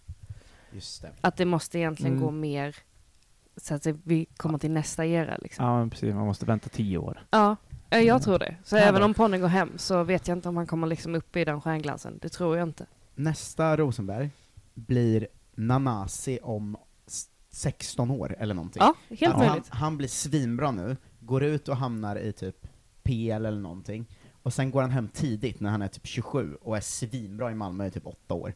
Just 0.71 1.01
det. 1.01 1.11
Att 1.21 1.37
det 1.37 1.45
måste 1.45 1.79
egentligen 1.79 2.13
Mm. 2.13 2.25
gå 2.25 2.31
mer 2.31 2.75
så 3.57 3.73
att 3.73 3.83
det- 3.83 3.97
vi 4.03 4.25
kommer 4.37 4.57
till 4.57 4.71
nästa 4.71 5.05
era 5.05 5.37
liksom. 5.37 5.65
Ja, 5.65 5.79
men 5.79 5.89
precis. 5.89 6.13
Man 6.13 6.25
måste 6.25 6.45
vänta 6.45 6.69
tio 6.69 6.97
år. 6.97 7.25
Ja, 7.29 7.55
jag 7.89 8.01
Mm. 8.03 8.19
tror 8.19 8.39
det. 8.39 8.55
Så 8.63 8.75
Här 8.77 8.87
även 8.87 9.01
då? 9.01 9.05
om 9.05 9.13
Ponne 9.13 9.37
går 9.39 9.47
hem 9.47 9.77
så 9.77 10.03
vet 10.03 10.27
jag 10.27 10.37
inte 10.37 10.49
om 10.49 10.57
han 10.57 10.67
kommer 10.67 10.87
liksom 10.87 11.15
upp 11.15 11.35
i 11.35 11.45
den 11.45 11.61
stjärnglansen. 11.61 12.19
Det 12.21 12.29
tror 12.29 12.57
jag 12.57 12.67
inte. 12.67 12.85
Nästa 13.15 13.77
Rosenberg 13.77 14.29
blir 14.77 15.27
Nanasi 15.55 16.39
om 16.43 16.77
s- 17.07 17.29
16 17.49 18.11
år 18.11 18.35
eller 18.39 18.53
någonting. 18.53 18.81
Ja, 18.81 18.93
helt 19.09 19.21
Att 19.33 19.39
han, 19.39 19.47
möjligt. 19.47 19.69
han 19.69 19.97
blir 19.97 20.07
svinbra 20.07 20.71
nu, 20.71 20.97
går 21.19 21.43
ut 21.43 21.67
och 21.67 21.77
hamnar 21.77 22.15
i 22.15 22.33
typ 22.33 22.67
PL 23.03 23.31
eller 23.45 23.59
någonting, 23.59 24.05
och 24.43 24.53
sen 24.53 24.71
går 24.71 24.81
han 24.81 24.91
hem 24.91 25.07
tidigt 25.07 25.59
när 25.59 25.69
han 25.69 25.81
är 25.81 25.87
typ 25.87 26.07
27 26.07 26.55
och 26.61 26.77
är 26.77 26.81
svinbra 26.81 27.51
i 27.51 27.55
Malmö 27.55 27.85
i 27.87 27.91
typ 27.91 28.07
8 28.07 28.33
år. 28.33 28.53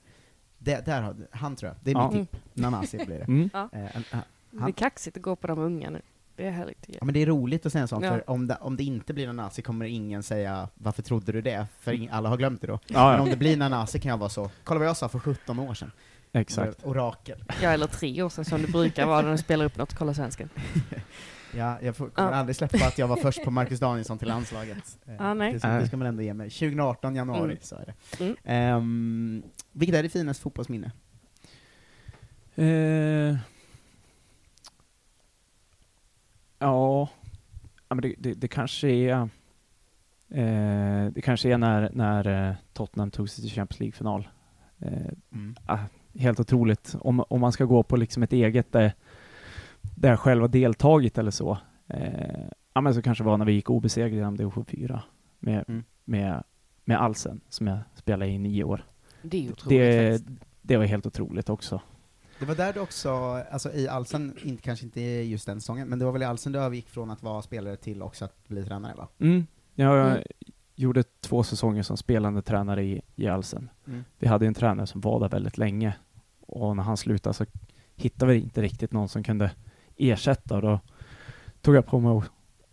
Det, 0.58 0.86
där 0.86 1.02
har, 1.02 1.16
han 1.32 1.56
tror 1.56 1.68
jag, 1.70 1.78
det 1.84 1.92
är 1.92 1.96
Ja. 1.96 2.12
mitt 2.12 2.32
tipp. 2.32 2.42
Nanasi 2.54 2.98
blir 3.06 3.18
det. 3.20 3.24
Mm. 3.28 3.50
Ja. 3.54 3.70
Eh, 3.74 3.96
en- 3.96 4.04
eh, 4.12 4.20
Det 4.52 4.64
är 4.64 4.72
kaxigt 4.72 5.18
att 5.18 5.24
gå 5.24 5.36
på 5.36 5.48
de 5.48 5.60
unga 5.60 5.90
nu. 5.90 6.02
Det 6.36 6.48
är 6.48 6.52
härligt 6.52 6.86
ja, 6.88 7.06
men 7.06 7.14
det 7.14 7.20
är 7.22 7.26
roligt 7.26 7.66
att 7.66 7.72
säga 7.72 7.82
en 7.82 7.88
sån, 7.88 8.04
Ja. 8.04 8.10
för 8.12 8.30
om 8.30 8.48
det, 8.48 8.56
om 8.62 8.78
det 8.78 8.84
inte 8.84 9.14
blir 9.14 9.28
Nanasi 9.28 9.62
kommer 9.62 9.86
ingen 9.86 10.24
säga 10.24 10.70
'Varför 10.76 11.02
trodde 11.02 11.32
du 11.32 11.42
det?' 11.42 11.68
För 11.80 12.08
alla 12.12 12.30
har 12.30 12.38
glömt 12.38 12.62
det 12.62 12.68
då. 12.68 12.80
Ja, 12.88 13.06
Men 13.08 13.16
ja. 13.16 13.22
om 13.22 13.30
det 13.30 13.38
blir 13.38 13.58
Nanasi 13.58 14.00
kan 14.00 14.10
jag 14.10 14.18
vara 14.18 14.30
så, 14.30 14.50
kolla 14.64 14.80
vad 14.80 14.88
jag 14.88 14.98
sa 14.98 15.10
för 15.10 15.20
17 15.20 15.60
år 15.60 15.74
sedan. 15.74 15.92
Exakt. 16.34 16.86
Orakel. 16.86 17.44
Ja, 17.62 17.70
eller 17.70 17.88
tre 17.88 18.22
år 18.24 18.30
sedan 18.30 18.46
som 18.46 18.62
det 18.62 18.68
brukar 18.68 19.06
vara 19.06 19.22
när 19.22 19.32
du 19.32 19.38
spelar 19.38 19.66
upp 19.66 19.78
något, 19.78 19.94
kolla 19.94 20.14
svensken. 20.14 20.50
Ja, 21.58 21.78
jag 21.82 21.96
får, 21.96 22.10
kommer 22.10 22.32
Ja. 22.32 22.36
aldrig 22.38 22.56
släppa 22.56 22.86
att 22.88 22.98
jag 22.98 23.08
var 23.08 23.16
först 23.18 23.44
på 23.44 23.52
Marcus 23.52 23.80
Danielsson 23.80 24.18
till 24.18 24.28
landslaget. 24.28 24.98
Ja, 25.20 25.34
nej. 25.34 25.54
Det, 25.54 25.60
ska, 25.60 25.68
det 25.70 25.88
ska 25.88 25.98
man 25.98 26.08
ändå 26.08 26.24
ge 26.24 26.34
mig. 26.34 26.50
2018 26.50 27.16
januari, 27.16 27.44
Mm. 27.44 27.58
så 27.62 27.76
är 27.76 27.86
det. 27.86 28.24
Mm. 28.24 28.36
Ehm, 28.44 29.44
vilket 29.72 29.96
är 29.96 30.04
det 30.04 30.10
finaste 30.10 30.44
fotbollsminne? 30.44 30.92
Eh, 32.56 33.36
ja, 36.60 37.08
men 37.90 38.02
det, 38.02 38.16
det, 38.18 38.34
det 38.34 38.48
kanske 38.48 38.90
är 38.90 39.30
eh, 40.30 41.06
det 41.12 41.22
kanske 41.24 41.50
är 41.54 41.58
när, 41.58 41.90
när 41.94 42.56
Tottenham 42.74 43.12
tog 43.12 43.30
sig 43.30 43.42
till 43.44 43.54
Champions 43.54 43.80
League-final. 43.80 44.28
Eh, 44.80 45.12
Mm. 45.34 45.56
Helt 46.16 46.40
otroligt. 46.40 46.96
Om, 47.00 47.24
om 47.30 47.42
man 47.42 47.52
ska 47.52 47.66
gå 47.66 47.84
på 47.84 47.96
liksom 47.96 48.24
ett 48.24 48.34
eget 48.34 48.72
där, 48.72 48.94
där 49.96 50.10
jag 50.10 50.20
själv 50.20 50.42
har 50.42 50.48
deltagit 50.48 51.18
eller 51.18 51.32
så. 51.32 51.58
Eh, 51.88 52.46
ja 52.74 52.82
men 52.82 52.94
så 52.94 53.02
kanske 53.02 53.24
det 53.24 53.28
var 53.30 53.38
när 53.38 53.46
vi 53.46 53.52
gick 53.54 53.70
obesegrade 53.70 54.16
genom 54.16 54.38
division 54.38 54.66
4 54.66 55.04
med, 55.40 55.64
Mm. 55.68 55.84
med, 56.06 56.44
med 56.86 57.02
Alsen 57.02 57.42
som 57.50 57.68
jag 57.68 57.78
spelade 57.96 58.32
i 58.32 58.38
nio 58.38 58.64
år. 58.64 58.86
Det 59.22 59.38
är 59.48 59.52
otroligt 59.52 59.70
Det, 59.80 60.12
faktiskt. 60.20 60.40
det 60.62 60.78
var 60.78 60.86
helt 60.86 61.06
otroligt 61.06 61.50
också. 61.50 61.82
Det 62.40 62.46
var 62.46 62.56
där 62.56 62.74
du 62.74 62.80
också, 62.80 63.10
alltså 63.52 63.74
i 63.74 63.88
Alsen, 63.88 64.34
inte, 64.44 64.64
kanske 64.64 64.86
inte 64.86 65.02
i 65.02 65.24
just 65.30 65.46
den 65.46 65.62
säsongen, 65.62 65.88
men 65.88 66.00
det 66.00 66.06
var 66.06 66.12
väl 66.12 66.22
i 66.22 66.26
Alsen 66.26 66.52
du 66.52 66.60
övergick 66.60 66.90
från 66.90 67.12
att 67.12 67.24
vara 67.24 67.42
spelare 67.42 67.76
till 67.76 68.02
också 68.02 68.26
att 68.26 68.48
bli 68.48 68.66
tränare 68.66 68.94
va? 68.96 69.08
Mm. 69.20 69.48
Jag 69.76 70.08
Mm. 70.12 70.24
Gjorde 70.82 71.04
två 71.04 71.44
säsonger 71.44 71.84
som 71.84 71.98
spelande 71.98 72.42
tränare 72.42 72.84
i, 72.84 73.02
i 73.16 73.28
Alsen. 73.28 73.70
Mm. 73.88 74.04
Vi 74.20 74.28
hade 74.28 74.48
en 74.48 74.54
tränare 74.54 74.88
som 74.88 75.02
var 75.02 75.20
där 75.20 75.30
väldigt 75.30 75.58
länge 75.58 75.96
och 76.42 76.76
när 76.76 76.84
han 76.84 76.98
slutade 76.98 77.34
så 77.34 77.46
hittade 77.96 78.34
vi 78.34 78.40
inte 78.40 78.62
riktigt 78.62 78.92
någon 78.92 79.10
som 79.10 79.24
kunde 79.24 79.52
ersätta 79.98 80.56
och 80.56 80.62
då 80.62 80.80
tog 81.62 81.76
jag 81.76 81.86
på 81.86 82.00
mig 82.00 82.18
att, 82.18 82.24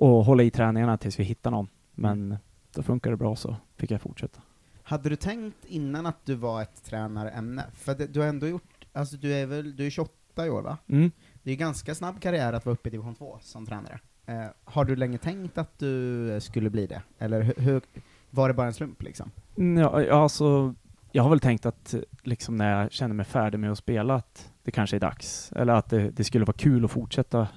att 0.03 0.27
hålla 0.27 0.43
i 0.43 0.51
träningarna 0.51 0.97
tills 0.97 1.19
vi 1.19 1.25
hittade 1.25 1.57
någon. 1.57 1.69
Men 1.95 2.37
då 2.75 2.83
funkade 2.83 3.13
det 3.13 3.17
bra 3.17 3.37
så 3.37 3.57
fick 3.77 3.91
jag 3.91 4.01
fortsätta. 4.01 4.41
Hade 4.83 5.09
du 5.09 5.17
tänkt 5.17 5.65
innan 5.65 6.07
att 6.07 6.27
du 6.27 6.35
var 6.35 6.63
ett 6.63 6.85
tränarämne? 6.85 7.65
För 7.75 7.95
det, 7.95 8.07
du 8.07 8.21
har 8.21 8.27
ändå 8.27 8.47
gjort, 8.47 8.87
alltså 8.93 9.17
du 9.17 9.35
är 9.35 9.47
väl, 9.47 9.77
du 9.77 9.87
är 9.87 9.91
28 9.91 10.47
i 10.47 10.51
år 10.51 10.63
va? 10.63 10.79
Mm. 10.87 11.11
Det 11.43 11.51
är 11.51 11.57
ganska 11.57 11.95
snabb 11.95 12.21
karriär 12.21 12.53
att 12.53 12.67
vara 12.67 12.75
uppe 12.75 12.89
i 12.89 12.93
division 12.93 13.15
2 13.15 13.39
som 13.41 13.67
tränare. 13.67 14.01
Eh, 14.29 14.47
har 14.65 14.85
du 14.85 14.97
länge 14.97 15.19
tänkt 15.19 15.59
att 15.59 15.79
du 15.79 16.41
skulle 16.41 16.71
bli 16.71 16.87
det? 16.87 17.03
Eller 17.19 17.43
hur, 17.43 17.55
hur, 17.57 17.83
var 18.31 18.49
det 18.49 18.55
bara 18.55 18.67
en 18.67 18.73
slump 18.73 19.03
liksom? 19.03 19.31
Mm, 19.57 19.83
Ja, 19.83 20.03
ja, 20.03 20.23
alltså, 20.23 20.75
jag 21.13 21.23
har 21.23 21.31
väl 21.31 21.41
tänkt 21.41 21.67
att 21.67 21.95
liksom 22.23 22.57
när 22.57 22.81
jag 22.81 22.93
känner 22.93 23.15
mig 23.15 23.27
färdig 23.27 23.59
med 23.59 23.73
att 23.73 23.79
spela 23.79 24.15
att 24.15 24.53
det 24.63 24.71
kanske 24.71 24.97
är 24.97 25.01
dags. 25.01 25.53
Eller 25.53 25.73
att 25.73 25.91
det, 25.91 26.11
det 26.11 26.25
skulle 26.25 26.45
vara 26.45 26.57
kul 26.57 26.85
att 26.85 26.91
fortsätta 26.91 27.49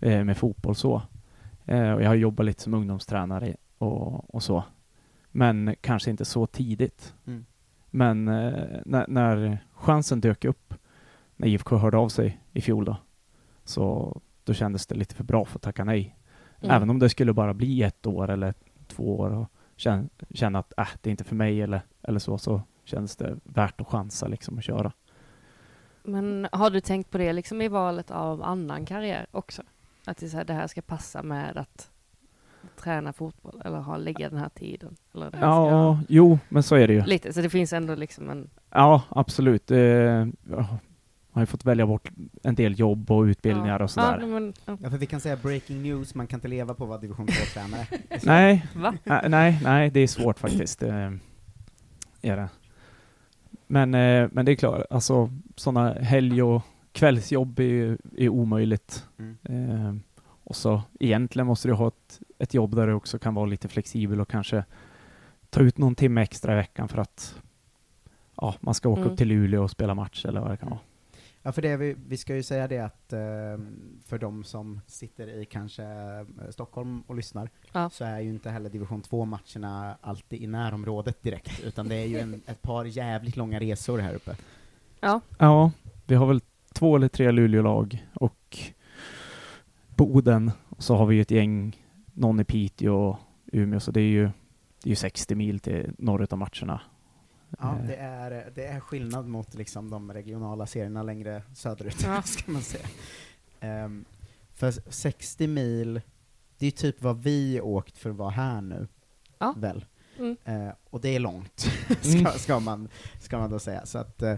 eh, 0.00 0.24
med 0.24 0.36
fotboll 0.36 0.74
så. 0.74 1.02
Eh, 1.64 1.92
och 1.92 2.02
jag 2.02 2.08
har 2.08 2.14
jobbat 2.14 2.46
lite 2.46 2.62
som 2.62 2.74
ungdomstränare 2.74 3.56
och, 3.78 4.34
och 4.34 4.42
så. 4.42 4.64
Men 5.30 5.74
kanske 5.80 6.10
inte 6.10 6.24
så 6.24 6.46
tidigt. 6.46 7.14
Mm. 7.26 7.46
Men 7.90 8.28
eh, 8.28 8.80
när, 8.84 9.04
när 9.08 9.58
chansen 9.74 10.20
dök 10.20 10.44
upp, 10.44 10.74
när 11.36 11.48
IFK 11.48 11.76
hörde 11.76 11.96
av 11.96 12.08
sig 12.08 12.40
i 12.52 12.60
fjol 12.60 12.84
då, 12.84 12.96
så 13.64 14.16
då 14.44 14.54
kändes 14.54 14.86
det 14.86 14.94
lite 14.94 15.14
för 15.14 15.24
bra 15.24 15.44
för 15.44 15.58
att 15.58 15.62
tacka 15.62 15.84
nej. 15.84 16.16
Mm. 16.60 16.76
Även 16.76 16.90
om 16.90 16.98
det 16.98 17.08
skulle 17.08 17.32
bara 17.32 17.54
bli 17.54 17.82
ett 17.82 18.06
år 18.06 18.30
eller 18.30 18.54
två 18.88 19.18
år 19.18 19.30
och 19.30 19.46
känna, 19.76 20.04
känna 20.34 20.58
att 20.58 20.72
äh, 20.78 20.88
det 21.02 21.08
är 21.08 21.10
inte 21.10 21.24
för 21.24 21.36
mig 21.36 21.62
eller, 21.62 21.80
eller 22.02 22.18
så, 22.18 22.38
så 22.38 22.62
kändes 22.84 23.16
det 23.16 23.36
värt 23.44 23.80
att 23.80 23.86
chansa 23.86 24.28
liksom 24.28 24.56
och 24.56 24.62
köra. 24.62 24.92
Men 26.02 26.48
har 26.52 26.70
du 26.70 26.80
tänkt 26.80 27.10
på 27.10 27.18
det 27.18 27.32
liksom 27.32 27.62
i 27.62 27.68
valet 27.68 28.10
av 28.10 28.42
annan 28.42 28.86
karriär 28.86 29.26
också? 29.30 29.62
Att 30.04 30.16
det, 30.16 30.32
här, 30.32 30.44
det 30.44 30.52
här 30.52 30.66
ska 30.66 30.82
passa 30.82 31.22
med 31.22 31.56
att 31.56 31.90
träna 32.76 33.12
fotboll 33.12 33.62
eller 33.64 33.78
ha, 33.78 33.96
lägga 33.96 34.30
den 34.30 34.38
här 34.38 34.48
tiden? 34.48 34.96
Eller 35.14 35.24
här 35.24 35.30
ska- 35.30 35.40
Ja, 35.46 36.00
jo, 36.08 36.38
men 36.48 36.62
så 36.62 36.74
är 36.76 36.88
det 36.88 36.94
ju. 36.94 37.02
Lite, 37.04 37.32
så 37.32 37.40
det 37.40 37.50
finns 37.50 37.72
ändå 37.72 37.94
liksom 37.94 38.30
en... 38.30 38.50
Ja, 38.70 39.02
absolut. 39.08 39.70
Eh, 39.70 40.26
har 41.40 41.42
ju 41.42 41.46
fått 41.46 41.64
välja 41.64 41.86
bort 41.86 42.10
en 42.42 42.54
del 42.54 42.78
jobb 42.80 43.10
och 43.10 43.22
utbildningar 43.22 43.78
ja. 43.78 43.84
och 43.84 43.90
sådär. 43.90 44.18
Ja, 44.20 44.26
men, 44.26 44.52
ja. 44.64 44.76
Ja, 44.82 44.90
för 44.90 44.98
vi 44.98 45.06
kan 45.06 45.20
säga 45.20 45.36
breaking 45.36 45.82
news, 45.82 46.14
man 46.14 46.26
kan 46.26 46.36
inte 46.36 46.48
leva 46.48 46.74
på 46.74 46.84
att 46.84 46.88
vara 46.88 46.98
division 47.00 47.26
2-tränare. 47.26 47.86
Nej, 48.22 48.66
nej, 49.28 49.60
nej, 49.64 49.90
det 49.90 50.00
är 50.00 50.06
svårt 50.06 50.38
faktiskt. 50.38 50.82
Eh, 50.82 51.10
är 52.22 52.36
det. 52.36 52.48
Men, 53.66 53.94
eh, 53.94 54.28
men 54.32 54.44
det 54.46 54.52
är 54.52 54.56
klart, 54.56 54.82
alltså 54.90 55.30
sådana 55.56 55.92
helg 55.92 56.42
och 56.42 56.62
kvällsjobb 56.92 57.58
är, 57.58 57.64
ju- 57.64 57.98
är 58.16 58.28
omöjligt. 58.28 59.04
Mm. 59.18 59.36
Eh, 59.42 59.94
och 60.44 60.56
så 60.56 60.82
egentligen 61.00 61.46
måste 61.46 61.68
du 61.68 61.74
ha 61.74 61.88
ett, 61.88 62.20
ett 62.38 62.54
jobb 62.54 62.76
där 62.76 62.86
du 62.86 62.92
också 62.92 63.18
kan 63.18 63.34
vara 63.34 63.46
lite 63.46 63.68
flexibel 63.68 64.20
och 64.20 64.28
kanske 64.30 64.64
ta 65.50 65.60
ut 65.60 65.78
någon 65.78 65.94
timme 65.94 66.22
extra 66.22 66.52
i 66.52 66.56
veckan 66.56 66.88
för 66.88 66.98
att 66.98 67.34
ja, 68.36 68.54
man 68.60 68.74
ska 68.74 68.88
åka 68.88 69.00
Mm. 69.00 69.12
upp 69.12 69.18
till 69.18 69.28
Luleå 69.28 69.62
och 69.62 69.70
spela 69.70 69.94
match 69.94 70.24
eller 70.24 70.40
vad 70.40 70.50
det 70.50 70.56
kan 70.56 70.70
vara. 70.70 70.80
Ja, 71.42 71.52
för 71.52 71.62
det, 71.62 71.76
vi, 71.76 71.96
vi 72.08 72.16
ska 72.16 72.36
ju 72.36 72.42
säga 72.42 72.68
det 72.68 72.78
att 72.78 73.12
eh, 73.12 73.18
för 74.04 74.18
de 74.18 74.44
som 74.44 74.80
sitter 74.86 75.28
i 75.28 75.44
kanske 75.44 75.84
eh, 75.84 76.50
Stockholm 76.50 77.00
och 77.06 77.14
lyssnar, 77.14 77.50
Ja. 77.72 77.90
så 77.90 78.04
är 78.04 78.20
ju 78.20 78.28
inte 78.28 78.50
heller 78.50 78.70
division 78.70 79.02
2-matcherna 79.02 79.96
alltid 80.00 80.42
i 80.42 80.46
närområdet 80.46 81.22
direkt, 81.22 81.60
utan 81.64 81.88
det 81.88 81.94
är 81.94 82.06
ju 82.06 82.18
en, 82.18 82.42
ett 82.46 82.62
par 82.62 82.84
jävligt 82.84 83.36
långa 83.36 83.60
resor 83.60 83.98
här 83.98 84.14
uppe. 84.14 84.36
Ja. 85.00 85.20
Ja, 85.38 85.72
vi 86.06 86.14
har 86.14 86.26
väl 86.26 86.40
två 86.72 86.96
eller 86.96 87.08
tre 87.08 87.30
Luleå-lag 87.30 88.06
och 88.14 88.58
Boden 89.96 90.50
och 90.68 90.82
så 90.82 90.96
har 90.96 91.06
vi 91.06 91.14
ju 91.14 91.22
ett 91.22 91.30
gäng, 91.30 91.76
någon 92.12 92.40
i 92.40 92.44
Piteå 92.44 92.94
och 92.94 93.16
Umeå, 93.52 93.80
så 93.80 93.90
det 93.90 94.00
är 94.00 94.10
ju, 94.10 94.24
det 94.82 94.88
är 94.88 94.90
ju 94.90 94.96
60 94.96 95.34
mil 95.34 95.60
till 95.60 95.92
norrut 95.98 96.32
av 96.32 96.38
matcherna. 96.38 96.80
Ja, 97.58 97.76
Eh, 97.78 97.86
det 97.86 97.96
är, 97.96 98.52
det 98.54 98.64
är 98.66 98.80
skillnad 98.80 99.26
mot 99.28 99.54
liksom 99.54 99.90
de 99.90 100.12
regionala 100.12 100.66
serierna 100.66 101.02
längre 101.02 101.42
söderut, 101.54 102.02
Ja. 102.04 102.22
ska 102.24 102.52
man 102.52 102.62
säga. 102.62 102.86
Ehm, 103.60 104.04
för 104.54 104.70
60 104.90 105.46
mil, 105.46 106.00
det 106.58 106.66
är 106.66 106.70
typ 106.70 107.02
vad 107.02 107.22
vi 107.22 107.60
åkt 107.60 107.98
för 107.98 108.10
att 108.10 108.16
vara 108.16 108.30
här 108.30 108.60
nu, 108.60 108.88
Ja. 109.38 109.54
väl? 109.56 109.84
Mm. 110.18 110.36
Eh, 110.44 110.72
och 110.90 111.00
det 111.00 111.08
är 111.16 111.18
långt, 111.20 111.66
Mm. 112.04 112.24
ska, 112.26 112.38
ska, 112.38 112.60
man, 112.60 112.88
ska 113.20 113.38
man 113.38 113.50
då 113.50 113.58
säga. 113.58 113.86
Så 113.86 113.98
att 113.98 114.22
eh, 114.22 114.34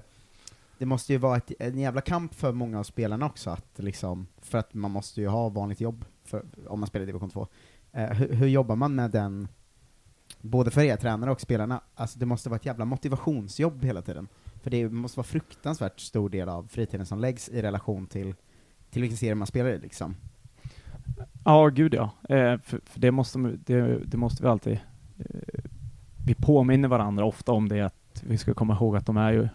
det 0.79 0.87
måste 0.87 1.13
ju 1.13 1.19
vara 1.19 1.37
ett, 1.37 1.53
en 1.59 1.79
jävla 1.79 2.01
kamp 2.01 2.35
för 2.35 2.53
många 2.53 2.79
av 2.79 2.85
spelarna 2.85 3.27
också, 3.27 3.51
att 3.51 3.79
liksom, 3.79 4.27
för 4.41 4.59
att 4.59 4.75
man 4.75 4.91
måste 4.91 5.21
ju 5.21 5.27
ha 5.29 5.49
vanligt 5.49 5.81
jobb 5.81 6.05
för, 6.25 6.45
om 6.67 6.81
man 6.81 6.87
spelar 6.87 7.03
i 7.03 7.07
division 7.07 7.31
2. 7.31 7.47
Eh, 7.93 8.11
hur, 8.11 8.33
hur 8.33 8.47
jobbar 8.49 8.77
man 8.77 8.95
med 8.95 9.11
den, 9.11 9.49
både 10.43 10.71
för 10.71 10.81
er 10.81 10.97
tränare 10.97 11.31
och 11.31 11.41
spelarna? 11.41 11.81
Alltså 11.95 12.19
det 12.19 12.27
måste 12.27 12.49
vara 12.49 12.57
ett 12.57 12.67
jävla 12.67 12.85
motivationsjobb 12.85 13.85
hela 13.85 14.03
tiden. 14.03 14.29
För 14.63 14.71
det 14.71 14.89
måste 14.89 15.19
vara 15.19 15.27
fruktansvärt 15.27 16.01
stor 16.01 16.29
del 16.31 16.49
av 16.49 16.67
fritiden 16.71 17.07
som 17.07 17.21
läggs 17.21 17.49
i 17.49 17.63
relation 17.63 18.07
till, 18.07 18.35
till 18.91 19.03
vilken 19.03 19.19
serie 19.19 19.35
man 19.35 19.47
spelar 19.47 19.71
i 19.71 19.79
liksom. 19.79 20.15
Ja, 21.45 21.69
gud 21.69 21.95
ja. 21.95 22.11
Eh, 22.29 22.59
för, 22.61 22.81
för 22.85 23.01
det, 23.01 23.11
måste, 23.11 23.39
det, 23.39 23.99
det 24.05 24.17
måste 24.17 24.43
vi 24.43 24.49
alltid... 24.49 24.79
Eh, 25.19 25.65
vi 26.27 26.35
påminner 26.35 26.89
varandra 26.89 27.25
ofta 27.25 27.53
om 27.53 27.69
det, 27.69 27.81
att 27.81 28.23
vi 28.27 28.39
ska 28.39 28.55
komma 28.55 28.75
ihåg 28.75 28.97
att 28.97 29.07
de 29.07 29.17
är 29.17 29.33
ju 29.33 29.49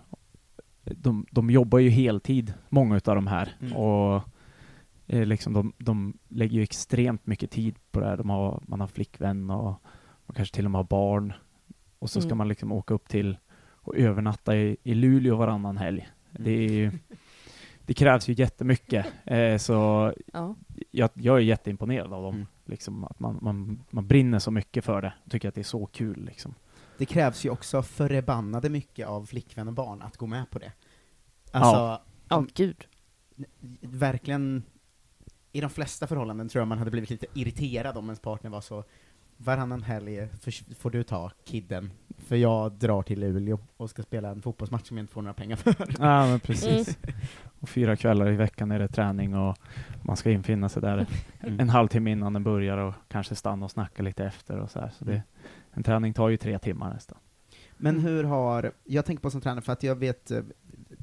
de, 0.96 1.26
de 1.32 1.50
jobbar 1.50 1.80
ju 1.80 1.90
heltid, 1.90 2.54
många 2.70 2.96
av 2.96 3.16
de 3.16 3.28
här. 3.28 3.56
Mm. 3.62 3.74
Och 3.74 4.24
eh, 5.08 5.26
liksom 5.26 5.54
de, 5.54 5.74
de 5.78 6.18
lägger 6.28 6.56
ju 6.56 6.64
extremt 6.64 7.28
mycket 7.28 7.52
tid 7.52 7.76
på 7.92 8.00
det 8.00 8.06
här. 8.06 8.18
De 8.18 8.30
har, 8.30 8.64
man 8.68 8.80
har 8.80 8.88
flickvän 8.88 9.50
och 9.50 9.82
kanske 10.38 10.56
till 10.56 10.66
och 10.66 10.72
med 10.72 10.80
har 10.80 10.84
barn. 10.84 11.34
Och 12.00 12.10
så 12.10 12.22
ska 12.22 12.28
Mm. 12.28 12.38
man 12.38 12.48
liksom 12.48 12.72
åka 12.72 12.94
upp 12.94 13.08
till 13.10 13.38
och 13.60 13.96
övernatta 13.98 14.56
i, 14.58 14.78
i 14.84 14.94
Luleå 14.94 15.36
varannan 15.36 15.78
helg. 15.78 16.10
Det, 16.32 16.52
är 16.52 16.70
ju, 16.72 16.92
det 17.86 17.94
krävs 17.94 18.28
ju 18.30 18.34
jättemycket. 18.34 19.06
Eh, 19.26 19.58
så 19.58 20.14
Ja. 20.34 20.56
jag, 20.92 21.10
jag 21.14 21.36
är 21.38 21.42
jätteimponerad 21.42 22.14
av 22.14 22.24
dem. 22.24 22.36
Mm. 22.36 22.48
Liksom, 22.66 23.04
att 23.04 23.20
man, 23.20 23.40
man, 23.42 23.84
man 23.90 24.08
brinner 24.08 24.40
så 24.40 24.52
mycket 24.52 24.86
för 24.86 25.02
det. 25.02 25.14
och 25.26 25.32
tycker 25.32 25.50
att 25.50 25.56
det 25.56 25.62
är 25.62 25.64
så 25.64 25.86
kul. 25.86 26.26
Liksom. 26.26 26.56
Det 26.98 27.06
krävs 27.06 27.46
ju 27.46 27.50
också 27.50 27.82
förbannade 27.84 28.70
mycket 28.70 29.08
av 29.08 29.26
flickvän 29.26 29.68
och 29.68 29.74
barn 29.74 30.02
att 30.02 30.18
gå 30.18 30.28
med 30.28 30.50
på 30.50 30.60
det. 30.60 30.72
Alltså, 31.52 32.02
Ja, 32.30 32.46
gud. 32.54 32.88
verkligen, 33.82 34.64
i 35.52 35.62
de 35.62 35.70
flesta 35.70 36.08
förhållanden 36.08 36.50
tror 36.50 36.60
jag 36.62 36.68
man 36.68 36.78
hade 36.78 36.92
blivit 36.92 37.10
lite 37.10 37.26
irriterad 37.34 37.98
om 37.98 38.06
ens 38.06 38.20
partner 38.20 38.50
var 38.50 38.62
så 38.62 38.84
Varannan 39.38 39.84
helg 39.84 40.28
får 40.80 40.90
du 40.90 41.04
ta 41.04 41.32
kidden, 41.46 41.92
för 42.18 42.36
jag 42.36 42.72
drar 42.72 43.02
till 43.02 43.20
Luleå 43.20 43.60
och 43.78 43.90
ska 43.90 44.04
spela 44.04 44.30
en 44.30 44.42
fotbollsmatch 44.42 44.88
som 44.88 44.98
jag 44.98 45.04
inte 45.04 45.14
får 45.14 45.22
några 45.22 45.34
pengar 45.34 45.56
för. 45.56 45.76
Ja, 46.00 46.28
men 46.28 46.40
precis. 46.40 46.98
Och 47.60 47.70
fyra 47.70 47.96
kvällar 47.96 48.32
i 48.32 48.36
veckan 48.36 48.72
är 48.72 48.80
det 48.80 48.88
träning 48.88 49.36
och 49.36 49.58
man 50.02 50.18
ska 50.18 50.32
infinna 50.32 50.70
sig 50.70 50.82
där 50.82 51.08
Mm. 51.42 51.60
en 51.60 51.70
halvtimme 51.70 52.12
innan 52.12 52.34
den 52.34 52.44
börjar 52.44 52.78
och 52.78 52.94
kanske 53.08 53.36
stanna 53.36 53.66
och 53.66 53.72
snacka 53.72 54.04
lite 54.04 54.26
efter 54.26 54.58
och 54.58 54.72
så 54.72 54.80
här. 54.80 54.90
Så 54.98 55.06
det, 55.06 55.24
en 55.72 55.84
träning 55.84 56.14
tar 56.14 56.30
ju 56.30 56.38
tre 56.38 56.60
timmar 56.60 56.94
nästan. 56.94 57.18
Men 57.78 58.00
hur 58.00 58.24
har, 58.24 58.72
jag 58.84 59.06
tänker 59.06 59.22
på 59.22 59.30
som 59.32 59.42
tränare, 59.42 59.62
för 59.62 59.74
att 59.74 59.84
jag 59.84 59.96
vet, 59.96 60.32
eh, 60.32 60.42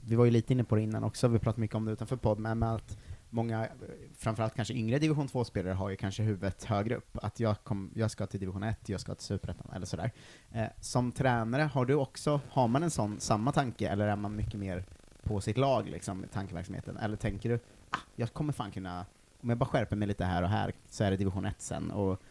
vi 0.07 0.16
var 0.16 0.25
ju 0.25 0.31
lite 0.31 0.53
inne 0.53 0.64
på 0.64 0.75
det 0.77 0.83
innan 0.83 1.05
också, 1.05 1.29
vi 1.29 1.38
pratade 1.38 1.61
mycket 1.61 1.77
om 1.77 1.85
det 1.85 1.92
utanför 1.92 2.16
podd, 2.16 2.38
men 2.38 2.59
med 2.59 2.75
att 2.75 2.99
många, 3.35 3.68
framförallt 4.16 4.55
kanske 4.55 4.75
yngre 4.75 4.99
division 4.99 5.29
2-spelare 5.29 5.75
har 5.75 5.90
ju 5.90 5.97
kanske 5.97 6.23
huvudet 6.23 6.64
högre 6.64 6.97
upp, 6.97 7.18
att 7.23 7.40
jag, 7.40 7.64
kom, 7.64 7.90
jag 7.94 8.11
ska 8.11 8.27
till 8.27 8.40
division 8.40 8.62
1, 8.62 8.88
jag 8.88 9.01
ska 9.01 9.14
till 9.14 9.27
superettan, 9.27 9.66
eller 9.75 9.87
sådär. 9.87 10.11
Eh, 10.53 10.66
som 10.81 11.12
tränare, 11.12 11.62
har 11.62 11.87
du 11.87 11.94
också, 11.94 12.40
har 12.51 12.68
man 12.68 12.83
en 12.83 12.90
sån, 12.90 13.20
samma 13.20 13.53
tanke, 13.53 13.88
eller 13.88 14.09
är 14.09 14.16
man 14.16 14.37
mycket 14.37 14.61
mer 14.61 14.85
på 15.23 15.40
sitt 15.40 15.57
lag, 15.57 15.88
liksom, 15.88 16.25
i 16.25 16.27
tankeverksamheten? 16.27 16.97
Eller 16.97 17.16
tänker 17.16 17.49
du, 17.49 17.59
ah, 17.90 17.99
jag 18.16 18.33
kommer 18.33 18.53
fan 18.53 18.70
kunna, 18.70 19.07
om 19.40 19.49
jag 19.49 19.59
bara 19.59 19.66
skärper 19.66 19.97
mig 19.97 20.09
lite 20.09 20.25
här 20.25 20.42
och 20.42 20.49
här, 20.49 20.73
så 20.88 21.05
är 21.05 21.11
det 21.11 21.16
division 21.16 21.44
1 21.44 21.61
sen, 21.61 21.90
och 21.90 22.23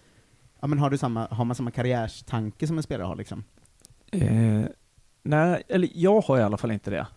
Ja 0.64 0.68
men 0.68 0.80
har 0.80 0.90
du 0.90 0.98
samma, 0.98 1.28
har 1.32 1.46
man 1.46 1.56
samma 1.56 1.72
karriärstanke 1.72 2.68
som 2.68 2.78
en 2.78 2.84
spelare 2.84 3.08
har 3.08 3.16
liksom? 3.16 3.44
Eh, 4.12 4.66
nej, 5.24 5.64
eller 5.68 5.90
jag 5.94 6.22
har 6.22 6.40
i 6.40 6.42
alla 6.42 6.58
fall 6.58 6.72
inte 6.72 6.92
det. 6.92 7.08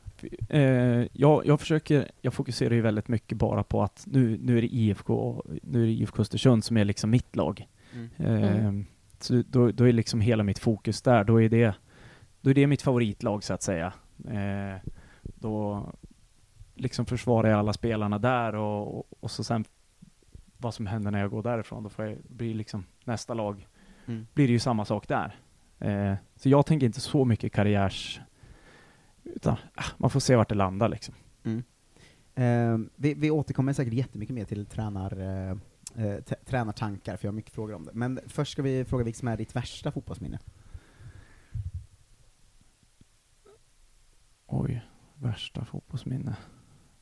Eh, 0.49 1.07
jag, 1.13 1.47
jag 1.47 1.61
försöker, 1.61 2.11
jag 2.21 2.35
fokuserar 2.35 2.75
ju 2.75 2.81
väldigt 2.81 3.09
mycket 3.09 3.39
bara 3.39 3.63
på 3.63 3.83
att 3.83 4.05
nu, 4.07 4.39
nu 4.43 4.59
är 4.59 4.63
det 4.63 4.75
IFK, 4.75 5.43
nu 5.63 5.83
är 5.83 5.87
det 5.87 5.93
IFK 5.93 6.23
Östersund 6.23 6.65
som 6.65 6.77
är 6.77 6.85
liksom 6.85 7.11
mitt 7.11 7.37
lag. 7.37 7.69
Mm. 7.95 8.11
Eh, 8.19 8.57
Mm. 8.67 8.87
Så 9.21 9.43
då, 9.49 9.71
då 9.73 9.89
är 9.89 9.93
liksom 9.93 10.21
hela 10.21 10.43
mitt 10.43 10.59
fokus 10.59 11.03
där. 11.03 11.25
Då 11.25 11.43
är 11.43 11.49
det, 11.49 11.75
då 12.41 12.51
är 12.51 12.55
det 12.55 12.67
mitt 12.67 12.83
favoritlag 12.83 13.45
så 13.45 13.55
att 13.55 13.63
säga. 13.63 13.93
Eh, 14.29 14.91
då 15.23 15.87
liksom 16.75 17.07
försvarar 17.07 17.51
jag 17.51 17.59
alla 17.59 17.73
spelarna 17.73 18.19
där 18.19 18.55
och, 18.55 18.99
och, 18.99 19.07
och 19.21 19.31
så 19.31 19.45
sen 19.45 19.65
vad 20.59 20.75
som 20.75 20.87
händer 20.87 21.11
när 21.11 21.21
jag 21.21 21.31
går 21.31 21.43
därifrån, 21.43 21.83
då 21.83 21.89
får 21.89 22.05
jag, 22.05 22.17
blir 22.29 22.55
liksom 22.55 22.85
nästa 23.05 23.35
lag, 23.35 23.67
Mm. 24.09 24.27
blir 24.35 24.47
det 24.47 24.53
ju 24.53 24.59
samma 24.59 24.85
sak 24.85 25.09
där. 25.09 25.37
Eh, 25.79 26.15
så 26.37 26.49
jag 26.49 26.67
tänker 26.67 26.87
inte 26.87 27.01
så 27.01 27.25
mycket 27.25 27.53
karriärs, 27.53 28.21
utan 29.37 29.57
ah, 29.75 29.85
man 29.99 30.11
får 30.11 30.21
se 30.21 30.37
vart 30.37 30.49
det 30.49 30.55
landar 30.55 30.89
liksom. 30.89 31.15
Eh, 32.37 32.79
vi, 32.97 33.15
vi 33.15 33.31
återkommer 33.31 33.73
säkert 33.73 33.95
jättemycket 33.95 34.35
mer 34.35 34.45
till 34.45 34.67
tränar, 34.67 35.19
eh, 35.21 35.57
eh, 36.05 36.21
tränartankar, 36.47 37.17
för 37.17 37.27
jag 37.27 37.33
har 37.33 37.37
mycket 37.37 37.55
frågor 37.55 37.75
om 37.75 37.85
det. 37.85 37.91
Men 37.95 38.21
först 38.27 38.53
ska 38.53 38.63
vi 38.63 38.85
fråga 38.85 39.05
vilket 39.05 39.19
som 39.19 39.29
är 39.29 39.37
ditt 39.37 39.57
värsta 39.57 39.93
fotbollsminne? 39.93 40.39
Oj, 44.47 44.85
värsta 45.15 45.65
fotbollsminne. 45.65 46.37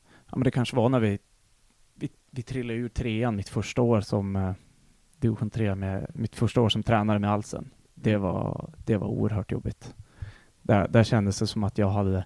Ja 0.05 0.37
men 0.37 0.43
det 0.43 0.51
kanske 0.51 0.75
var 0.75 0.89
när 0.89 0.99
vi, 0.99 1.19
vi, 1.93 2.09
vi 2.31 2.43
trillade 2.43 2.79
ur 2.79 2.89
trean 2.89 3.35
mitt 3.35 3.49
första 3.49 3.81
år 3.81 4.01
som 4.01 4.35
eh, 4.35 4.53
division 5.19 5.49
3 5.49 5.75
med, 5.75 6.11
mitt 6.13 6.35
första 6.35 6.61
år 6.61 6.69
som 6.69 6.83
tränare 6.83 7.19
med 7.19 7.31
Alsen. 7.31 7.69
Det 7.93 8.17
var, 8.17 8.73
det 8.85 8.97
var 8.97 9.07
oerhört 9.07 9.51
jobbigt. 9.51 9.95
Där, 10.65 10.87
där 10.87 11.03
kändes 11.03 11.39
det 11.39 11.47
som 11.47 11.63
att 11.63 11.77
jag 11.77 11.89
hade, 11.89 12.25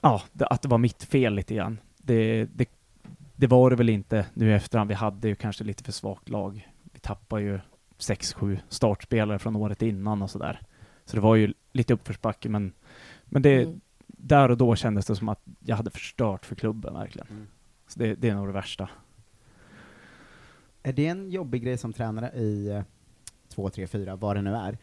ja, 0.00 0.22
att 0.40 0.62
det 0.62 0.68
var 0.68 0.78
mitt 0.78 1.02
fel 1.02 1.34
lite 1.34 1.54
grann. 1.54 1.78
Det, 1.98 2.44
det, 2.44 2.68
det 3.36 3.46
var 3.46 3.70
det 3.70 3.76
väl 3.76 3.88
inte 3.88 4.26
nu 4.34 4.50
i 4.50 4.54
efterhand. 4.54 4.88
Vi 4.88 4.94
hade 4.94 5.28
ju 5.28 5.34
kanske 5.34 5.64
lite 5.64 5.84
för 5.84 5.92
svagt 5.92 6.28
lag. 6.28 6.68
Vi 6.92 6.98
tappade 7.00 7.42
ju 7.42 7.60
sex, 7.98 8.34
sju 8.34 8.58
startspelare 8.68 9.38
från 9.38 9.56
året 9.56 9.82
innan 9.82 10.22
och 10.22 10.30
sådär. 10.30 10.60
Så 11.04 11.16
det 11.16 11.20
var 11.22 11.34
ju 11.34 11.54
lite 11.72 11.94
uppförsbacke, 11.94 12.48
men, 12.48 12.72
men 13.24 13.42
det, 13.42 13.62
Mm. 13.62 13.80
där 14.06 14.50
och 14.50 14.56
då 14.56 14.76
kändes 14.76 15.06
det 15.06 15.16
som 15.16 15.28
att 15.28 15.40
jag 15.60 15.76
hade 15.76 15.90
förstört 15.90 16.46
för 16.46 16.54
klubben 16.54 16.94
verkligen. 16.94 17.28
Mm. 17.30 17.46
Så 17.88 17.98
det, 17.98 18.14
det 18.14 18.28
är 18.28 18.34
nog 18.34 18.48
det 18.48 18.52
värsta. 18.52 18.88
Är 20.82 20.92
det 20.92 21.06
en 21.06 21.30
jobbig 21.30 21.62
grej 21.62 21.78
som 21.78 21.92
tränare 21.92 22.30
i 22.34 22.68
eh, 22.68 22.82
2, 23.48 23.70
3, 23.70 23.86
4, 23.86 24.16
vad 24.16 24.36
det 24.36 24.42
nu 24.42 24.54
är, 24.54 24.78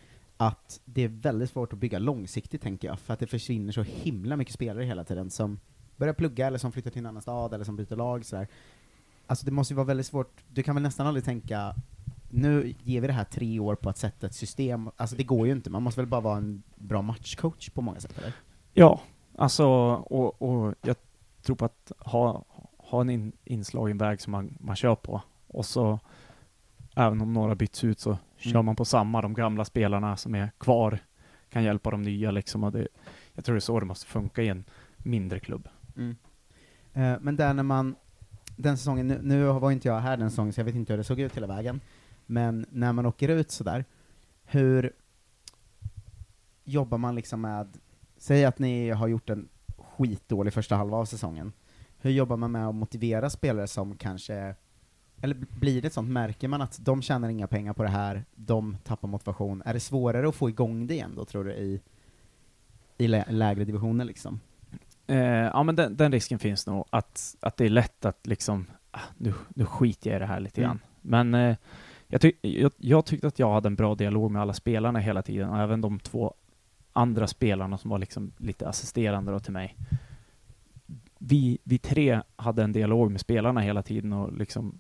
att 0.47 0.81
det 0.85 1.01
är 1.01 1.07
väldigt 1.07 1.49
svårt 1.49 1.73
att 1.73 1.79
bygga 1.79 1.99
långsiktigt, 1.99 2.61
tänker 2.61 2.87
jag, 2.87 2.99
för 2.99 3.13
att 3.13 3.19
det 3.19 3.27
försvinner 3.27 3.71
så 3.71 3.81
himla 3.81 4.35
mycket 4.35 4.53
spelare 4.53 4.85
hela 4.85 5.03
tiden 5.03 5.29
som 5.29 5.59
börjar 5.95 6.13
plugga, 6.13 6.47
eller 6.47 6.57
som 6.57 6.71
flyttar 6.71 6.91
till 6.91 6.99
en 6.99 7.05
annan 7.05 7.21
stad, 7.21 7.53
eller 7.53 7.65
som 7.65 7.75
byter 7.75 7.95
lag, 7.95 8.25
sådär. 8.25 8.47
Alltså 9.27 9.45
det 9.45 9.51
måste 9.51 9.73
ju 9.73 9.75
vara 9.75 9.87
väldigt 9.87 10.05
svårt, 10.05 10.43
du 10.47 10.63
kan 10.63 10.75
väl 10.75 10.83
nästan 10.83 11.07
aldrig 11.07 11.25
tänka 11.25 11.75
nu 12.29 12.73
ger 12.83 13.01
vi 13.01 13.07
det 13.07 13.13
här 13.13 13.23
tre 13.23 13.59
år 13.59 13.75
på 13.75 13.89
att 13.89 13.97
sätta 13.97 14.27
ett 14.27 14.35
system, 14.35 14.89
alltså 14.97 15.15
det 15.15 15.23
går 15.23 15.47
ju 15.47 15.53
inte, 15.53 15.69
man 15.69 15.83
måste 15.83 16.01
väl 16.01 16.09
bara 16.09 16.21
vara 16.21 16.37
en 16.37 16.63
bra 16.75 17.01
matchcoach 17.01 17.69
på 17.69 17.81
många 17.81 17.99
sätt, 17.99 18.17
eller? 18.17 18.33
Ja, 18.73 19.01
alltså, 19.37 19.65
och, 19.95 20.41
och 20.41 20.75
jag 20.81 20.95
tror 21.41 21.55
på 21.55 21.65
att 21.65 21.91
ha, 21.99 22.45
ha 22.77 23.01
en 23.01 23.09
in, 23.09 23.31
inslagen 23.43 23.97
väg 23.97 24.21
som 24.21 24.31
man, 24.31 24.57
man 24.59 24.75
kör 24.75 24.95
på. 24.95 25.21
Och 25.47 25.65
så, 25.65 25.99
även 26.95 27.21
om 27.21 27.33
några 27.33 27.55
byts 27.55 27.83
ut, 27.83 27.99
så 27.99 28.17
kör 28.37 28.51
Mm. 28.51 28.65
man 28.65 28.75
på 28.75 28.85
samma. 28.85 29.21
De 29.21 29.33
gamla 29.33 29.65
spelarna 29.65 30.17
som 30.17 30.35
är 30.35 30.51
kvar 30.57 30.99
kan 31.49 31.63
hjälpa 31.63 31.91
de 31.91 32.01
nya 32.01 32.31
liksom. 32.31 32.63
Och 32.63 32.71
det, 32.71 32.87
jag 33.33 33.45
tror 33.45 33.55
det 33.55 33.57
är 33.57 33.61
så 33.61 33.79
det 33.79 33.85
måste 33.85 34.05
funka 34.05 34.41
i 34.41 34.47
en 34.49 34.63
mindre 34.97 35.39
klubb. 35.39 35.69
Mm. 35.95 36.15
Eh, 36.93 37.19
men 37.21 37.35
där 37.35 37.53
när 37.53 37.63
man, 37.63 37.95
den 38.55 38.77
säsongen, 38.77 39.07
nu, 39.07 39.19
nu 39.23 39.43
var 39.45 39.71
inte 39.71 39.87
jag 39.87 39.99
här 39.99 40.17
den 40.17 40.29
säsongen 40.29 40.53
så 40.53 40.59
jag 40.59 40.65
vet 40.65 40.75
inte 40.75 40.93
hur 40.93 40.97
det 40.97 41.03
såg 41.03 41.19
ut 41.19 41.37
hela 41.37 41.47
vägen, 41.47 41.81
men 42.25 42.65
när 42.69 42.93
man 42.93 43.05
åker 43.05 43.29
ut 43.29 43.51
sådär, 43.51 43.85
hur 44.43 44.91
jobbar 46.63 46.97
man 46.97 47.15
liksom 47.15 47.41
med, 47.41 47.77
säg 48.17 48.45
att 48.45 48.59
ni 48.59 48.89
har 48.89 49.07
gjort 49.07 49.29
en 49.29 49.49
skitdålig 49.77 50.53
första 50.53 50.75
halva 50.75 50.97
av 50.97 51.05
säsongen, 51.05 51.53
hur 51.97 52.11
jobbar 52.11 52.37
man 52.37 52.51
med 52.51 52.67
att 52.67 52.75
motivera 52.75 53.29
spelare 53.29 53.67
som 53.67 53.97
kanske, 53.97 54.55
eller 55.23 55.35
blir 55.59 55.81
det 55.81 55.89
sånt, 55.89 56.09
märker 56.09 56.47
man 56.47 56.61
att 56.61 56.79
de 56.85 57.01
tjänar 57.01 57.29
inga 57.29 57.47
pengar 57.47 57.73
på 57.73 57.83
det 57.83 57.89
här, 57.89 58.25
de 58.35 58.77
tappar 58.83 59.07
motivation, 59.07 59.61
är 59.65 59.73
det 59.73 59.79
svårare 59.79 60.29
att 60.29 60.35
få 60.35 60.49
igång 60.49 60.87
det 60.87 60.93
igen 60.93 61.13
då 61.15 61.25
tror 61.25 61.43
du 61.43 61.53
i, 61.53 61.81
i 62.97 63.07
lä 63.07 63.25
lägre 63.29 63.65
divisioner 63.65 64.05
liksom? 64.05 64.39
Eh, 65.07 65.17
ja, 65.27 65.63
men 65.63 65.75
den, 65.75 65.97
den 65.97 66.11
risken 66.11 66.39
finns 66.39 66.67
nog, 66.67 66.85
att, 66.89 67.35
att 67.39 67.57
det 67.57 67.65
är 67.65 67.69
lätt 67.69 68.05
att 68.05 68.27
liksom, 68.27 68.65
ah, 68.91 68.99
nu, 69.17 69.33
nu 69.49 69.65
skiter 69.65 70.09
jag 70.09 70.17
i 70.17 70.19
det 70.19 70.25
här 70.25 70.39
lite 70.39 70.61
Mm. 70.61 70.69
grann. 70.69 70.79
Men 71.01 71.33
eh, 71.33 71.57
jag, 72.07 72.21
tyck, 72.21 72.37
jag, 72.41 72.71
jag 72.77 73.05
tyckte 73.05 73.27
att 73.27 73.39
jag 73.39 73.53
hade 73.53 73.67
en 73.67 73.75
bra 73.75 73.95
dialog 73.95 74.31
med 74.31 74.41
alla 74.41 74.53
spelarna 74.53 74.99
hela 74.99 75.21
tiden, 75.21 75.49
och 75.49 75.59
även 75.59 75.81
de 75.81 75.99
två 75.99 76.33
andra 76.93 77.27
spelarna 77.27 77.77
som 77.77 77.89
var 77.89 77.99
liksom 77.99 78.31
lite 78.37 78.67
assisterande 78.67 79.31
då 79.31 79.39
till 79.39 79.53
mig. 79.53 79.77
Vi, 81.17 81.57
vi 81.63 81.77
tre 81.77 82.21
hade 82.35 82.63
en 82.63 82.71
dialog 82.71 83.11
med 83.11 83.21
spelarna 83.21 83.61
hela 83.61 83.81
tiden, 83.81 84.13
och 84.13 84.33
liksom, 84.33 84.79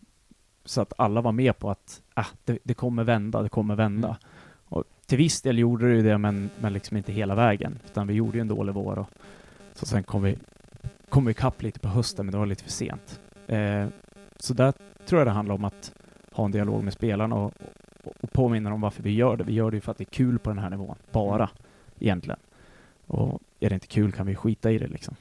så 0.65 0.81
att 0.81 0.93
alla 0.97 1.21
var 1.21 1.31
med 1.31 1.59
på 1.59 1.69
att 1.69 2.01
ah, 2.13 2.25
det, 2.45 2.59
det 2.63 2.73
kommer 2.73 3.03
vända, 3.03 3.41
det 3.41 3.49
kommer 3.49 3.75
vända. 3.75 4.07
Mm. 4.07 4.19
Och 4.65 4.83
till 5.05 5.17
viss 5.17 5.41
del 5.41 5.59
gjorde 5.59 5.87
det 5.89 5.95
ju 5.95 6.01
det, 6.01 6.17
men, 6.17 6.49
men 6.59 6.73
liksom 6.73 6.97
inte 6.97 7.11
hela 7.11 7.35
vägen, 7.35 7.79
utan 7.85 8.07
vi 8.07 8.13
gjorde 8.13 8.37
ju 8.37 8.41
en 8.41 8.47
dålig 8.47 8.73
vår. 8.73 8.99
Och, 8.99 9.09
så 9.73 9.85
sen 9.85 10.03
kom 10.03 10.23
vi, 10.23 10.37
kom 11.09 11.25
vi 11.25 11.31
ikapp 11.31 11.61
lite 11.61 11.79
på 11.79 11.87
hösten, 11.87 12.25
men 12.25 12.31
det 12.31 12.37
var 12.37 12.45
lite 12.45 12.63
för 12.63 12.71
sent. 12.71 13.19
Eh, 13.47 13.87
så 14.37 14.53
där 14.53 14.73
tror 15.05 15.19
jag 15.19 15.27
det 15.27 15.31
handlar 15.31 15.55
om 15.55 15.65
att 15.65 15.93
ha 16.31 16.45
en 16.45 16.51
dialog 16.51 16.83
med 16.83 16.93
spelarna 16.93 17.35
och, 17.35 17.53
och, 18.03 18.13
och 18.21 18.31
påminna 18.31 18.69
dem 18.69 18.75
om 18.75 18.81
varför 18.81 19.03
vi 19.03 19.11
gör 19.11 19.37
det. 19.37 19.43
Vi 19.43 19.53
gör 19.53 19.71
det 19.71 19.77
ju 19.77 19.81
för 19.81 19.91
att 19.91 19.97
det 19.97 20.03
är 20.03 20.15
kul 20.15 20.39
på 20.39 20.49
den 20.49 20.59
här 20.59 20.69
nivån, 20.69 20.95
bara 21.11 21.49
egentligen. 21.99 22.39
Och 23.07 23.41
är 23.59 23.69
det 23.69 23.75
inte 23.75 23.87
kul 23.87 24.11
kan 24.11 24.25
vi 24.25 24.35
skita 24.35 24.71
i 24.71 24.77
det 24.77 24.87
liksom. 24.87 25.15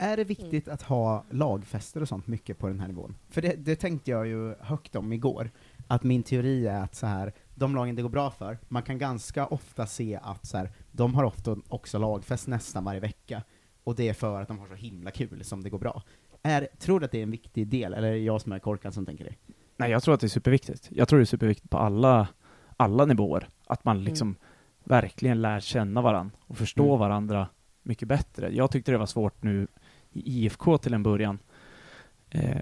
Är 0.00 0.16
det 0.16 0.24
viktigt 0.24 0.68
att 0.68 0.82
ha 0.82 1.24
lagfester 1.30 2.00
och 2.02 2.08
sånt 2.08 2.26
mycket 2.26 2.58
på 2.58 2.68
den 2.68 2.80
här 2.80 2.88
nivån? 2.88 3.16
För 3.28 3.42
det, 3.42 3.54
det 3.56 3.76
tänkte 3.76 4.10
jag 4.10 4.26
ju 4.26 4.54
högt 4.60 4.96
om 4.96 5.12
igår, 5.12 5.50
att 5.86 6.02
min 6.02 6.22
teori 6.22 6.66
är 6.66 6.80
att 6.80 6.94
så 6.94 7.06
här, 7.06 7.32
de 7.54 7.74
lagen 7.74 7.96
det 7.96 8.02
går 8.02 8.08
bra 8.08 8.30
för, 8.30 8.58
man 8.68 8.82
kan 8.82 8.98
ganska 8.98 9.46
ofta 9.46 9.86
se 9.86 10.18
att 10.22 10.46
så 10.46 10.58
här, 10.58 10.70
de 10.92 11.14
har 11.14 11.24
ofta 11.24 11.56
också 11.68 11.98
lagfest 11.98 12.46
nästan 12.46 12.84
varje 12.84 13.00
vecka, 13.00 13.42
och 13.84 13.94
det 13.94 14.08
är 14.08 14.14
för 14.14 14.42
att 14.42 14.48
de 14.48 14.58
har 14.58 14.66
så 14.66 14.74
himla 14.74 15.10
kul 15.10 15.44
som 15.44 15.62
det 15.62 15.70
går 15.70 15.78
bra. 15.78 16.02
Är, 16.42 16.68
tror 16.78 17.00
du 17.00 17.06
att 17.06 17.12
det 17.12 17.18
är 17.18 17.22
en 17.22 17.30
viktig 17.30 17.68
del, 17.68 17.94
eller 17.94 18.08
är 18.08 18.12
det 18.12 18.18
jag 18.18 18.40
som 18.40 18.52
är 18.52 18.58
korkad 18.58 18.94
som 18.94 19.06
tänker 19.06 19.24
det? 19.24 19.34
Nej, 19.76 19.90
jag 19.90 20.02
tror 20.02 20.14
att 20.14 20.20
det 20.20 20.26
är 20.26 20.28
superviktigt. 20.28 20.88
Jag 20.90 21.08
tror 21.08 21.18
det 21.18 21.22
är 21.22 21.24
superviktigt 21.24 21.70
på 21.70 21.78
alla, 21.78 22.28
alla 22.76 23.04
nivåer. 23.04 23.48
Att 23.66 23.84
man 23.84 24.04
liksom 24.04 24.36
verkligen 24.84 25.42
lär 25.42 25.60
känna 25.60 26.02
varandra 26.02 26.36
och 26.46 26.58
förstå 26.58 26.86
Mm. 26.86 26.98
varandra 26.98 27.48
mycket 27.82 28.08
bättre. 28.08 28.50
Jag 28.54 28.70
tyckte 28.70 28.92
det 28.92 28.98
var 28.98 29.06
svårt 29.06 29.42
nu 29.42 29.66
i 30.12 30.44
IFK 30.44 30.78
till 30.78 30.94
en 30.94 31.02
början, 31.02 31.38
eh, 32.30 32.58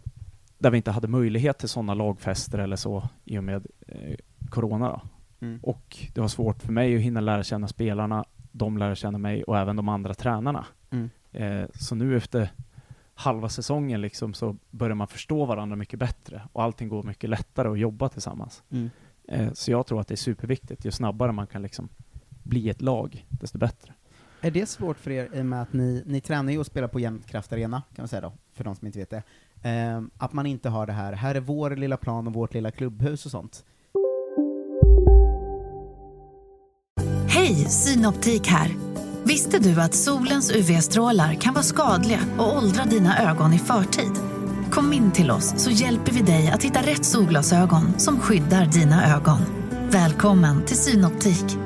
där 0.59 0.71
vi 0.71 0.77
inte 0.77 0.91
hade 0.91 1.09
möjlighet 1.09 1.59
till 1.59 1.69
sådana 1.69 1.95
lagfester 1.95 2.59
eller 2.59 2.77
så 2.77 3.09
i 3.25 3.39
och 3.39 3.45
med 3.45 3.67
eh, 3.87 4.17
Corona. 4.49 5.01
Mm. 5.41 5.59
Och 5.63 5.99
det 6.15 6.21
var 6.21 6.29
svårt 6.29 6.63
för 6.63 6.73
mig 6.73 6.97
att 6.97 7.03
hinna 7.03 7.21
lära 7.21 7.43
känna 7.43 7.69
spelarna, 7.69 8.25
de 8.53 8.79
lär 8.79 8.95
känna 8.95 9.19
mig 9.19 9.45
och 9.45 9.59
även 9.59 9.77
de 9.77 9.89
andra 9.89 10.15
tränarna. 10.15 10.67
Mm. 10.91 11.11
Eh, 11.33 11.69
så 11.75 11.95
nu 11.95 12.17
efter 12.17 12.51
halva 13.15 13.49
säsongen 13.49 14.01
liksom 14.01 14.35
så 14.35 14.57
börjar 14.71 14.95
man 14.95 15.07
förstå 15.07 15.45
varandra 15.45 15.77
mycket 15.77 15.99
bättre 15.99 16.43
och 16.53 16.63
allting 16.63 16.89
går 16.89 17.03
mycket 17.03 17.31
lättare 17.31 17.69
att 17.69 17.79
jobba 17.79 18.09
tillsammans. 18.09 18.63
Mm. 18.71 18.91
Eh, 19.29 19.53
så 19.53 19.71
jag 19.71 19.87
tror 19.87 20.01
att 20.01 20.09
det 20.09 20.15
är 20.15 20.17
superviktigt. 20.17 20.85
Ju 20.85 20.91
snabbare 20.91 21.33
man 21.33 21.47
kan 21.47 21.63
liksom 21.63 21.89
bli 22.43 22.71
ett 22.71 22.83
lag, 22.83 23.27
desto 23.29 23.59
bättre. 23.59 23.93
Är 24.47 24.51
det 24.51 24.67
svårt 24.67 24.99
för 24.99 25.11
er 25.11 25.29
i 25.33 25.41
och 25.41 25.47
med 25.47 25.63
att 25.63 25.73
ni, 25.73 26.03
ni 26.07 26.21
tränar 26.21 26.53
ju 26.53 26.59
och 26.59 26.67
spelar 26.67 26.89
på 26.89 27.01
Jämtkraft 27.01 27.53
Arena, 27.53 27.83
kan 27.95 28.03
man 28.03 28.09
säga 28.09 28.21
då, 28.21 28.33
för 28.55 28.65
de 28.65 28.77
som 28.77 28.87
inte 28.87 28.99
vet 28.99 29.11
det. 29.11 29.23
Ehm, 29.63 30.11
att 30.19 30.33
man 30.33 30.47
inte 30.47 30.69
har 30.69 30.87
det 30.87 30.93
här, 30.93 31.13
här 31.13 31.35
är 31.35 31.41
vår 31.41 31.71
lilla 31.71 31.97
plan 31.97 32.27
och 32.27 32.33
vårt 32.33 32.55
lilla 32.55 32.71
klubbhus 32.71 33.25
och 33.27 33.31
sånt. 33.31 33.65
Hej, 37.29 37.55
Synoptik 37.55 38.47
här. 38.47 38.71
Visste 39.25 39.59
du 39.59 39.81
att 39.81 39.95
solens 39.95 40.51
UV-strålar 40.57 41.35
kan 41.35 41.55
vara 41.55 41.65
skadliga 41.65 42.21
och 42.39 42.57
åldra 42.57 42.85
dina 42.85 43.31
ögon 43.31 43.53
i 43.53 43.59
förtid? 43.59 44.13
Kom 44.71 44.93
in 44.93 45.13
till 45.13 45.31
oss 45.31 45.55
så 45.57 45.71
hjälper 45.71 46.13
vi 46.13 46.23
dig 46.23 46.51
att 46.51 46.63
hitta 46.63 46.81
rätt 46.81 47.05
solglasögon 47.05 47.99
som 47.99 48.21
skyddar 48.21 48.67
dina 48.67 49.17
ögon. 49.17 49.39
Välkommen 49.91 50.65
till 50.65 50.77
Synoptik. 50.77 51.66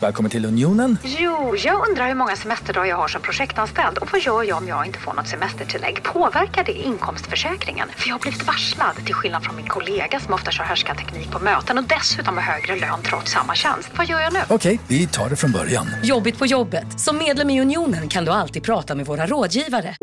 Välkommen 0.00 0.30
till 0.30 0.44
Unionen. 0.44 0.98
Jo, 1.04 1.56
jag 1.56 1.88
undrar 1.88 2.08
hur 2.08 2.14
många 2.14 2.36
semesterdagar 2.36 2.86
jag 2.86 2.96
har 2.96 3.08
som 3.08 3.22
projektanställd 3.22 3.98
och 3.98 4.08
vad 4.12 4.20
gör 4.20 4.42
jag 4.42 4.58
om 4.58 4.68
jag 4.68 4.86
inte 4.86 4.98
får 4.98 5.14
något 5.14 5.28
semestertillägg? 5.28 6.02
Påverkar 6.02 6.64
det 6.64 6.72
inkomstförsäkringen? 6.72 7.88
För 7.96 8.08
jag 8.08 8.14
har 8.14 8.20
blivit 8.20 8.46
varslad, 8.46 8.96
till 9.06 9.14
skillnad 9.14 9.44
från 9.44 9.56
min 9.56 9.66
kollega 9.66 10.20
som 10.20 10.34
ofta 10.34 10.50
kör 10.50 10.64
härskarteknik 10.64 11.30
på 11.30 11.38
möten 11.38 11.78
och 11.78 11.84
dessutom 11.84 12.34
har 12.34 12.42
högre 12.42 12.76
lön 12.76 13.02
trots 13.02 13.32
samma 13.32 13.54
tjänst. 13.54 13.90
Vad 13.96 14.06
gör 14.06 14.20
jag 14.20 14.32
nu? 14.32 14.40
Okej, 14.48 14.80
vi 14.88 15.06
tar 15.06 15.30
det 15.30 15.36
från 15.36 15.52
början. 15.52 15.86
Jobbigt 16.02 16.38
på 16.38 16.46
jobbet. 16.46 17.00
Som 17.00 17.18
medlem 17.18 17.50
i 17.50 17.60
Unionen 17.60 18.08
kan 18.08 18.24
du 18.24 18.30
alltid 18.30 18.62
prata 18.62 18.94
med 18.94 19.06
våra 19.06 19.26
rådgivare. 19.26 19.96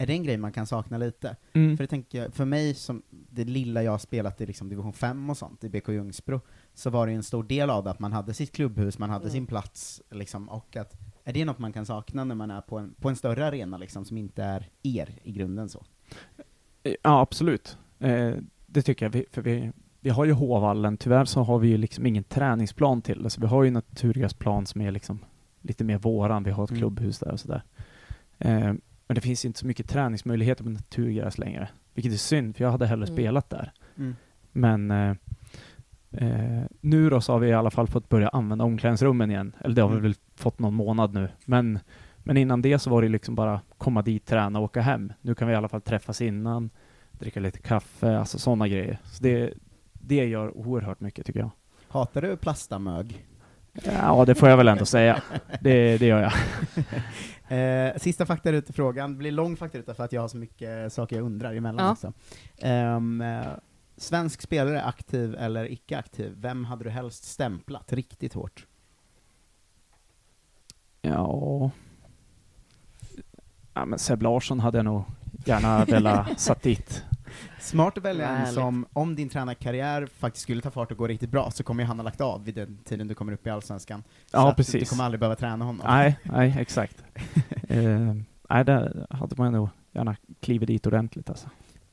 Är 0.00 0.06
det 0.06 0.12
en 0.12 0.22
grej 0.22 0.36
man 0.36 0.52
kan 0.52 0.66
sakna 0.66 0.98
lite? 0.98 1.36
Mm. 1.52 1.76
För 1.76 1.84
det 1.84 1.88
tänker 1.88 2.22
jag, 2.22 2.34
för 2.34 2.44
mig 2.44 2.74
som 2.74 3.02
det 3.10 3.44
lilla 3.44 3.82
jag 3.82 3.90
har 3.90 3.98
spelat 3.98 4.40
i 4.40 4.46
liksom 4.46 4.68
division 4.68 4.92
5 4.92 5.30
och 5.30 5.36
sånt, 5.36 5.64
i 5.64 5.68
BK 5.68 5.88
Ljungsbro, 5.88 6.40
så 6.80 6.90
var 6.90 7.06
det 7.06 7.12
en 7.12 7.22
stor 7.22 7.42
del 7.44 7.70
av 7.70 7.84
det 7.84 7.90
att 7.90 7.98
man 7.98 8.12
hade 8.12 8.34
sitt 8.34 8.52
klubbhus, 8.52 8.98
man 8.98 9.10
hade 9.10 9.22
Mm. 9.24 9.32
sin 9.32 9.46
plats, 9.46 10.02
liksom, 10.10 10.48
och 10.48 10.76
att, 10.76 10.92
är 11.24 11.32
det 11.32 11.44
något 11.44 11.58
man 11.58 11.72
kan 11.72 11.86
sakna 11.86 12.24
när 12.24 12.34
man 12.34 12.50
är 12.50 12.60
på 12.60 12.78
en, 12.78 12.94
på 13.00 13.08
en 13.08 13.16
större 13.16 13.46
arena 13.46 13.78
liksom, 13.78 14.04
som 14.04 14.16
inte 14.18 14.42
är 14.44 14.68
er 14.82 15.08
i 15.22 15.32
grunden 15.32 15.68
så? 15.68 15.84
Eh, 16.82 16.94
Ja, 17.02 17.20
absolut. 17.20 17.78
Eh, 17.98 18.32
det 18.66 18.82
tycker 18.82 19.04
jag. 19.06 19.10
Vi, 19.10 19.24
för 19.30 19.42
vi, 19.42 19.72
vi 20.00 20.10
har 20.10 20.24
ju 20.24 20.32
Håvallen. 20.32 20.96
Tyvärr 20.96 21.24
så 21.24 21.42
har 21.42 21.58
vi 21.58 21.68
ju 21.68 21.76
liksom 21.76 22.06
ingen 22.06 22.24
träningsplan 22.24 23.02
till 23.02 23.22
det. 23.22 23.30
Så 23.30 23.40
vi 23.40 23.46
har 23.46 23.64
ju 23.64 23.70
naturgräsplan 23.70 24.66
som 24.66 24.80
är 24.80 24.90
liksom 24.90 25.18
lite 25.62 25.84
mer 25.84 25.98
våran. 25.98 26.42
Vi 26.44 26.50
har 26.50 26.64
ett 26.64 26.70
Mm. 26.70 26.80
klubbhus 26.80 27.18
där 27.18 27.30
och 27.32 27.40
sådär. 27.40 27.62
Eh, 28.38 28.58
men 29.06 29.14
det 29.14 29.20
finns 29.20 29.44
inte 29.44 29.58
så 29.58 29.66
mycket 29.66 29.88
träningsmöjligheter 29.88 30.64
på 30.64 30.70
naturgräs 30.70 31.38
längre. 31.38 31.68
Vilket 31.94 32.12
är 32.12 32.16
synd, 32.16 32.56
för 32.56 32.64
jag 32.64 32.70
hade 32.70 32.86
hellre 32.86 33.06
Mm. 33.06 33.16
spelat 33.16 33.50
där. 33.50 33.72
Mm. 33.96 34.16
Men 34.52 34.90
eh, 34.90 35.14
eh, 36.12 36.62
nu 36.80 37.10
då 37.10 37.20
så 37.20 37.32
har 37.32 37.38
vi 37.40 37.48
i 37.48 37.52
alla 37.52 37.70
fall 37.70 37.86
fått 37.86 38.08
börja 38.08 38.28
använda 38.28 38.64
omklädningsrummen 38.64 39.30
igen. 39.30 39.56
Eller 39.60 39.74
det 39.74 39.82
har 39.82 39.88
vi 39.88 39.92
Mm. 39.94 40.02
väl 40.02 40.14
fått 40.36 40.58
någon 40.58 40.74
månad 40.74 41.14
nu. 41.14 41.28
Men, 41.44 41.78
men 42.18 42.36
innan 42.36 42.62
det 42.62 42.78
så 42.78 42.90
var 42.90 43.02
det 43.02 43.08
liksom 43.08 43.34
bara 43.34 43.60
komma 43.78 44.02
dit, 44.02 44.26
träna 44.26 44.58
och 44.58 44.64
åka 44.64 44.80
hem. 44.80 45.12
Nu 45.20 45.34
kan 45.34 45.48
vi 45.48 45.54
i 45.54 45.56
alla 45.56 45.68
fall 45.68 45.80
träffas 45.80 46.20
innan, 46.20 46.70
dricka 47.12 47.40
lite 47.40 47.58
kaffe, 47.58 48.18
alltså 48.18 48.38
sådana 48.38 48.68
grejer. 48.68 48.98
Så 49.04 49.22
det, 49.22 49.52
det 49.92 50.24
gör 50.26 50.56
oerhört 50.56 51.00
mycket 51.00 51.26
tycker 51.26 51.40
jag. 51.40 51.50
Hatar 51.88 52.22
du 52.22 52.36
plastamög? 52.36 53.26
Ja, 53.84 54.24
det 54.24 54.34
får 54.34 54.48
jag 54.48 54.56
väl 54.56 54.68
ändå 54.68 54.84
säga. 54.86 55.22
Det, 55.60 55.98
det 55.98 56.06
gör 56.06 56.22
jag. 56.22 56.32
Eh, 57.48 57.96
sista 57.96 58.26
faktaruta-frågan, 58.26 59.18
blir 59.18 59.32
lång 59.32 59.56
faktaruta 59.56 59.94
för 59.94 60.04
att 60.04 60.12
jag 60.12 60.20
har 60.20 60.28
så 60.28 60.36
mycket 60.36 60.92
saker 60.92 61.16
jag 61.16 61.24
undrar 61.26 61.54
emellan 61.54 61.84
Ja. 61.86 61.92
också. 61.92 62.12
Eh, 62.66 63.00
svensk 64.00 64.42
spelare, 64.42 64.82
aktiv 64.82 65.34
eller 65.34 65.72
icke 65.72 65.98
aktiv, 65.98 66.32
vem 66.36 66.64
hade 66.64 66.84
du 66.84 66.90
helst 66.90 67.24
stämplat 67.24 67.92
riktigt 67.92 68.34
hårt? 68.34 68.66
Ja... 71.02 71.70
Ja, 73.74 73.84
men 73.84 73.98
Seb 73.98 74.22
Larsson 74.22 74.60
hade 74.60 74.78
jag 74.78 74.84
nog 74.84 75.02
gärna 75.44 75.84
velat 75.88 76.40
satt 76.40 76.62
dit. 76.62 77.04
Smart 77.60 77.98
att 77.98 78.04
välja 78.04 78.28
en 78.28 78.52
som, 78.52 78.86
om 78.92 79.16
din 79.16 79.28
tränarkarriär 79.28 80.06
faktiskt 80.06 80.42
skulle 80.42 80.62
ta 80.62 80.70
fart 80.70 80.90
och 80.90 80.98
gå 80.98 81.06
riktigt 81.06 81.30
bra, 81.30 81.50
så 81.50 81.62
kommer 81.62 81.82
ju 81.82 81.86
han 81.86 81.98
ha 81.98 82.04
lagt 82.04 82.20
av 82.20 82.44
vid 82.44 82.54
den 82.54 82.78
tiden 82.84 83.08
du 83.08 83.14
kommer 83.14 83.32
upp 83.32 83.46
i 83.46 83.50
Allsvenskan. 83.50 84.02
Så 84.26 84.36
Ja, 84.36 84.48
att 84.50 84.56
Du 84.56 84.62
precis. 84.62 84.90
kommer 84.90 85.04
aldrig 85.04 85.20
behöva 85.20 85.36
träna 85.36 85.64
honom. 85.64 85.86
Nej, 85.86 86.18
nej, 86.24 86.56
exakt. 86.58 87.04
eh, 87.68 88.14
nej, 88.50 88.64
där 88.64 89.06
hade 89.10 89.36
man 89.36 89.52
nog 89.52 89.68
gärna 89.92 90.16
klivit 90.40 90.66
dit 90.66 90.86
ordentligt 90.86 91.30
alltså. 91.30 91.48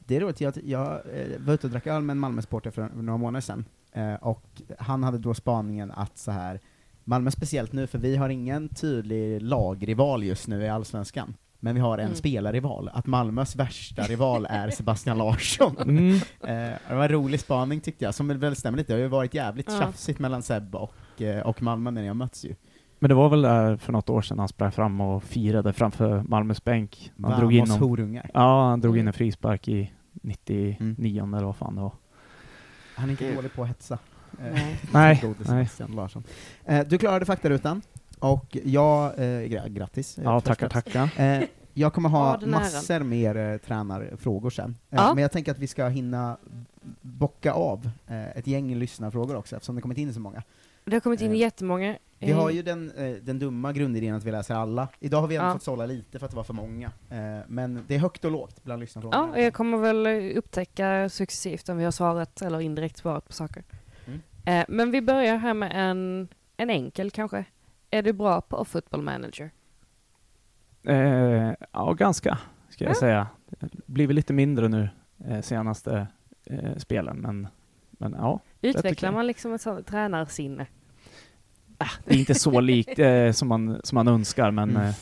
Det 0.08 0.16
är 0.16 0.20
roligt, 0.22 0.42
jag, 0.42 0.54
jag 0.66 0.88
eh, 0.92 1.40
var 1.40 1.54
ute 1.54 1.68
och 1.68 1.72
drack 1.72 1.88
öl 1.88 2.02
med 2.02 2.12
en 2.14 2.20
Malmö-supporter 2.20 2.72
för 2.72 2.90
några 2.96 3.18
månader 3.18 3.42
sedan, 3.42 3.66
eh, 3.92 4.14
och 4.14 4.62
han 4.80 5.04
hade 5.04 5.18
då 5.18 5.34
spaningen 5.34 5.92
att 5.92 6.18
så 6.18 6.32
här 6.32 6.60
Malmö 7.04 7.32
speciellt 7.32 7.74
nu, 7.74 7.88
för 7.88 7.98
vi 8.00 8.16
har 8.16 8.30
ingen 8.30 8.70
tydlig 8.70 9.42
lagrival 9.42 10.24
just 10.24 10.48
nu 10.48 10.62
i 10.64 10.70
Allsvenskan, 10.70 11.34
men 11.60 11.76
vi 11.76 11.82
har 11.82 11.98
en 11.98 12.06
Mm. 12.06 12.16
spelarrival, 12.16 12.90
att 12.94 13.06
Malmös 13.06 13.56
värsta 13.56 14.02
rival 14.08 14.48
är 14.50 14.70
Sebastian 14.70 15.18
Larsson. 15.18 15.76
Mm. 15.82 16.16
Eh, 16.42 16.78
det 16.90 16.96
var 16.96 17.04
en 17.04 17.10
rolig 17.10 17.40
spaning 17.40 17.80
tyckte 17.80 18.06
jag, 18.06 18.16
som 18.16 18.40
väl 18.40 18.56
stämmer 18.56 18.78
lite, 18.78 18.94
det 18.94 18.98
har 18.98 19.04
ju 19.04 19.08
varit 19.08 19.34
jävligt 19.34 19.70
Ja. 19.72 19.80
tjafsigt 19.80 20.20
mellan 20.20 20.42
Seb 20.44 20.76
och, 20.76 21.22
eh, 21.22 21.42
och 21.48 21.62
Malmö 21.62 21.92
när 21.92 22.02
ni 22.02 22.08
har 22.08 22.16
mötts 22.16 22.46
ju. 22.46 22.56
Men 23.00 23.10
det 23.10 23.16
var 23.16 23.30
väl 23.30 23.42
där 23.42 23.78
för 23.78 23.94
något 23.94 24.10
år 24.10 24.22
sedan 24.22 24.40
han 24.40 24.48
sprang 24.48 24.72
fram 24.72 25.02
och 25.02 25.24
firade 25.24 25.74
framför 25.74 26.24
Malmös 26.28 26.64
bänk. 26.64 27.12
Han 27.24 27.40
drog 27.40 27.54
in, 27.54 27.60
Vamos 27.60 27.70
någon, 27.80 27.90
horungar. 27.90 28.30
ja, 28.34 28.70
han 28.70 28.82
drog 28.82 28.98
in 28.98 29.08
en 29.08 29.14
frispark 29.14 29.68
i 29.68 29.92
99 30.28 30.78
Mm. 31.24 31.34
eller 31.34 31.46
vad 31.46 31.56
fan 31.56 31.76
det 31.76 31.82
var. 31.82 31.92
Han 32.96 33.06
är 33.10 33.12
inte 33.12 33.36
dålig 33.36 33.54
på 33.54 33.62
att 33.64 33.68
hetsa. 33.70 34.00
Eh, 34.42 34.54
Nej. 34.54 34.80
Nej, 35.48 35.70
nej. 35.80 35.88
Larsson. 35.96 36.24
Eh, 36.66 36.88
du 36.88 36.98
klarade 36.98 37.26
faktarutan, 37.26 37.82
och 38.20 38.58
jag, 38.64 39.06
eh, 39.06 39.22
gra- 39.24 39.70
grattis. 39.70 40.20
Ja, 40.24 40.40
tackar, 40.42 40.70
tackar. 40.70 41.10
Eh, 41.18 41.44
jag 41.74 41.94
kommer 41.94 42.10
ha 42.10 42.38
Ja, 42.42 42.48
massor 42.48 43.00
mer 43.00 43.38
eh, 43.38 43.58
tränarfrågor 43.58 44.50
sen, 44.50 44.70
eh, 44.90 44.98
Ja. 44.98 45.14
men 45.14 45.22
jag 45.22 45.32
tänker 45.32 45.52
att 45.52 45.60
vi 45.60 45.68
ska 45.68 45.88
hinna 45.88 46.38
bocka 47.02 47.52
av 47.52 47.90
eh, 48.08 48.38
ett 48.38 48.48
gäng 48.48 48.76
lyssnarfrågor 48.76 49.36
också, 49.36 49.56
eftersom 49.56 49.76
det 49.76 49.82
kommit 49.82 49.98
in 49.98 50.14
så 50.14 50.20
många. 50.20 50.44
Det 50.86 50.96
har 50.96 51.00
kommit 51.00 51.22
in 51.22 51.32
Eh, 51.32 51.38
jättemånga. 51.38 51.98
Vi 52.20 52.32
har 52.32 52.50
Eh, 52.50 52.56
ju 52.56 52.62
den, 52.62 52.92
eh, 52.92 53.16
den 53.16 53.40
dumma 53.40 53.74
grundidén 53.74 54.16
att 54.16 54.24
vi 54.24 54.32
läser 54.32 54.56
alla. 54.56 54.88
Idag 55.00 55.22
har 55.22 55.28
vi 55.28 55.36
ändå 55.36 55.48
Ja. 55.48 55.54
fått 55.54 55.64
sålla 55.64 55.86
lite 55.86 56.20
för 56.20 56.26
att 56.26 56.32
det 56.32 56.38
var 56.38 56.44
för 56.44 56.54
många, 56.54 56.88
eh, 57.10 57.40
men 57.48 57.84
det 57.88 57.96
är 57.96 58.00
högt 58.00 58.26
och 58.26 58.32
lågt 58.32 58.64
bland 58.64 58.80
lyssnarfrågorna. 58.80 59.24
Ja, 59.28 59.32
och 59.34 59.42
jag 59.42 59.54
kommer 59.54 59.78
väl 59.78 60.08
upptäcka 60.38 61.10
successivt 61.10 61.70
om 61.70 61.78
vi 61.78 61.84
har 61.84 61.92
svarat 61.92 62.42
eller 62.42 62.60
indirekt 62.62 62.98
svarat 62.98 63.26
på 63.28 63.34
saker. 63.34 63.64
Mm. 64.06 64.20
Eh, 64.46 64.66
men 64.68 64.92
vi 64.92 65.02
börjar 65.02 65.38
här 65.38 65.54
med 65.54 65.72
en, 65.76 66.28
en 66.58 66.70
enkel 66.70 67.12
kanske. 67.12 67.46
Är 67.92 68.02
du 68.04 68.14
bra 68.14 68.42
på 68.42 68.66
football 68.66 69.02
manager? 69.02 69.52
Eh, 70.84 71.54
ja, 71.74 71.94
ganska, 71.94 72.38
ska 72.70 72.84
jag 72.84 72.92
Ja. 72.92 72.96
säga. 73.00 73.28
Det 73.48 73.70
blir 73.86 74.08
väl 74.08 74.16
lite 74.16 74.34
mindre 74.34 74.68
nu 74.68 74.90
eh, 75.28 75.42
senaste 75.42 76.08
eh, 76.46 76.76
spelen, 76.78 77.18
men, 77.18 77.48
men 77.92 78.14
ja. 78.20 78.40
Utvecklar 78.62 79.12
man 79.12 79.28
liksom 79.28 79.54
ett 79.54 79.62
sånt 79.62 79.88
tränarsinne? 79.88 80.66
Det 82.06 82.14
är 82.16 82.20
inte 82.20 82.36
så 82.36 82.60
likt 82.60 83.00
eh, 83.00 83.32
som, 83.32 83.48
man, 83.48 83.80
som 83.84 83.96
man 83.96 84.08
önskar, 84.08 84.52
men, 84.52 84.70
Mm. 84.70 84.84
eh, 84.88 84.94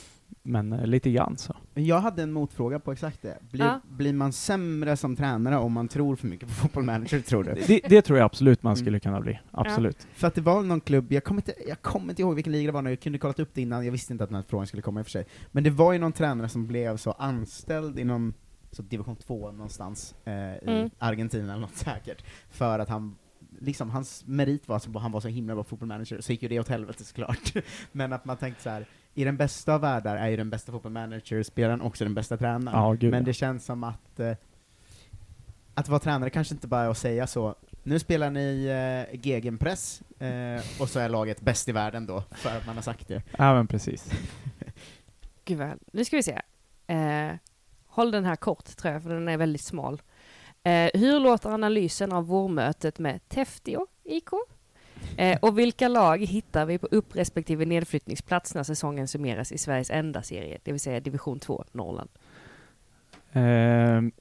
men 0.43 0.73
eh, 0.73 0.85
lite 0.87 1.11
grann 1.11 1.37
så. 1.37 1.55
Jag 1.73 1.99
hade 1.99 2.23
en 2.23 2.31
motfråga 2.31 2.79
på 2.79 2.91
exakt 2.91 3.21
det. 3.21 3.37
Blir, 3.51 3.65
Ja. 3.65 3.81
blir 3.89 4.13
man 4.13 4.33
sämre 4.33 4.97
som 4.97 5.15
tränare 5.15 5.57
om 5.57 5.71
man 5.71 5.87
tror 5.87 6.15
för 6.15 6.27
mycket 6.27 6.47
på 6.47 6.53
Football 6.55 6.83
Manager, 6.83 7.19
tror 7.21 7.43
du? 7.43 7.53
Det, 7.67 7.81
det 7.89 8.01
tror 8.01 8.19
jag 8.19 8.25
absolut 8.25 8.63
man 8.63 8.71
Mm. 8.73 8.83
skulle 8.85 8.99
kunna 8.99 9.21
bli. 9.21 9.39
Absolut. 9.51 10.07
För 10.13 10.27
att 10.27 10.35
det 10.35 10.41
var 10.41 10.61
någon 10.63 10.81
klubb, 10.81 11.11
jag 11.11 11.23
kommer, 11.23 11.39
inte, 11.41 11.53
jag 11.67 11.81
kommer 11.81 12.09
inte 12.09 12.21
ihåg 12.21 12.35
vilken 12.35 12.53
liga 12.53 12.65
det 12.67 12.71
var 12.71 12.81
nu, 12.81 12.89
jag 12.89 12.99
kunde 12.99 13.19
kollat 13.19 13.39
upp 13.39 13.49
det 13.53 13.61
innan, 13.61 13.85
jag 13.85 13.91
visste 13.91 14.13
inte 14.13 14.23
att 14.23 14.29
den 14.29 14.35
här 14.35 14.43
frågan 14.47 14.67
skulle 14.67 14.81
komma 14.81 14.99
i 14.99 15.03
och 15.03 15.05
för 15.05 15.11
sig. 15.11 15.25
Men 15.51 15.63
det 15.63 15.69
var 15.69 15.93
ju 15.93 15.99
någon 15.99 16.13
tränare 16.13 16.49
som 16.49 16.67
blev 16.67 16.97
så 16.97 17.11
anställd 17.11 17.99
i 17.99 18.03
någon 18.03 18.33
så 18.71 18.81
division 18.81 19.15
2 19.15 19.51
någonstans 19.51 20.15
eh, 20.25 20.33
i 20.33 20.59
Mm. 20.67 20.89
Argentina 20.99 21.51
eller 21.53 21.61
något 21.61 21.75
säkert, 21.75 22.23
för 22.49 22.79
att 22.79 22.89
han 22.89 23.15
Liksom, 23.65 23.89
hans 23.89 24.23
merit 24.27 24.67
var 24.67 24.75
att 24.75 24.87
han 24.95 25.11
var 25.11 25.19
så 25.19 25.27
himla 25.27 25.55
bra 25.55 25.63
football 25.63 25.87
manager, 25.87 26.21
så 26.21 26.31
gick 26.31 26.43
ju 26.43 26.49
det 26.49 26.59
åt 26.59 26.67
helvete 26.67 27.03
såklart. 27.03 27.53
Men 27.91 28.13
att 28.13 28.25
man 28.25 28.37
tänkte 28.37 28.63
så 28.63 28.69
här, 28.69 28.85
i 29.13 29.23
den 29.23 29.37
bästa 29.37 29.73
av 29.73 29.81
världar 29.81 30.17
är 30.17 30.27
ju 30.27 30.37
den 30.37 30.49
bästa 30.49 30.71
football 30.71 30.91
manager-spelaren 30.91 31.81
också 31.81 32.03
den 32.03 32.13
bästa 32.13 32.37
tränaren. 32.37 32.79
Ja, 32.79 32.93
gud, 32.93 33.11
Men 33.11 33.19
ja. 33.19 33.25
det 33.25 33.33
känns 33.33 33.65
som 33.65 33.83
att 33.83 34.19
eh, 34.19 34.33
att 35.73 35.89
vara 35.89 35.99
tränare 35.99 36.29
kanske 36.29 36.53
inte 36.53 36.67
bara 36.67 36.81
är 36.81 36.89
att 36.89 36.97
säga 36.97 37.27
så, 37.27 37.55
nu 37.83 37.99
spelar 37.99 38.29
ni 38.29 38.65
eh, 38.65 39.19
gegenpress, 39.21 40.01
eh, 40.19 40.81
och 40.81 40.89
så 40.89 40.99
är 40.99 41.09
laget 41.09 41.41
bäst 41.41 41.69
i 41.69 41.71
världen 41.71 42.05
då, 42.05 42.23
för 42.31 42.57
att 42.57 42.65
man 42.65 42.75
har 42.75 42.83
sagt 42.83 43.07
det. 43.07 43.23
Ja, 43.37 43.53
men 43.53 43.67
precis. 43.67 44.11
Gud 45.45 45.57
vad, 45.57 45.79
nu 45.93 46.05
ska 46.05 46.15
vi 46.15 46.23
se. 46.23 46.41
Eh, 46.87 47.35
håll 47.85 48.11
den 48.11 48.25
här 48.25 48.35
kort 48.35 48.65
tror 48.77 48.93
jag, 48.93 49.03
för 49.03 49.09
den 49.09 49.27
är 49.27 49.37
väldigt 49.37 49.61
smal. 49.61 50.01
Eh, 50.65 50.89
hur 50.93 51.19
låter 51.19 51.49
analysen 51.49 52.11
av 52.11 52.25
vårmötet 52.27 52.99
med 52.99 53.29
Teftio 53.29 53.87
IK? 54.03 54.29
Eh, 55.17 55.37
och 55.41 55.59
vilka 55.59 55.87
lag 55.87 56.25
hittar 56.25 56.65
vi 56.65 56.77
på 56.77 56.87
upp 56.91 57.15
respektive 57.15 57.65
nedflyttningsplats 57.65 58.55
när 58.55 58.63
säsongen 58.63 59.07
summeras 59.07 59.51
i 59.51 59.57
Sveriges 59.57 59.89
enda 59.91 60.21
serie, 60.23 60.57
det 60.63 60.71
vill 60.71 60.79
säga 60.81 60.99
division 60.99 61.39
2 61.39 61.65
Norrland? 61.71 62.09
Ehm, 63.33 64.11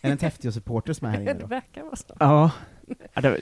Är 0.00 0.08
det 0.08 0.08
en 0.10 0.18
Teftio-supporter 0.18 0.92
som 0.92 1.06
är 1.06 1.10
här 1.10 1.20
inne 1.20 1.32
det 1.34 1.40
då? 1.40 1.46
verkar 1.46 1.82
vara 1.82 1.96
så. 1.96 2.14
ja, 2.20 2.50
Ja, 3.14 3.20
det 3.20 3.30
var- 3.30 3.38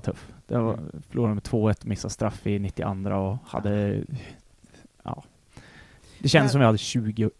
tuff. 0.00 0.28
Det 0.46 0.58
var, 0.58 0.78
förlorade 1.08 1.34
med 1.34 1.42
2-1, 1.44 1.86
missade 1.86 2.14
straff 2.14 2.46
i 2.46 2.58
92 2.58 3.10
och 3.16 3.38
hade... 3.46 4.04
Ja. 5.02 5.22
Det 6.18 6.28
kändes 6.28 6.52
som 6.52 6.58
vi 6.60 6.64
hade 6.66 6.78
20 6.78 7.30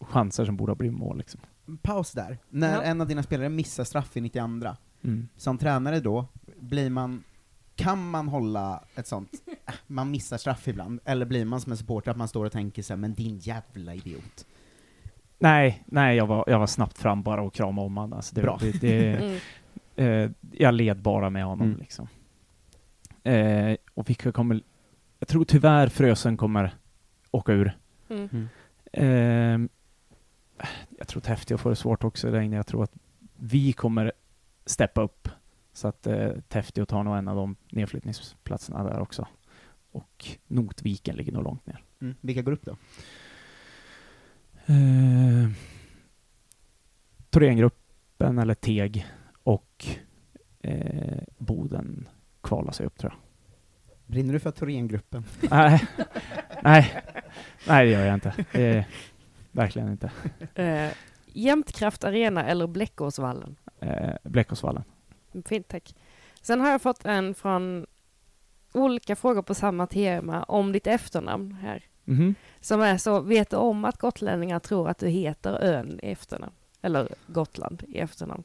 chanser 0.00 0.44
som 0.44 0.56
borde 0.56 0.70
ha 0.70 0.76
blivit 0.76 0.98
mål 0.98 1.18
liksom. 1.18 1.40
Paus 1.82 2.12
där. 2.12 2.38
När 2.50 2.74
Ja. 2.74 2.82
en 2.82 3.00
av 3.00 3.06
dina 3.08 3.22
spelare 3.22 3.48
missar 3.48 3.84
straff 3.84 4.16
i 4.16 4.20
92, 4.20 4.76
Mm. 5.04 5.28
som 5.36 5.58
tränare 5.58 6.00
då, 6.00 6.26
blir 6.60 6.90
man, 6.90 7.24
kan 7.76 8.10
man 8.10 8.28
hålla 8.28 8.84
ett 8.94 9.06
sånt, 9.06 9.30
äh, 9.66 9.74
man 9.86 10.10
missar 10.10 10.36
straff 10.36 10.68
ibland, 10.68 11.00
eller 11.04 11.26
blir 11.26 11.44
man 11.44 11.60
som 11.60 11.72
en 11.72 11.78
supporter 11.78 12.10
att 12.10 12.16
man 12.16 12.28
står 12.28 12.44
och 12.44 12.52
tänker 12.52 12.82
så 12.82 12.92
här, 12.92 12.98
men 12.98 13.14
din 13.14 13.38
jävla 13.38 13.94
idiot. 13.94 14.46
Nej, 15.38 15.82
nej 15.86 16.16
jag, 16.16 16.26
var, 16.26 16.44
jag 16.46 16.58
var 16.58 16.66
snabbt 16.66 16.98
fram 16.98 17.22
bara 17.22 17.42
och 17.42 17.54
kramade 17.54 17.86
om 17.86 17.96
honom. 17.96 18.12
Alltså 18.12 18.34
det, 18.34 18.42
Bra. 18.42 18.58
Det, 18.60 18.80
det, 18.80 19.16
Mm. 19.96 20.24
eh, 20.24 20.30
jag 20.52 20.74
led 20.74 21.02
bara 21.02 21.30
med 21.30 21.44
honom 21.44 21.66
Mm. 21.66 21.78
liksom. 21.80 22.08
Eh, 23.24 23.76
och 23.94 24.08
vilka 24.10 24.32
kommer... 24.32 24.60
Jag 25.18 25.28
tror 25.28 25.44
tyvärr 25.44 25.88
Frösen 25.88 26.36
kommer 26.36 26.74
åka 27.30 27.52
ur. 27.52 27.78
Mm. 28.08 28.48
Eh, 28.92 29.68
jag 30.98 31.08
tror 31.08 31.20
Täfteå 31.20 31.58
får 31.58 31.70
det 31.70 31.76
svårt 31.76 32.04
också 32.04 32.30
där 32.30 32.40
inne. 32.40 32.56
Jag 32.56 32.66
tror 32.66 32.84
att 32.84 32.92
vi 33.36 33.72
kommer 33.72 34.12
steppa 34.66 35.02
upp 35.02 35.28
så 35.72 35.88
att 35.88 36.06
eh, 36.06 36.30
Täfteå 36.48 36.86
tar 36.86 37.02
nog 37.02 37.16
en 37.16 37.28
av 37.28 37.36
de 37.36 37.56
nedflyttningsplatserna 37.70 38.84
där 38.84 39.00
också. 39.00 39.28
Och 39.92 40.26
Notviken 40.46 41.16
ligger 41.16 41.32
nog 41.32 41.44
långt 41.44 41.66
ner. 41.66 41.82
Mm. 42.00 42.14
Vilka 42.20 42.42
går 42.42 42.52
upp 42.52 42.64
då? 42.64 42.76
Eh, 44.66 45.50
Thorengruppen 47.30 48.38
eller 48.38 48.54
Teg 48.54 49.06
och 49.42 49.86
eh, 50.60 51.22
Boden 51.38 52.08
kvalar 52.40 52.72
sig 52.72 52.86
upp 52.86 52.98
tror 52.98 53.12
jag. 53.12 53.20
Brinner 54.06 54.32
du 54.32 54.40
för 54.40 54.50
Thorengruppen? 54.50 55.24
Nej, 55.50 55.82
nej, 56.62 57.02
nej 57.66 57.86
det 57.86 57.92
gör 57.92 58.06
jag 58.06 58.14
inte. 58.14 58.44
Det 58.52 58.86
verkligen 59.52 59.88
inte. 59.88 60.10
Eh, 60.54 60.90
Jämtkraft 61.26 62.04
Arena 62.04 62.44
eller 62.46 62.66
Bläckåsvallen? 62.66 63.56
Eh, 63.80 64.14
Bläckåsvallen. 64.22 64.84
Fint, 65.44 65.68
tack. 65.68 65.94
Sen 66.42 66.60
har 66.60 66.70
jag 66.70 66.82
fått 66.82 67.04
en 67.04 67.34
från 67.34 67.86
olika 68.72 69.16
frågor 69.16 69.42
på 69.42 69.54
samma 69.54 69.86
tema 69.86 70.42
om 70.42 70.72
ditt 70.72 70.86
efternamn 70.86 71.52
här. 71.52 71.84
Mhm. 72.04 72.34
Som 72.60 72.80
är 72.80 72.96
så, 72.96 73.20
vet 73.20 73.50
du 73.50 73.56
om 73.56 73.84
att 73.84 73.98
gotlänningar 73.98 74.58
tror 74.58 74.88
att 74.88 74.98
du 74.98 75.08
heter 75.08 75.52
ön 75.62 76.00
i 76.02 76.12
efternamn? 76.12 76.52
Eller 76.82 77.08
Gotland 77.26 77.82
i 77.88 77.98
efternamn? 77.98 78.42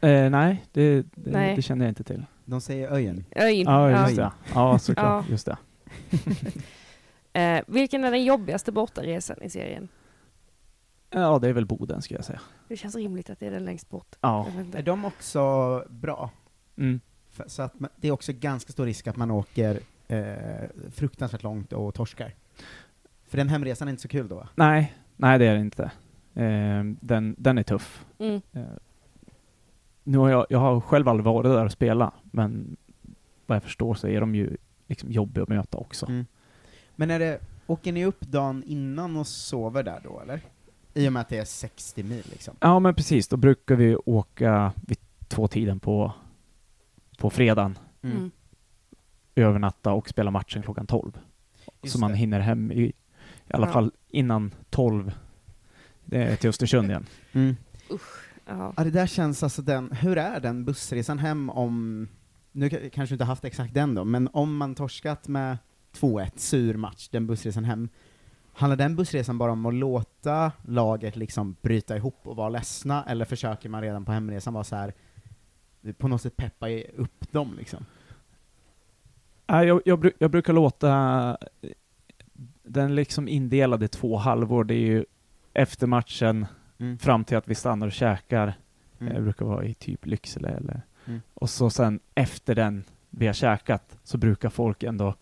Eh, 0.00 0.30
nej, 0.30 0.64
det, 0.72 1.02
det, 1.02 1.30
Nej. 1.30 1.56
det 1.56 1.62
känner 1.62 1.84
jag 1.84 1.90
inte 1.90 2.04
till. 2.04 2.24
De 2.44 2.60
säger 2.60 2.90
Öjen. 2.92 3.24
Öin. 3.36 3.64
Ja, 3.66 3.90
just 4.08 4.18
Ja. 4.18 4.24
det. 4.24 4.32
Ja, 4.54 4.78
såklart. 4.78 5.24
Ja. 5.26 5.30
Just 5.30 5.46
det. 5.46 5.56
Eh, 7.32 7.62
vilken 7.66 8.04
är 8.04 8.10
den 8.10 8.24
jobbigaste 8.24 8.72
bortaresan 8.72 9.42
i 9.42 9.50
serien? 9.50 9.88
Ja, 11.10 11.38
det 11.38 11.48
är 11.48 11.52
väl 11.52 11.66
Boden 11.66 12.02
skulle 12.02 12.18
jag 12.18 12.24
säga. 12.24 12.40
Det 12.68 12.76
känns 12.76 12.94
rimligt 12.94 13.30
att 13.30 13.40
det 13.40 13.46
är 13.46 13.50
den 13.50 13.64
längst 13.64 13.90
bort. 13.90 14.16
Ja. 14.20 14.46
Är 14.74 14.82
de 14.82 15.04
också 15.04 15.84
bra? 15.88 16.30
Mm. 16.76 17.00
För, 17.30 17.48
så 17.48 17.62
att 17.62 17.80
man, 17.80 17.90
det 17.96 18.08
är 18.08 18.12
också 18.12 18.32
ganska 18.32 18.72
stor 18.72 18.86
risk 18.86 19.06
att 19.06 19.16
man 19.16 19.30
åker 19.30 19.80
eh, 20.08 20.68
fruktansvärt 20.90 21.42
långt 21.42 21.72
och 21.72 21.94
torskar. 21.94 22.34
För 23.26 23.36
den 23.36 23.48
hemresan 23.48 23.88
är 23.88 23.90
inte 23.90 24.02
så 24.02 24.08
kul 24.08 24.28
då 24.28 24.34
va? 24.34 24.48
Nej, 24.54 24.94
nej 25.16 25.38
det 25.38 25.46
är 25.46 25.54
det 25.54 25.60
inte. 25.60 25.90
Eh, 26.34 26.84
den, 27.00 27.34
den 27.38 27.58
är 27.58 27.62
tuff. 27.62 28.06
Mm. 28.18 28.40
Eh, 28.52 28.62
nu 30.04 30.18
har 30.18 30.30
jag, 30.30 30.46
jag 30.50 30.58
har 30.58 30.80
själv 30.80 31.08
aldrig 31.08 31.24
varit 31.24 31.52
där 31.52 31.64
och 31.64 31.72
spelat, 31.72 32.14
men 32.22 32.76
vad 33.46 33.56
jag 33.56 33.62
förstår 33.62 33.94
så 33.94 34.08
är 34.08 34.20
de 34.20 34.34
ju 34.34 34.56
liksom 34.86 35.12
jobbiga 35.12 35.42
att 35.42 35.48
möta 35.48 35.78
också. 35.78 36.06
Mm. 36.06 36.26
Men 36.96 37.10
är 37.10 37.18
det, 37.18 37.40
åker 37.66 37.92
ni 37.92 38.04
upp 38.04 38.20
dagen 38.20 38.62
innan 38.66 39.16
och 39.16 39.26
sover 39.26 39.82
där 39.82 40.00
då 40.04 40.20
eller? 40.20 40.40
I 40.94 41.08
och 41.08 41.12
med 41.12 41.20
att 41.20 41.28
det 41.28 41.38
är 41.38 41.44
60 41.44 42.02
mil 42.02 42.22
liksom. 42.30 42.56
Ja, 42.60 42.78
men 42.78 42.94
precis. 42.94 43.28
Då 43.28 43.36
brukar 43.36 43.74
vi 43.76 43.96
åka 43.96 44.72
vid 44.86 44.98
två 45.28 45.48
tiden 45.48 45.80
på, 45.80 46.12
på 47.18 47.30
fredagen, 47.30 47.78
Mm. 48.02 48.16
Mm. 48.16 48.30
övernatta 49.34 49.92
och 49.92 50.08
spela 50.08 50.30
matchen 50.30 50.62
klockan 50.62 50.86
12. 50.86 51.18
Just 51.82 51.92
så 51.92 51.98
man 52.00 52.10
det. 52.10 52.16
hinner 52.16 52.40
hem 52.40 52.72
i, 52.72 52.80
i 52.82 52.92
alla 53.50 53.66
Ja. 53.66 53.72
fall 53.72 53.92
innan 54.08 54.54
12 54.70 55.12
det 56.04 56.22
är 56.22 56.36
till 56.36 56.48
Östersund 56.48 56.90
igen. 56.90 57.06
Mm. 57.32 57.56
Ja. 58.46 58.72
Ja, 58.76 58.84
det 58.84 58.90
där 58.90 59.06
känns 59.06 59.42
alltså 59.42 59.62
den, 59.62 59.92
hur 59.92 60.18
är 60.18 60.40
den 60.40 60.64
bussresan 60.64 61.18
hem 61.18 61.50
om, 61.50 62.08
nu 62.52 62.68
ka- 62.68 62.88
kanske 62.90 63.12
du 63.12 63.14
inte 63.14 63.24
haft 63.24 63.44
exakt 63.44 63.74
den 63.74 63.94
då, 63.94 64.04
men 64.04 64.28
om 64.32 64.56
man 64.56 64.74
torskat 64.74 65.28
med 65.28 65.58
2-1, 65.92 66.30
sur 66.36 66.74
match, 66.76 67.08
den 67.08 67.26
bussresan 67.26 67.64
hem, 67.64 67.88
handlar 68.58 68.76
den 68.76 68.96
bussresan 68.96 69.38
bara 69.38 69.52
om 69.52 69.66
att 69.66 69.74
låta 69.74 70.52
laget 70.62 71.16
liksom 71.16 71.56
bryta 71.62 71.96
ihop 71.96 72.20
och 72.22 72.36
vara 72.36 72.48
ledsna, 72.48 73.04
eller 73.04 73.24
försöker 73.24 73.68
man 73.68 73.82
redan 73.82 74.04
på 74.04 74.12
hemresan 74.12 74.54
vara 74.54 74.64
så 74.64 74.76
här 74.76 74.92
på 75.98 76.08
något 76.08 76.22
sätt 76.22 76.36
peppa 76.36 76.68
upp 76.96 77.32
dem 77.32 77.54
liksom? 77.58 77.86
Jag, 79.46 79.82
jag, 79.84 80.10
jag 80.18 80.30
brukar 80.30 80.52
låta 80.52 81.36
den 82.62 82.94
liksom 82.94 83.28
indelad 83.28 83.82
i 83.82 83.88
två 83.88 84.16
halvor. 84.16 84.64
Det 84.64 84.74
är 84.74 84.86
ju 84.86 85.04
efter 85.54 85.86
matchen 85.86 86.46
Mm. 86.80 86.98
fram 86.98 87.24
till 87.24 87.36
att 87.36 87.48
vi 87.48 87.54
stannar 87.54 87.86
och 87.86 87.92
käkar. 87.92 88.54
Mm. 89.00 89.14
Jag 89.14 89.22
brukar 89.22 89.46
vara 89.46 89.64
i 89.64 89.74
typ 89.74 90.06
Lycksele 90.06 90.48
eller... 90.48 90.82
Mm. 91.06 91.20
Och 91.34 91.50
så 91.50 91.70
sen 91.70 92.00
efter 92.14 92.54
den 92.54 92.84
vi 93.10 93.26
har 93.26 93.34
käkat 93.34 93.98
så 94.04 94.18
brukar 94.18 94.48
folk 94.48 94.82
ändå 94.82 95.14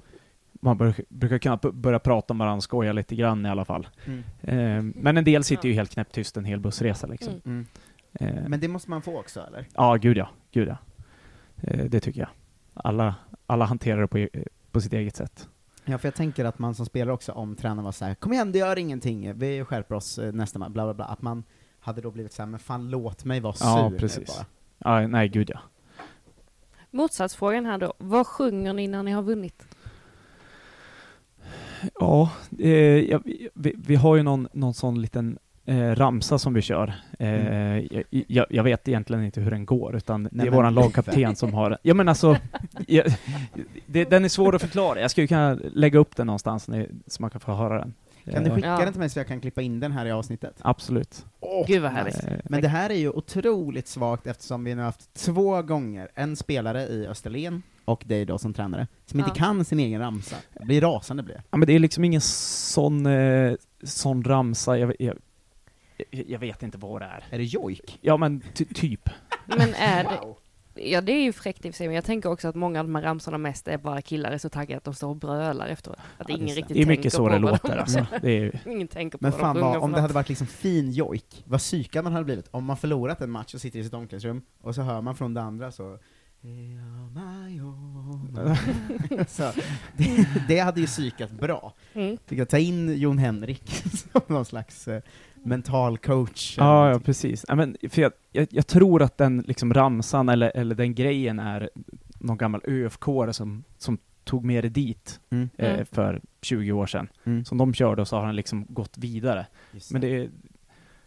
man 0.67 0.79
brukar, 0.79 1.05
brukar 1.09 1.39
kunna 1.39 1.57
börja 1.73 1.99
prata 1.99 2.35
med 2.35 2.45
varandra, 2.45 2.61
skoja 2.61 2.93
lite 2.93 3.17
grann 3.17 3.47
i 3.47 3.49
alla 3.49 3.65
fall. 3.65 3.89
Mm. 4.07 4.23
Eh, 4.41 4.95
men 5.03 5.17
en 5.17 5.25
del 5.25 5.45
sitter 5.45 5.69
ju 5.69 5.75
helt 5.75 5.91
knäpptyst 5.91 6.37
en 6.37 6.45
hel 6.45 6.61
bussresa 6.61 7.07
liksom. 7.07 7.33
Mm. 7.45 7.67
Mm. 8.21 8.37
Eh, 8.39 8.49
Men 8.49 8.61
det 8.61 8.69
måste 8.69 8.91
man 8.91 9.03
få 9.03 9.19
också 9.21 9.41
eller? 9.41 9.67
Ja, 9.75 9.95
gud 9.95 10.17
ja. 10.17 10.29
Gud 10.53 10.69
ja. 10.69 10.77
Eh, 11.63 11.85
det 11.85 12.01
tycker 12.01 12.21
jag. 12.21 12.29
Alla, 12.75 13.15
alla 13.47 13.65
hanterar 13.65 14.01
det 14.01 14.07
på, 14.09 14.19
e- 14.19 14.29
på 14.73 14.81
sitt 14.81 14.93
eget 14.93 15.17
sätt. 15.17 15.49
Ja, 15.85 15.99
för 15.99 16.07
jag 16.09 16.15
tänker 16.15 16.45
att 16.45 16.59
man 16.59 16.75
som 16.75 16.87
spelare 16.87 17.15
också, 17.15 17.33
om 17.33 17.57
tränaren 17.57 17.85
var 17.85 17.93
så 17.93 18.05
här, 18.05 18.15
kom 18.15 18.33
igen, 18.33 18.53
det 18.53 18.59
gör 18.59 18.79
ingenting, 18.79 19.39
vi 19.39 19.65
skärper 19.65 19.95
oss 19.95 20.19
eh, 20.19 20.33
nästa 20.33 20.59
match, 20.59 20.73
bla 20.73 20.85
bla 20.85 20.95
bla, 20.95 21.05
att 21.05 21.23
man 21.23 21.45
hade 21.81 22.01
då 22.01 22.11
blivit 22.11 22.33
så 22.33 22.43
här, 22.43 22.47
men 22.47 22.61
fan 22.61 22.91
låt 22.91 23.25
mig 23.25 23.41
vara 23.41 23.53
sur 23.53 23.67
Ja, 23.67 23.93
precis. 23.99 24.37
bara. 24.37 24.47
Ja, 25.01 25.07
nej, 25.09 25.29
gud 25.29 25.51
ja. 25.51 25.59
Motsatsfrågan 26.91 27.67
här 27.67 27.79
då. 27.79 27.95
Vad 27.99 28.27
sjunger 28.27 28.73
ni 28.73 28.89
när 28.89 29.03
ni 29.03 29.11
har 29.11 29.23
vunnit? 29.23 29.76
Ja, 32.01 32.31
eh, 32.59 32.71
ja, 33.11 33.21
vi, 33.55 33.75
vi- 33.77 33.95
har 33.97 34.17
ju 34.17 34.23
någon, 34.23 34.49
någon 34.53 34.75
sån 34.75 35.01
liten 35.01 35.39
eh, 35.65 35.77
ramsa 35.95 36.39
som 36.39 36.55
vi 36.55 36.63
kör. 36.63 36.95
Eh, 37.19 37.29
jag, 37.79 38.05
jag, 38.11 38.47
jag 38.51 38.63
vet 38.65 38.89
egentligen 38.89 39.25
inte 39.25 39.41
hur 39.41 39.51
den 39.51 39.67
går, 39.67 39.97
utan 39.97 40.23
det 40.23 40.29
Nej, 40.33 40.47
är 40.47 40.51
men- 40.51 40.57
våran 40.57 40.75
lagkapten 40.75 41.37
som 41.37 41.55
har 41.55 41.79
Ja 41.83 41.95
men 41.95 42.09
alltså, 42.09 42.37
jag, 42.87 43.07
det, 43.87 44.05
den 44.11 44.25
är 44.25 44.29
svår 44.29 44.55
att 44.55 44.61
förklara. 44.63 45.01
Jag 45.01 45.11
skulle 45.11 45.27
kunna 45.27 45.55
lägga 45.75 45.99
upp 45.99 46.17
den 46.17 46.27
någonstans 46.27 46.69
ni, 46.69 46.89
så 47.07 47.23
man 47.23 47.31
kan 47.31 47.41
få 47.41 47.53
höra 47.55 47.79
den. 47.79 47.95
Kan 48.33 48.45
du 48.45 48.49
Eh, 48.51 48.55
skicka 48.55 48.69
Ja. 48.69 48.79
den 48.81 48.93
till 48.93 49.01
mig 49.01 49.11
så 49.11 49.19
jag 49.19 49.27
kan 49.27 49.41
klippa 49.41 49.63
in 49.63 49.81
den 49.81 49.93
här 49.93 50.07
i 50.07 50.11
avsnittet? 50.13 50.57
Absolut. 50.61 51.25
Gud 51.67 51.83
vad 51.83 51.91
härligt. 51.93 52.25
Eh, 52.25 52.33
Men 52.45 52.63
det 52.63 52.69
här 52.69 52.91
är 52.91 52.95
ju 52.95 53.11
otroligt 53.11 53.89
svagt 53.89 54.27
eftersom 54.27 54.65
vi 54.65 54.75
nu 54.75 54.81
har 54.81 54.87
haft 54.87 55.15
två 55.15 55.63
gånger 55.63 56.09
en 56.15 56.37
spelare 56.37 56.83
i 56.83 57.07
Österlen, 57.07 57.63
och 57.87 58.05
dig 58.07 58.25
då 58.25 58.39
som 58.39 58.55
tränare, 58.55 58.87
som 59.07 59.21
inte 59.21 59.31
Ja. 59.31 59.35
kan 59.35 59.65
sin 59.65 59.81
egen 59.81 60.01
ramsa. 60.01 60.37
Jag 60.53 60.67
blir 60.67 60.81
rasande 60.81 61.23
blir. 61.23 61.43
Ja, 61.51 61.57
men 61.57 61.67
det 61.67 61.73
är 61.73 61.79
liksom 61.79 62.05
ingen 62.05 62.21
sån, 62.21 63.07
eh, 63.07 63.55
sån 63.83 64.25
ramsa, 64.25 64.79
jag, 64.79 64.95
jag, 64.99 65.17
jag, 66.11 66.39
vet 66.39 66.63
inte 66.63 66.79
vad 66.79 67.03
det 67.03 67.07
är. 67.07 67.25
Är 67.31 67.39
det 67.39 67.45
jojk? 67.45 67.99
Ja 68.01 68.17
men 68.17 68.43
ty, 68.55 68.65
typ. 68.65 69.11
Men 69.47 69.75
är 69.75 70.05
det... 70.05 70.21
Ja 70.79 71.01
det 71.01 71.13
är 71.13 71.23
ju 71.23 71.33
fräckt 71.33 71.65
i 71.65 71.71
och 71.71 71.75
för 71.75 71.77
sig, 71.77 71.87
men 71.87 71.95
jag 71.95 72.05
tänker 72.05 72.31
också 72.31 72.49
att 72.49 72.55
många 72.55 72.81
av 72.81 72.87
de 72.87 72.95
här 72.95 73.03
ramsorna 73.03 73.39
mest 73.39 73.69
är 73.69 73.79
bara 73.79 74.03
killar 74.03 74.33
är 74.33 74.39
så 74.39 74.49
taggade 74.49 74.77
att 74.77 74.85
de 74.85 74.95
står 74.95 75.09
och 75.09 75.17
brölar 75.17 75.69
efteråt. 75.69 75.99
Att 76.19 76.29
Ja, 76.29 76.35
ingen 76.35 76.47
det 76.47 76.53
är 76.53 76.57
riktigt 76.57 76.69
Det 76.69 76.81
är 76.81 76.87
tänker 76.87 76.99
mycket 76.99 77.13
så 77.13 77.19
på 77.19 77.29
det 77.29 77.39
låter 77.39 77.77
alltså. 77.77 78.07
Det 78.23 78.39
är, 78.39 78.61
Ingen 78.69 78.89
tänker 78.89 79.19
på 79.19 79.25
Men 79.25 79.33
fan 79.33 79.61
vad, 79.61 79.77
om 79.77 79.93
det 79.93 80.01
hade 80.01 80.15
varit 80.15 80.29
liksom 80.29 80.47
fin 80.47 80.91
jojk, 80.91 81.45
vad 81.45 81.61
psykad 81.61 82.05
man 82.05 82.13
hade 82.13 82.25
blivit. 82.25 82.49
Om 82.51 82.65
man 82.65 82.77
förlorat 82.77 83.21
en 83.21 83.31
match 83.31 83.55
och 83.55 83.61
sitter 83.61 83.79
i 83.79 83.85
sitt 83.85 83.95
omklädningsrum, 83.95 84.43
och 84.63 84.75
så 84.75 84.83
hör 84.83 85.01
man 85.01 85.17
från 85.17 85.35
det 85.35 85.41
andra 85.41 85.73
så 85.73 85.99
så, 89.29 89.53
det, 89.97 90.29
det 90.49 90.59
hade 90.59 90.81
ju 90.81 90.87
psykat 90.87 91.31
bra. 91.31 91.75
Mm. 91.95 92.17
Tycker 92.17 92.37
jag 92.37 92.49
ta 92.49 92.59
in 92.59 92.99
Jon 92.99 93.19
Henrik 93.19 93.71
som 94.13 94.21
någon 94.27 94.45
slags 94.45 94.89
eh, 94.89 95.03
mental 95.43 95.99
coach. 95.99 96.55
ja, 96.59 96.91
ja 96.91 97.01
precis. 97.01 97.45
Ja, 97.49 97.55
men, 97.55 97.77
för 97.91 98.03
jag, 98.03 98.13
jag, 98.33 98.47
jag 98.51 98.67
tror 98.67 99.03
att 99.03 99.19
den 99.19 99.45
liksom 99.47 99.75
ramsan 99.75 100.29
eller, 100.29 100.53
eller 100.57 100.75
den 100.75 100.95
grejen 100.95 101.39
är 101.39 101.71
någon 102.19 102.37
gammal 102.37 102.61
ÖFK 102.65 103.05
som, 103.33 103.65
som 103.79 103.99
tog 104.25 104.45
med 104.45 104.65
det 104.65 104.69
dit 104.69 105.21
Mm. 105.31 105.49
eh, 105.59 105.85
för 105.85 106.21
20 106.43 106.73
år 106.73 106.87
sedan. 106.87 107.09
Mm. 107.25 107.45
Som 107.45 107.59
de 107.59 107.75
körde 107.75 108.03
och 108.03 108.09
så 108.09 108.17
har 108.17 108.27
den 108.27 108.37
liksom 108.37 108.67
gått 108.69 108.99
vidare. 108.99 109.47
Just 109.73 109.93
Men 109.93 110.01
det 110.01 110.29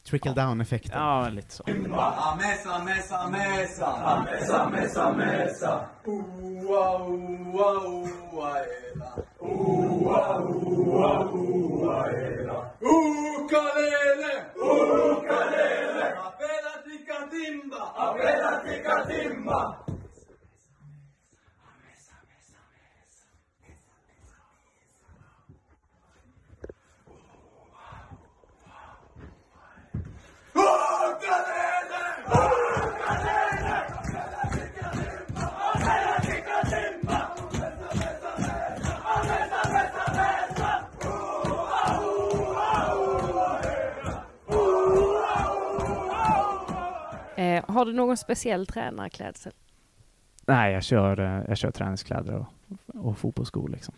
Trickle 0.03 0.33
down-effekten. 0.33 0.91
ja, 0.99 1.29
lite 1.29 1.51
så. 1.55 1.63
A 1.67 2.35
mesa, 2.35 2.83
mesa, 2.83 3.27
mesa. 3.29 4.25
Mesa, 4.25 4.69
mesa, 4.69 5.13
mesa. 5.13 5.89
Ua, 6.05 6.97
ua, 7.05 7.71
ua, 8.33 8.57
ela. 8.59 9.13
Ua, 9.39 10.39
ua, 10.39 11.29
ua, 11.31 12.07
ela. 12.09 12.71
Ukulele. 12.81 14.33
Ukulele. 14.55 16.05
Apela 16.27 16.73
tica 16.85 17.27
timba. 17.31 17.93
Apela 17.95 18.61
tica 18.65 19.05
timba. 19.07 19.77
Har 47.69 47.85
du 47.85 47.93
någon 47.93 48.17
speciell 48.17 48.65
tränarklädsel? 48.67 49.53
Nej, 50.45 50.73
jag 50.73 50.83
kör, 50.83 51.19
eh, 51.19 51.43
jag 51.47 51.57
kör 51.57 51.71
träningskläder 51.71 52.35
och, 52.35 53.05
och 53.05 53.17
fotbollsskor 53.17 53.69
liksom. 53.69 53.93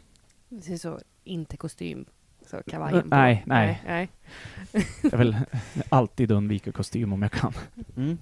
Det 0.50 0.62
ser 0.62 0.78
så, 0.78 1.00
inte 1.24 1.58
kostym, 1.58 2.06
så 2.46 2.62
kavajen 2.68 3.02
på. 3.10 3.16
Nej, 3.16 3.44
nej. 3.46 3.82
nej. 3.86 4.10
Jag 5.12 5.18
vill 5.18 5.38
alltid 5.90 6.32
undvika 6.32 6.72
kostym 6.72 7.14
om 7.14 7.22
jag 7.22 7.32
kan. 7.32 7.54
Mm. 7.98 8.18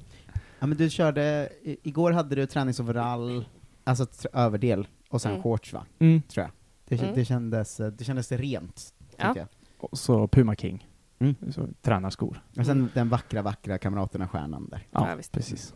Ja 0.59 0.67
men 0.67 0.77
du 0.77 0.89
körde, 0.89 1.49
i, 1.61 1.77
igår 1.83 2.11
hade 2.11 2.35
du 2.35 2.45
träningsoverall, 2.45 3.45
alltså 3.83 4.03
tr- 4.03 4.27
överdel, 4.33 4.87
och 5.09 5.21
sen 5.21 5.31
Mm. 5.31 5.43
shorts 5.43 5.73
va? 5.73 5.85
Mm. 5.99 6.21
Tror 6.21 6.43
jag. 6.43 6.51
Det, 6.85 7.03
Mm. 7.03 7.15
det, 7.15 7.25
kändes, 7.25 7.77
det 7.77 8.03
kändes 8.03 8.31
rent, 8.31 8.93
Ja. 9.17 9.33
jag. 9.35 9.47
Och 9.77 9.97
så 9.99 10.27
Puma 10.27 10.55
King. 10.55 10.87
Mm. 11.19 11.35
Så, 11.51 11.67
tränarskor. 11.81 12.41
Och 12.57 12.65
sen 12.65 12.89
den 12.93 13.09
vackra, 13.09 13.41
vackra 13.41 13.77
Kamraterna-stjärnan 13.77 14.69
där. 14.69 14.87
Ja, 14.91 15.09
Ja, 15.09 15.15
visst. 15.15 15.31
precis. 15.31 15.73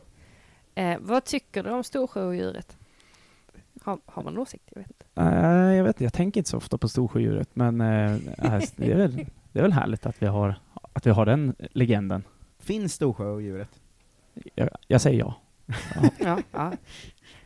Eh, 0.76 0.98
vad 1.00 1.24
tycker 1.26 1.64
du 1.64 1.70
om 1.70 1.84
Storsjöodjuret? 1.84 2.78
Har, 3.82 4.00
har 4.06 4.24
man 4.24 4.34
en 4.34 4.40
åsikt? 4.40 4.64
Jag 4.70 4.80
vet 4.82 4.88
inte. 4.92 5.06
Nej, 5.14 5.78
jag 5.78 5.84
vet 5.84 5.96
inte, 5.96 6.04
jag 6.04 6.14
tänker 6.14 6.40
inte 6.40 6.50
så 6.50 6.58
ofta 6.58 6.78
på 6.78 6.88
Storsjödjuret, 6.88 7.50
men 7.56 7.82
eh, 7.82 8.18
det, 8.76 8.92
är 8.92 8.96
väl, 8.98 9.26
det 9.52 9.60
är 9.60 9.64
väl 9.64 9.74
härligt 9.74 10.06
att 10.06 10.22
vi 10.22 10.26
har, 10.26 10.56
att 10.94 11.06
vi 11.08 11.12
har 11.12 11.26
den 11.26 11.56
legenden. 11.72 12.24
Finns 12.60 12.94
Storsjöodjuret? 12.94 13.70
Jag, 14.56 14.70
jag 14.88 15.02
säger 15.02 15.20
ja. 15.20 15.36
Ja, 16.20 16.40
ja. 16.52 16.72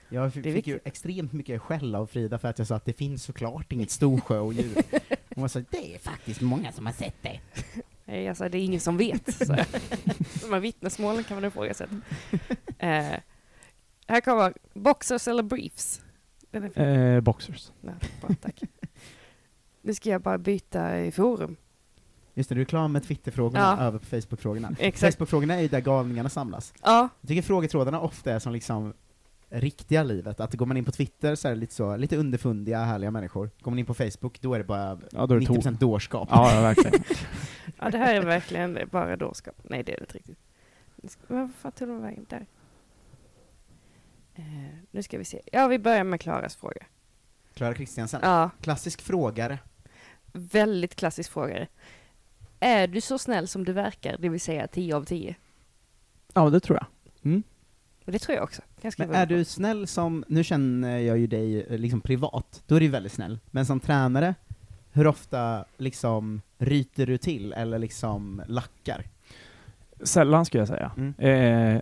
Jag 0.10 0.34
fick, 0.34 0.44
Det 0.44 0.50
är 0.50 0.54
fick 0.54 0.68
ju 0.68 0.80
extremt 0.86 1.34
mycket 1.34 1.62
skäll 1.62 1.96
av 1.96 2.06
Frida 2.08 2.38
för 2.38 2.48
att 2.48 2.58
jag 2.60 2.68
sa 2.68 2.76
att 2.76 2.86
det 2.86 2.94
finns 2.94 3.24
såklart 3.24 3.72
inget 3.72 3.92
Storsjöodjur. 3.92 4.76
Hon 5.40 5.50
sa 5.50 5.60
det 5.70 5.96
är 5.96 6.00
faktiskt 6.00 6.42
många 6.42 6.72
som 6.72 6.86
har 6.86 6.94
sett 6.94 7.16
det. 7.22 7.40
Nej, 8.06 8.30
alltså, 8.30 8.50
det 8.50 8.58
är 8.58 8.62
ingen 8.66 8.80
som 8.80 8.98
vet. 8.98 9.34
Så. 9.48 9.54
De 10.42 10.54
här 10.54 10.60
vittnesmålen 10.60 11.24
kan 11.24 11.36
man 11.38 11.46
ifrågasätta. 11.46 11.96
Eh, 12.80 13.20
här 14.08 14.22
kommer 14.22 14.54
boxers 14.74 15.28
eller 15.28 15.44
briefs. 15.44 16.02
Den 16.52 16.64
är 16.64 16.70
fin. 16.70 16.84
Eh, 16.84 17.22
boxers. 17.22 17.72
Ja, 17.82 17.92
bra, 18.22 18.30
tack. 18.42 18.62
Nu 19.82 19.94
ska 19.94 20.10
jag 20.10 20.22
bara 20.22 20.38
byta 20.38 21.00
i 21.00 21.12
forum. 21.12 21.56
Just 22.34 22.50
det, 22.50 22.56
du 22.56 22.62
är 22.62 22.66
klar 22.66 22.88
med 22.88 23.04
Twitterfrågorna 23.04 23.60
Ja. 23.80 23.84
över 23.86 24.00
på 24.00 24.06
Facebook-frågorna. 24.06 24.76
Facebook-frågorna 24.96 25.54
är 25.56 25.62
ju 25.62 25.68
där 25.68 25.80
galningarna 25.82 26.30
samlas. 26.30 26.74
Ja, 26.84 27.10
Jag 27.22 27.28
tycker 27.28 27.42
frågetrådarna 27.42 28.00
ofta 28.02 28.34
är 28.34 28.40
som 28.40 28.54
liksom 28.54 28.94
riktiga 29.50 30.04
livet, 30.04 30.40
att 30.40 30.54
går 30.54 30.66
man 30.66 30.78
in 30.78 30.86
på 30.86 30.92
Twitter 30.92 31.36
så 31.36 31.48
är 31.48 31.52
det 31.52 31.58
lite 31.60 31.74
så, 31.74 31.98
lite 31.98 32.18
underfundiga, 32.18 32.84
härliga 32.84 33.12
människor. 33.12 33.50
Går 33.60 33.72
man 33.72 33.80
in 33.80 33.86
på 33.86 33.94
Facebook, 33.94 34.42
då 34.42 34.54
är 34.54 34.58
det 34.58 34.64
bara 34.66 35.00
Ja, 35.12 35.26
då 35.26 35.36
är 35.36 35.40
det 35.40 35.46
90% 35.46 35.62
to- 35.62 35.78
dårskap. 35.80 36.28
Ja, 36.32 36.54
ja, 36.56 36.62
verkligen. 36.62 37.04
ja, 37.80 37.90
det 37.90 37.98
här 37.98 38.16
är 38.16 38.22
verkligen 38.22 38.80
bara 38.92 39.16
dårskap. 39.16 39.56
Nej, 39.64 39.84
det 39.84 39.92
är 39.94 39.98
det 39.98 40.02
inte 40.04 40.18
riktigt. 40.18 40.38
Nu 40.96 41.10
ska- 41.10 41.22
Vad 41.28 41.52
fan 41.54 41.72
tog 41.72 41.88
de 41.88 42.02
vägen? 42.02 42.26
Där. 42.30 42.46
Eh, 44.36 44.44
nu 44.92 45.04
ska 45.04 45.18
vi 45.18 45.26
se. 45.26 45.42
Ja, 45.52 45.68
vi 45.68 45.80
börjar 45.80 46.04
med 46.04 46.22
Klaras 46.22 46.56
fråga. 46.56 46.86
Klara 47.54 47.74
Kristiansen. 47.74 48.20
Ja, 48.24 48.50
Klassisk 48.62 49.02
frågare. 49.02 49.60
väldigt 50.34 50.96
klassisk 50.96 51.32
fråga. 51.32 51.68
Är 52.60 52.88
du 52.88 53.02
så 53.02 53.18
snäll 53.18 53.48
som 53.48 53.66
du 53.66 53.74
verkar, 53.74 54.18
det 54.18 54.30
vill 54.30 54.40
säga 54.42 54.68
10 54.68 54.96
av 54.96 55.04
10? 55.06 55.36
Ja, 56.34 56.50
det 56.50 56.60
tror 56.60 56.78
jag. 56.78 56.86
Mm. 57.32 57.44
Och 58.08 58.14
det 58.14 58.20
tror 58.20 58.36
jag 58.36 58.44
också. 58.44 58.62
Skriva 58.92 59.12
Men 59.12 59.22
är 59.22 59.26
på. 59.26 59.34
du 59.34 59.44
snäll 59.46 59.88
som, 59.88 60.24
nu 60.28 60.44
känner 60.44 60.98
jag 60.98 61.18
ju 61.18 61.28
dig 61.28 61.62
eh, 61.64 61.78
liksom 61.78 62.02
privat, 62.02 62.64
då 62.68 62.76
är 62.76 62.80
du 62.80 62.88
väldigt 62.88 63.12
snäll. 63.12 63.40
Men 63.52 63.66
som 63.66 63.80
tränare, 63.80 64.36
hur 64.92 65.08
ofta 65.08 65.66
liksom 65.78 66.42
ryter 66.58 67.06
du 67.06 67.18
till 67.18 67.54
eller 67.54 67.80
liksom 67.80 68.42
lackar? 68.48 69.04
Sällan 70.04 70.46
skulle 70.46 70.62
jag 70.62 70.68
säga. 70.68 70.92
Mm. 70.98 71.14
Eh, 71.18 71.82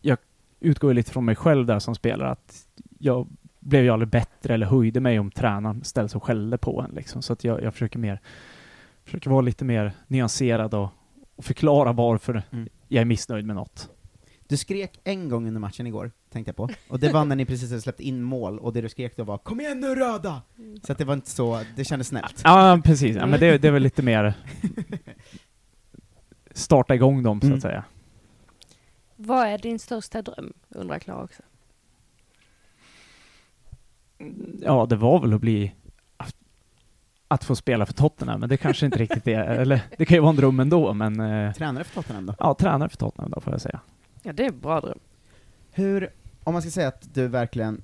jag 0.00 0.18
utgår 0.60 0.90
ju 0.90 0.94
lite 0.94 1.12
från 1.12 1.24
mig 1.24 1.36
själv 1.36 1.66
där 1.66 1.78
som 1.78 1.94
spelare, 1.94 2.30
att 2.30 2.66
jag 2.98 3.28
blev 3.60 3.84
ju 3.84 3.90
aldrig 3.90 4.08
bättre 4.08 4.54
eller 4.54 4.66
höjde 4.66 5.00
mig 5.00 5.18
om 5.18 5.30
tränaren 5.30 5.84
ställde 5.84 6.08
sig 6.08 6.16
och 6.16 6.24
skällde 6.24 6.58
på 6.58 6.80
en. 6.82 6.90
Liksom. 6.94 7.22
Så 7.22 7.32
att 7.32 7.44
jag, 7.44 7.62
jag 7.62 7.72
försöker, 7.72 7.98
mer, 7.98 8.20
försöker 9.04 9.30
vara 9.30 9.40
lite 9.40 9.64
mer 9.64 9.92
nyanserad 10.06 10.74
och, 10.74 10.88
och 11.36 11.44
förklara 11.44 11.92
varför 11.92 12.42
Mm. 12.50 12.68
jag 12.88 13.00
är 13.00 13.04
missnöjd 13.04 13.46
med 13.46 13.56
något. 13.56 13.90
Du 14.50 14.56
skrek 14.56 15.00
en 15.04 15.28
gång 15.28 15.46
under 15.48 15.60
matchen 15.60 15.86
igår, 15.86 16.10
tänkte 16.30 16.48
jag 16.48 16.56
på, 16.56 16.68
och 16.88 17.00
det 17.00 17.12
var 17.12 17.24
när 17.24 17.36
ni 17.36 17.44
precis 17.44 17.70
hade 17.70 17.82
släppt 17.82 18.00
in 18.00 18.22
mål, 18.22 18.58
och 18.58 18.72
det 18.72 18.80
du 18.80 18.88
skrek 18.88 19.16
då 19.16 19.24
var 19.24 19.38
'Kom 19.38 19.60
igen 19.60 19.80
nu 19.80 19.94
röda!' 19.94 20.42
Så 20.82 20.92
att 20.92 20.98
det 20.98 21.04
var 21.04 21.14
inte 21.14 21.30
så, 21.30 21.62
det 21.76 21.84
kändes 21.84 22.08
snällt. 22.08 22.40
Ja, 22.44 22.80
precis. 22.84 23.16
Ja, 23.16 23.26
men 23.26 23.40
det, 23.40 23.58
det 23.58 23.68
är 23.68 23.72
väl 23.72 23.82
lite 23.82 24.02
mer 24.02 24.34
starta 26.52 26.94
igång 26.94 27.22
dem, 27.22 27.40
så 27.40 27.46
Mm. 27.46 27.56
att 27.56 27.62
säga. 27.62 27.84
Vad 29.16 29.46
är 29.46 29.58
din 29.58 29.78
största 29.78 30.22
dröm? 30.22 30.52
Undrar 30.68 30.98
Klara 30.98 31.22
också. 31.24 31.42
Ja, 34.62 34.86
det 34.86 34.96
var 34.96 35.20
väl 35.20 35.32
att 35.34 35.40
bli 35.40 35.74
att, 36.16 36.36
att 37.28 37.44
få 37.44 37.56
spela 37.56 37.86
för 37.86 37.94
Tottenham, 37.94 38.40
men 38.40 38.48
det 38.48 38.56
kanske 38.56 38.86
inte 38.86 38.98
riktigt 38.98 39.26
är, 39.28 39.44
eller 39.44 39.80
det 39.98 40.04
kan 40.06 40.14
ju 40.14 40.20
vara 40.20 40.30
en 40.30 40.36
dröm 40.36 40.60
ändå, 40.60 40.92
men 40.92 41.20
eh, 41.20 41.52
Tränare 41.52 41.84
för 41.84 41.94
Tottenham 41.94 42.26
då? 42.26 42.34
ja, 42.38 42.54
tränare 42.54 42.88
för 42.88 42.96
Tottenham 42.96 43.30
då 43.30 43.40
får 43.40 43.52
jag 43.52 43.60
säga. 43.60 43.80
Ja, 44.22 44.32
det 44.32 44.42
är 44.44 44.48
en 44.48 44.60
bra 44.60 44.80
dröm. 44.80 44.98
Hur, 45.70 46.10
om 46.44 46.52
man 46.52 46.62
ska 46.62 46.70
säga 46.70 46.88
att 46.88 47.14
du 47.14 47.28
verkligen, 47.28 47.82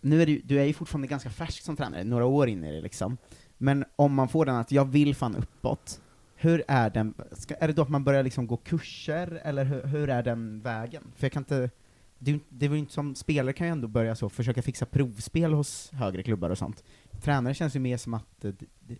nu 0.00 0.22
är 0.22 0.26
du, 0.26 0.40
du 0.44 0.60
är 0.60 0.64
ju 0.64 0.72
fortfarande 0.72 1.08
ganska 1.08 1.30
färsk 1.30 1.62
som 1.62 1.76
tränare, 1.76 2.04
några 2.04 2.24
år 2.24 2.48
in 2.48 2.64
i 2.64 2.72
det 2.72 2.80
liksom, 2.80 3.16
men 3.58 3.84
om 3.96 4.14
man 4.14 4.28
får 4.28 4.44
den 4.46 4.56
att 4.56 4.72
jag 4.72 4.84
vill 4.84 5.14
fan 5.14 5.36
uppåt, 5.36 6.00
hur 6.36 6.62
är 6.68 6.90
den, 6.90 7.14
ska, 7.32 7.54
är 7.54 7.66
det 7.68 7.74
då 7.74 7.82
att 7.82 7.88
man 7.88 8.04
börjar 8.04 8.22
liksom 8.22 8.46
gå 8.46 8.56
kurser, 8.56 9.40
eller 9.44 9.64
hur, 9.64 9.82
hur 9.82 10.10
är 10.10 10.22
den 10.22 10.60
vägen? 10.60 11.02
För 11.16 11.24
jag 11.24 11.32
kan 11.32 11.40
inte, 11.40 11.70
det, 12.18 12.30
är 12.30 12.34
ju- 12.34 12.40
det 12.48 12.66
inte 12.66 12.92
som 12.92 13.14
spelare 13.14 13.52
kan 13.52 13.66
ju 13.66 13.70
ändå 13.70 13.88
börja 13.88 14.14
så, 14.16 14.28
försöka 14.28 14.62
fixa 14.62 14.86
provspel 14.86 15.52
hos 15.52 15.90
högre 15.92 16.22
klubbar 16.22 16.50
och 16.50 16.58
sånt. 16.58 16.84
tränare 17.22 17.54
känns 17.54 17.76
ju 17.76 17.80
mer 17.80 17.96
som 17.96 18.14
att 18.14 18.44
eh, 18.44 18.52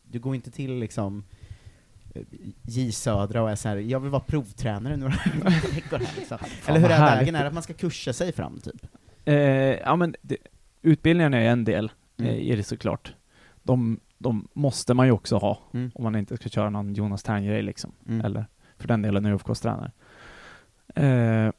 du 0.03 0.19
går 0.21 0.35
inte 0.35 0.51
till 0.51 0.75
liksom 0.79 1.25
J 2.63 2.93
Södra 2.93 3.43
och 3.43 3.51
är 3.51 3.57
så 3.57 3.69
här, 3.69 3.77
jag 3.77 4.01
vill 4.01 4.11
vara 4.11 4.23
provtränare 4.23 4.97
några 4.97 5.15
veckor 5.75 5.99
här 5.99 6.17
liksom. 6.17 6.39
Eller 6.67 6.81
hur 6.81 6.91
är 6.91 7.01
vägen? 7.17 7.35
Är 7.35 7.41
det 7.41 7.47
att 7.49 7.55
man 7.55 7.63
ska 7.63 7.73
kursa 7.75 8.13
sig 8.13 8.33
fram 8.33 8.59
typ? 8.61 8.87
Eh, 9.25 9.35
ja 9.35 9.97
men 9.97 10.15
det, 10.23 10.37
utbildningen 10.83 11.35
är 11.35 11.41
en 11.51 11.65
del 11.65 11.93
Mm. 12.19 12.31
eh, 12.31 12.39
i 12.39 12.57
det 12.57 12.63
såklart. 12.63 13.15
De, 13.63 14.01
de 14.19 14.49
måste 14.53 14.95
man 14.95 15.07
ju 15.07 15.13
också 15.13 15.37
ha 15.37 15.59
Mm. 15.73 15.91
om 15.95 16.03
man 16.05 16.17
inte 16.17 16.37
ska 16.37 16.49
köra 16.49 16.71
någon 16.71 16.95
Jonas 16.95 17.23
Tern-grej 17.23 17.63
liksom. 17.63 17.93
Mm. 18.09 18.25
Eller 18.27 18.47
för 18.79 18.89
den 18.89 19.03
delen 19.03 19.27
ufk 19.27 19.61
tränare. 19.61 19.93
Eh, 20.95 21.53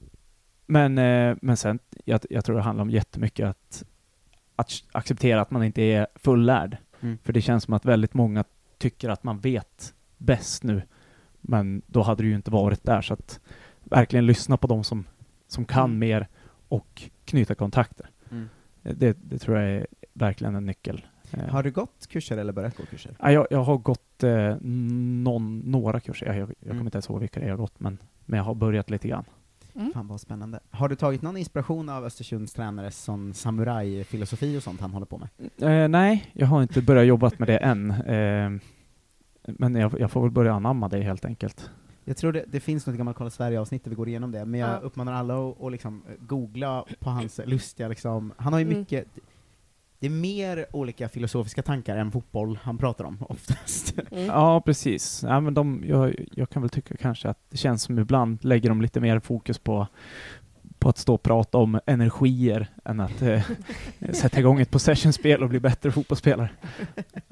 men, 0.66 0.98
eh, 0.98 1.36
men 1.42 1.58
sen, 1.58 1.80
jag, 2.06 2.20
jag 2.30 2.46
tror 2.46 2.56
det 2.56 2.62
handlar 2.62 2.82
om 2.82 2.90
jättemycket 2.90 3.48
att, 3.50 3.84
att 4.56 4.72
acceptera 4.92 5.42
att 5.42 5.52
man 5.52 5.64
inte 5.64 5.82
är 5.82 6.08
fullärd. 6.16 6.78
Mm. 7.02 7.18
För 7.24 7.34
det 7.34 7.42
känns 7.42 7.64
som 7.64 7.74
att 7.74 7.86
väldigt 7.86 8.14
många 8.14 8.44
tycker 8.78 9.10
att 9.10 9.24
man 9.24 9.40
vet 9.40 9.94
bäst 10.18 10.64
nu. 10.64 10.82
Men 11.42 11.82
då 11.88 12.02
hade 12.02 12.24
du 12.24 12.30
ju 12.30 12.36
inte 12.36 12.52
varit 12.52 12.84
där. 12.84 13.02
Så 13.02 13.14
att 13.14 13.40
verkligen 13.84 14.26
lyssna 14.26 14.58
på 14.58 14.68
de 14.68 14.84
som, 14.84 15.06
som 15.48 15.66
kan 15.66 15.86
Mm. 15.86 16.00
mer 16.00 16.28
och 16.68 17.04
knyta 17.26 17.56
kontakter. 17.56 18.10
Mm. 18.32 18.50
Det, 18.84 19.18
det 19.24 19.38
tror 19.38 19.58
jag 19.58 19.70
är 19.72 19.88
verkligen 20.14 20.56
en 20.56 20.66
nyckel. 20.66 21.06
Eh, 21.32 21.40
Har 21.50 21.64
du 21.64 21.72
gått 21.72 22.08
kurser 22.10 22.38
eller 22.38 22.54
börjat 22.54 22.78
gå 22.78 22.84
kurser? 22.86 23.16
Ja, 23.20 23.32
jag, 23.32 23.48
jag 23.50 23.64
har 23.64 23.78
gått 23.78 24.24
eh, 24.24 24.56
någon, 24.62 25.60
några 25.60 26.00
kurser. 26.00 26.26
Jag, 26.26 26.36
jag, 26.36 26.42
jag 26.42 26.56
Mm. 26.66 26.78
kommer 26.78 26.82
inte 26.88 26.96
ens 26.96 27.10
ihåg 27.10 27.20
vilka 27.20 27.40
jag 27.44 27.50
har 27.50 27.58
gått, 27.58 27.80
men, 27.80 27.98
men 28.26 28.38
jag 28.38 28.44
har 28.44 28.56
börjat 28.56 28.90
lite 28.90 29.08
grann. 29.08 29.26
Fan 29.94 30.08
vad 30.08 30.22
spännande. 30.22 30.60
Har 30.70 30.90
du 30.90 30.96
tagit 30.96 31.22
någon 31.22 31.38
inspiration 31.38 31.90
av 31.90 32.06
Östersunds 32.06 32.54
tränares 32.54 33.04
sån 33.04 33.34
samurajfilosofi 33.34 34.58
och 34.58 34.64
sånt 34.64 34.82
han 34.82 34.92
håller 34.94 35.06
på 35.06 35.18
med? 35.18 35.30
Eh, 35.84 35.88
nej, 35.88 36.30
jag 36.34 36.48
har 36.48 36.62
inte 36.62 36.82
börjat 36.82 37.06
jobba 37.06 37.32
med 37.38 37.48
det 37.48 37.58
än. 37.58 37.92
Eh, 37.92 38.50
men 39.48 39.76
jag, 39.76 40.00
jag 40.00 40.12
får 40.12 40.22
väl 40.22 40.32
börja 40.32 40.54
anamma 40.54 40.88
det 40.90 41.02
helt 41.02 41.26
enkelt. 41.26 41.70
Jag 42.04 42.18
tror 42.18 42.34
det, 42.34 42.44
det 42.48 42.60
finns 42.60 42.88
något 42.88 42.96
gammalt 42.96 43.18
Kolla 43.18 43.30
Sverige-avsnitt 43.30 43.84
där 43.84 43.90
vi 43.90 43.96
går 43.96 44.08
igenom 44.08 44.32
det, 44.32 44.46
men 44.46 44.60
jag 44.60 44.70
Ja. 44.70 44.78
uppmanar 44.78 45.14
alla 45.14 45.50
att, 45.50 45.62
att 45.62 45.72
liksom 45.72 46.04
eh, 46.10 46.14
googla 46.26 46.86
på 47.00 47.10
hans 47.10 47.40
lustiga 47.46 47.88
liksom, 47.88 48.34
han 48.38 48.54
har 48.54 48.60
ju 48.60 48.66
Mm. 48.66 48.80
mycket, 48.80 49.06
det 50.00 50.06
är 50.06 50.12
mer 50.12 50.66
olika 50.72 51.10
filosofiska 51.10 51.62
tankar 51.64 51.98
än 51.98 52.12
fotboll 52.12 52.60
han 52.64 52.78
pratar 52.78 53.06
om 53.06 53.18
oftast. 53.30 53.94
Mm. 54.12 54.26
Ja, 54.26 54.62
precis. 54.62 55.24
Ja, 55.24 55.40
men 55.40 55.54
de, 55.54 55.84
jag, 55.88 56.16
jag 56.32 56.50
kan 56.50 56.62
väl 56.62 56.70
tycka 56.70 56.98
kanske 56.98 57.30
att 57.30 57.40
det 57.50 57.58
känns 57.58 57.84
som 57.84 58.00
ibland 58.00 58.46
lägger 58.46 58.70
de 58.70 58.82
lite 58.82 59.00
mer 59.00 59.20
fokus 59.20 59.58
på, 59.60 59.88
på 60.86 60.90
att 60.90 60.98
stå 60.98 61.14
och 61.14 61.24
prata 61.24 61.58
om 61.58 61.80
energier 61.86 62.68
än 62.86 63.00
att 63.00 63.22
eh, 63.22 63.42
sätta 64.14 64.40
igång 64.40 64.60
ett 64.62 64.72
possessionspel 64.72 65.44
och 65.44 65.50
bli 65.50 65.60
bättre 65.60 65.92
fotbollsspelare. 65.92 66.50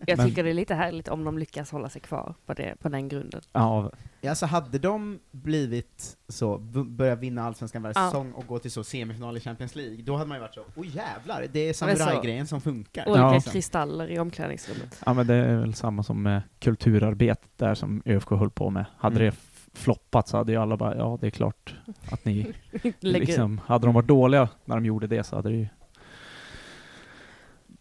Jag 0.06 0.18
Men- 0.18 0.28
tycker 0.28 0.44
det 0.44 0.50
är 0.50 0.54
lite 0.54 0.76
härligt 0.76 1.08
om 1.08 1.24
de 1.24 1.38
lyckas 1.38 1.72
hålla 1.72 1.90
sig 1.90 2.02
kvar 2.02 2.36
på, 2.46 2.54
det, 2.54 2.76
på 2.82 2.90
den 2.90 3.08
grunden. 3.10 3.42
Ja, 3.52 3.92
Ja, 4.22 4.30
Alltså 4.30 4.46
hade 4.46 4.80
de 4.80 5.20
blivit 5.32 6.18
så, 6.28 6.58
b- 6.58 6.84
börja 6.84 7.16
vinna 7.16 7.44
Allsvenskan 7.46 7.82
varje 7.82 7.94
Ja. 7.98 8.06
säsong 8.10 8.32
och 8.32 8.48
gå 8.48 8.60
till 8.60 8.72
så 8.72 8.84
semifinal 8.84 9.38
i 9.38 9.40
Champions 9.40 9.76
League, 9.76 10.02
då 10.04 10.16
hade 10.16 10.28
man 10.28 10.38
ju 10.38 10.42
varit 10.42 10.54
så, 10.54 10.62
oj 10.76 10.88
jävlar, 10.96 11.46
det 11.54 11.60
är 11.70 11.74
samurajgrejen 11.74 12.48
som 12.48 12.62
funkar. 12.62 13.08
Olika 13.10 13.22
Ja. 13.22 13.40
kristaller 13.52 14.12
i 14.12 14.20
omklädningsrummet. 14.20 15.02
Ja 15.06 15.14
men 15.14 15.28
det 15.28 15.34
är 15.36 15.58
väl 15.58 15.74
samma 15.74 16.04
som 16.04 16.24
med 16.24 16.42
kulturarbetet 16.60 17.50
där 17.58 17.76
som 17.76 18.02
ÖFK 18.06 18.30
höll 18.32 18.50
på 18.50 18.70
med. 18.70 18.86
Hade 18.98 19.16
Mm. 19.16 19.26
det 19.26 19.32
floppat 19.74 20.28
så 20.28 20.38
hade 20.38 20.52
ju 20.52 20.58
alla 20.58 20.78
bara, 20.78 20.98
ja 20.98 21.18
det 21.22 21.28
är 21.28 21.32
klart 21.32 21.76
att 22.12 22.26
ni 22.26 22.54
liksom, 23.00 23.58
hade 23.58 23.88
de 23.88 23.94
varit 23.96 24.08
dåliga 24.08 24.50
när 24.66 24.76
de 24.76 24.86
gjorde 24.86 25.08
det 25.08 25.24
så 25.24 25.36
hade 25.36 25.50
det 25.50 25.56
ju 25.56 25.68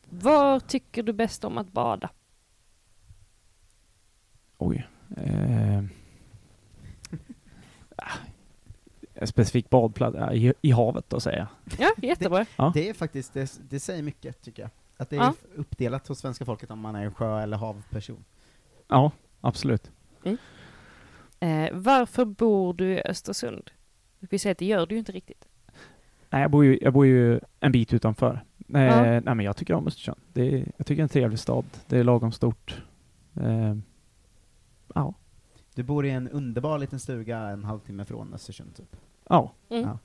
Var 0.09 0.61
tycker 0.61 1.03
du 1.03 1.13
bäst 1.13 1.45
om 1.45 1.59
att 1.59 1.73
bada? 1.73 2.11
Oj. 4.59 4.89
Eh, 5.17 5.83
ah, 7.97 8.13
en 9.15 9.27
specifik 9.27 9.71
badplats, 9.71 10.17
ja, 10.19 10.33
i, 10.33 10.55
i 10.63 10.71
havet 10.71 11.05
då 11.11 11.21
säger 11.21 11.39
jag. 11.39 11.49
Ja, 11.79 11.93
jättebra. 12.09 12.47
Ja. 12.57 12.71
Det 12.75 12.89
är 12.89 12.95
faktiskt, 12.95 13.35
det, 13.35 13.61
det 13.71 13.81
säger 13.81 14.03
mycket 14.03 14.43
tycker 14.43 14.63
jag. 14.63 14.71
Att 14.97 15.11
det 15.11 15.17
är 15.17 15.21
Ja. 15.21 15.35
uppdelat 15.57 16.09
hos 16.09 16.19
svenska 16.19 16.45
folket 16.45 16.71
om 16.71 16.79
man 16.79 16.95
är 16.95 17.05
en 17.05 17.15
sjö 17.15 17.41
eller 17.43 17.57
havperson. 17.57 18.25
Ja, 18.89 19.11
absolut. 19.41 19.91
Eh, 21.43 21.69
varför 21.73 22.25
bor 22.25 22.75
du 22.75 22.93
i 22.93 23.03
Östersund? 23.05 23.71
Vi 24.19 24.39
säger 24.39 24.53
att 24.53 24.59
det 24.59 24.65
gör 24.67 24.87
du 24.87 24.95
ju 24.95 24.99
inte 24.99 25.13
riktigt. 25.13 25.49
Nej, 26.31 26.43
jag 26.43 26.51
bor 26.51 26.65
ju, 26.65 26.79
jag 26.83 26.93
bor 26.93 27.07
ju 27.07 27.41
en 27.61 27.73
bit 27.73 27.93
utanför. 27.93 28.45
Eh, 28.75 28.83
Ja. 28.83 29.03
Nej 29.03 29.21
men 29.21 29.41
jag 29.41 29.57
tycker 29.57 29.75
om 29.75 29.87
Östersund. 29.87 30.21
Det 30.33 30.43
är, 30.43 30.73
jag 30.77 30.87
tycker 30.87 30.97
det 30.97 31.01
är 31.01 31.03
en 31.03 31.09
trevlig 31.09 31.39
stad. 31.39 31.65
Det 31.87 31.99
är 31.99 32.05
lagom 32.05 32.33
stort. 32.33 32.83
Eh, 33.41 33.77
ja. 34.95 35.15
Du 35.75 35.83
bor 35.83 36.07
i 36.07 36.11
en 36.11 36.29
underbar 36.29 36.79
liten 36.79 37.01
stuga 37.01 37.39
en 37.39 37.65
halvtimme 37.65 38.05
från 38.05 38.35
Östersund 38.35 38.77
typ. 38.77 38.97
Ja. 39.29 39.53
Mm. 39.69 39.83
Ja. 39.83 39.99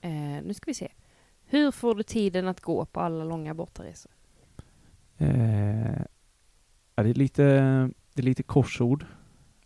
Eh, 0.00 0.42
nu 0.44 0.54
ska 0.54 0.70
vi 0.70 0.74
se. 0.74 0.88
Hur 1.44 1.70
får 1.70 1.94
du 1.94 2.02
tiden 2.02 2.48
att 2.48 2.60
gå 2.60 2.84
på 2.84 3.00
alla 3.00 3.24
långa 3.24 3.54
bortaresor? 3.54 4.12
Eh, 5.18 6.00
ja, 6.94 7.02
det, 7.02 7.10
är 7.10 7.14
lite, 7.14 7.44
det 8.14 8.20
är 8.20 8.22
lite 8.22 8.42
korsord. 8.42 9.04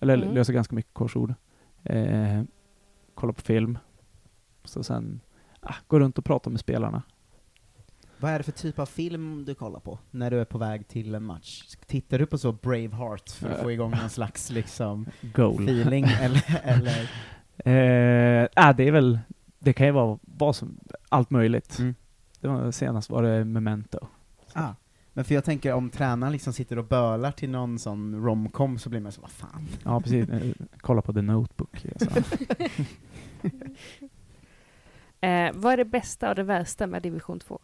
Eller 0.02 0.14
Mm. 0.16 0.34
löser 0.34 0.52
ganska 0.52 0.74
mycket 0.74 0.94
korsord. 0.94 1.34
Eh, 1.84 2.42
kolla 3.14 3.32
på 3.32 3.40
film. 3.40 3.78
Så 4.64 4.82
sen 4.84 5.20
ah, 5.60 5.74
gå 5.86 6.00
runt 6.00 6.18
och 6.18 6.24
prata 6.24 6.50
med 6.50 6.60
spelarna. 6.60 7.02
Vad 8.18 8.30
är 8.30 8.38
det 8.38 8.44
för 8.44 8.52
typ 8.52 8.78
av 8.78 8.86
film 8.86 9.44
du 9.44 9.54
kollar 9.54 9.80
på 9.80 9.98
när 10.10 10.30
du 10.30 10.40
är 10.40 10.44
på 10.44 10.58
väg 10.58 10.88
till 10.88 11.14
en 11.14 11.24
match? 11.24 11.62
Tittar 11.86 12.18
du 12.18 12.26
på 12.26 12.38
så 12.38 12.52
Braveheart 12.52 13.30
för 13.30 13.50
att 13.50 13.60
få 13.62 13.72
igång 13.72 13.90
någon 13.90 14.10
slags 14.10 14.50
liksom 14.50 15.06
Goal. 15.34 15.62
feeling, 15.62 16.04
eller, 16.20 16.60
eller? 16.64 17.10
Eh, 18.42 18.48
ah, 18.56 18.72
det 18.72 18.88
är 18.88 18.92
väl, 18.92 19.18
det 19.58 19.72
kan 19.72 19.86
ju 19.86 19.92
vara 19.92 20.18
vad 20.22 20.56
som, 20.56 20.78
allt 21.08 21.30
möjligt. 21.30 21.78
Mm. 21.78 21.94
Det 22.40 22.48
var, 22.48 22.70
senast 22.70 23.10
var 23.10 23.22
det 23.22 23.44
Memento. 23.44 23.98
Ah. 24.52 24.68
Men 25.14 25.24
för 25.24 25.34
jag 25.34 25.44
tänker 25.44 25.72
om 25.72 25.90
tränaren 25.90 26.32
liksom 26.32 26.52
sitter 26.52 26.78
och 26.78 26.84
bölar 26.84 27.30
till 27.32 27.50
någon 27.50 27.78
sån 27.78 28.24
romcom 28.24 28.78
så 28.78 28.90
blir 28.90 29.00
man 29.00 29.12
så, 29.12 29.20
vad 29.20 29.30
fan? 29.30 29.66
Ja, 29.84 30.00
precis. 30.00 30.28
Eh, 30.28 30.52
Kolla 30.80 31.02
på 31.02 31.12
The 31.12 31.22
Notebook. 31.22 31.86
Alltså. 31.92 32.22
Eh, 35.20 35.50
vad 35.54 35.72
är 35.72 35.76
det 35.76 35.84
bästa 35.84 36.28
och 36.28 36.34
det 36.34 36.42
värsta 36.42 36.86
med 36.86 37.02
division 37.02 37.40
2? 37.40 37.60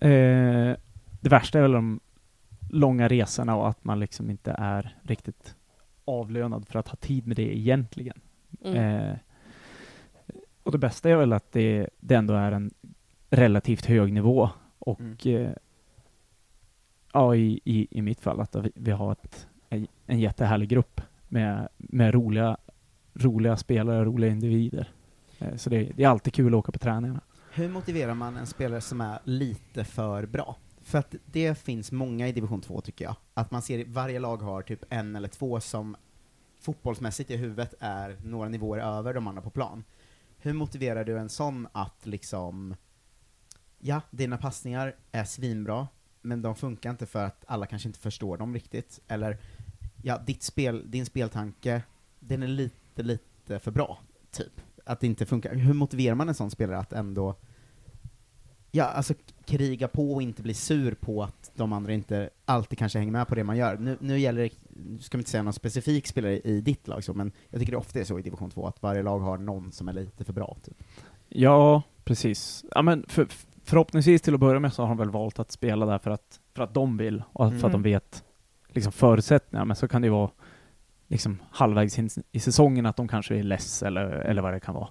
Eh, 0.00 0.76
det 1.20 1.28
värsta 1.28 1.58
är 1.58 1.62
väl 1.62 1.72
de 1.72 2.00
långa 2.70 3.08
resorna 3.08 3.56
och 3.56 3.68
att 3.68 3.84
man 3.84 4.00
liksom 4.00 4.30
inte 4.30 4.54
är 4.58 4.96
riktigt 5.02 5.54
avlönad 6.04 6.68
för 6.68 6.78
att 6.78 6.88
ha 6.88 6.96
tid 6.96 7.26
med 7.26 7.36
det 7.36 7.56
egentligen. 7.58 8.20
Mm. 8.64 8.76
Eh, 9.10 9.16
och 10.62 10.72
det 10.72 10.78
bästa 10.78 11.10
är 11.10 11.16
väl 11.16 11.32
att 11.32 11.52
det, 11.52 11.88
det 12.00 12.14
ändå 12.14 12.34
är 12.34 12.52
en 12.52 12.70
relativt 13.30 13.86
hög 13.86 14.12
nivå 14.12 14.50
och 14.78 15.00
Mm. 15.00 15.16
eh, 15.44 15.50
ja, 17.16 17.36
i, 17.36 17.60
i, 17.64 17.88
i 17.90 18.02
mitt 18.02 18.20
fall 18.20 18.40
att 18.40 18.56
vi, 18.56 18.72
vi 18.74 18.90
har 18.90 19.12
ett, 19.12 19.46
en, 20.06 20.20
jättehärlig 20.20 20.68
grupp 20.68 21.00
med, 21.28 21.68
med 21.76 22.14
roliga, 22.14 22.56
roliga 23.14 23.56
spelare, 23.56 24.04
roliga 24.04 24.30
individer. 24.30 24.92
Eh, 25.38 25.56
så 25.56 25.70
det, 25.70 25.92
det 25.96 26.04
är 26.04 26.08
alltid 26.08 26.34
kul 26.34 26.54
att 26.54 26.58
åka 26.58 26.72
på 26.72 26.78
träningarna. 26.78 27.20
Hur 27.52 27.68
motiverar 27.68 28.14
man 28.14 28.36
en 28.36 28.46
spelare 28.46 28.80
som 28.80 29.00
är 29.00 29.18
lite 29.24 29.84
för 29.84 30.26
bra? 30.26 30.56
För 30.82 30.98
att 30.98 31.14
det 31.26 31.58
finns 31.58 31.92
många 31.92 32.28
i 32.28 32.32
division 32.32 32.60
2 32.60 32.80
tycker 32.80 33.04
jag. 33.04 33.16
Att 33.34 33.50
man 33.50 33.62
ser, 33.62 33.84
varje 33.84 34.18
lag 34.18 34.36
har 34.36 34.62
typ 34.62 34.84
en 34.88 35.16
eller 35.16 35.28
två 35.28 35.60
som 35.60 35.96
fotbollsmässigt 36.60 37.30
i 37.30 37.36
huvudet 37.36 37.74
är 37.80 38.16
några 38.24 38.48
nivåer 38.48 38.78
över 38.78 39.14
de 39.14 39.28
andra 39.28 39.42
på 39.42 39.50
plan. 39.50 39.84
Hur 40.38 40.52
motiverar 40.52 41.04
du 41.04 41.18
en 41.18 41.28
sån 41.28 41.68
att 41.72 42.06
liksom, 42.06 42.76
ja, 43.78 44.00
dina 44.10 44.38
passningar 44.38 44.94
är 45.12 45.24
svinbra, 45.24 45.88
men 46.26 46.42
de 46.42 46.54
funkar 46.54 46.90
inte 46.90 47.06
för 47.06 47.24
att 47.24 47.44
alla 47.46 47.66
kanske 47.66 47.88
inte 47.88 47.98
förstår 47.98 48.36
dem 48.36 48.54
riktigt, 48.54 49.00
eller 49.08 49.38
ja, 50.02 50.18
ditt 50.18 50.42
spel, 50.42 50.90
din 50.90 51.06
speltanke, 51.06 51.82
den 52.20 52.42
är 52.42 52.48
lite, 52.48 53.02
lite 53.02 53.58
för 53.58 53.70
bra, 53.70 53.98
typ. 54.30 54.60
Att 54.84 55.00
det 55.00 55.06
inte 55.06 55.26
funkar. 55.26 55.54
Hur 55.54 55.74
motiverar 55.74 56.14
man 56.14 56.28
en 56.28 56.34
sån 56.34 56.50
spelare 56.50 56.78
att 56.78 56.92
ändå 56.92 57.36
Ja, 58.70 58.84
alltså 58.84 59.14
kriga 59.44 59.88
på 59.88 60.14
och 60.14 60.22
inte 60.22 60.42
bli 60.42 60.54
sur 60.54 60.94
på 60.94 61.22
att 61.22 61.50
de 61.54 61.72
andra 61.72 61.92
inte 61.92 62.30
alltid 62.44 62.78
kanske 62.78 62.98
hänger 62.98 63.12
med 63.12 63.28
på 63.28 63.34
det 63.34 63.44
man 63.44 63.56
gör. 63.56 63.76
Nu, 63.76 63.96
nu 64.00 64.18
gäller 64.18 64.42
det, 64.42 64.50
nu 64.68 64.98
ska 64.98 65.18
vi 65.18 65.20
inte 65.20 65.30
säga 65.30 65.42
någon 65.42 65.52
specifik 65.52 66.06
spelare 66.06 66.40
i 66.40 66.60
ditt 66.60 66.88
lag 66.88 67.04
så, 67.04 67.14
men 67.14 67.32
jag 67.50 67.60
tycker 67.60 67.72
det 67.72 67.78
ofta 67.78 68.00
är 68.00 68.04
så 68.04 68.18
i 68.18 68.22
division 68.22 68.50
2, 68.50 68.66
att 68.66 68.82
varje 68.82 69.02
lag 69.02 69.18
har 69.18 69.38
någon 69.38 69.72
som 69.72 69.88
är 69.88 69.92
lite 69.92 70.24
för 70.24 70.32
bra, 70.32 70.56
typ. 70.62 70.82
Ja, 71.28 71.82
precis. 72.04 72.64
Ja, 72.70 72.82
men 72.82 73.04
för, 73.08 73.28
förhoppningsvis 73.66 74.22
till 74.22 74.34
att 74.34 74.40
börja 74.40 74.60
med 74.60 74.72
så 74.72 74.82
har 74.82 74.88
de 74.88 74.96
väl 74.96 75.10
valt 75.10 75.38
att 75.38 75.52
spela 75.52 75.86
där 75.86 75.98
för 75.98 76.10
att, 76.10 76.40
för 76.54 76.62
att 76.62 76.74
de 76.74 76.96
vill 76.96 77.22
och 77.32 77.48
för 77.48 77.56
att 77.56 77.60
de 77.60 77.66
Mm. 77.70 77.82
vet 77.82 78.24
liksom 78.68 78.92
förutsättningar. 78.92 79.64
Men 79.64 79.76
så 79.76 79.88
kan 79.88 80.02
det 80.02 80.06
ju 80.06 80.12
vara 80.12 80.30
liksom 81.08 81.38
halvvägs 81.50 81.98
in 81.98 82.08
i 82.32 82.40
säsongen 82.40 82.86
att 82.86 82.96
de 82.96 83.08
kanske 83.08 83.36
är 83.36 83.42
less 83.42 83.82
eller, 83.82 84.06
eller 84.06 84.42
vad 84.42 84.52
det 84.52 84.60
kan 84.60 84.74
vara. 84.74 84.88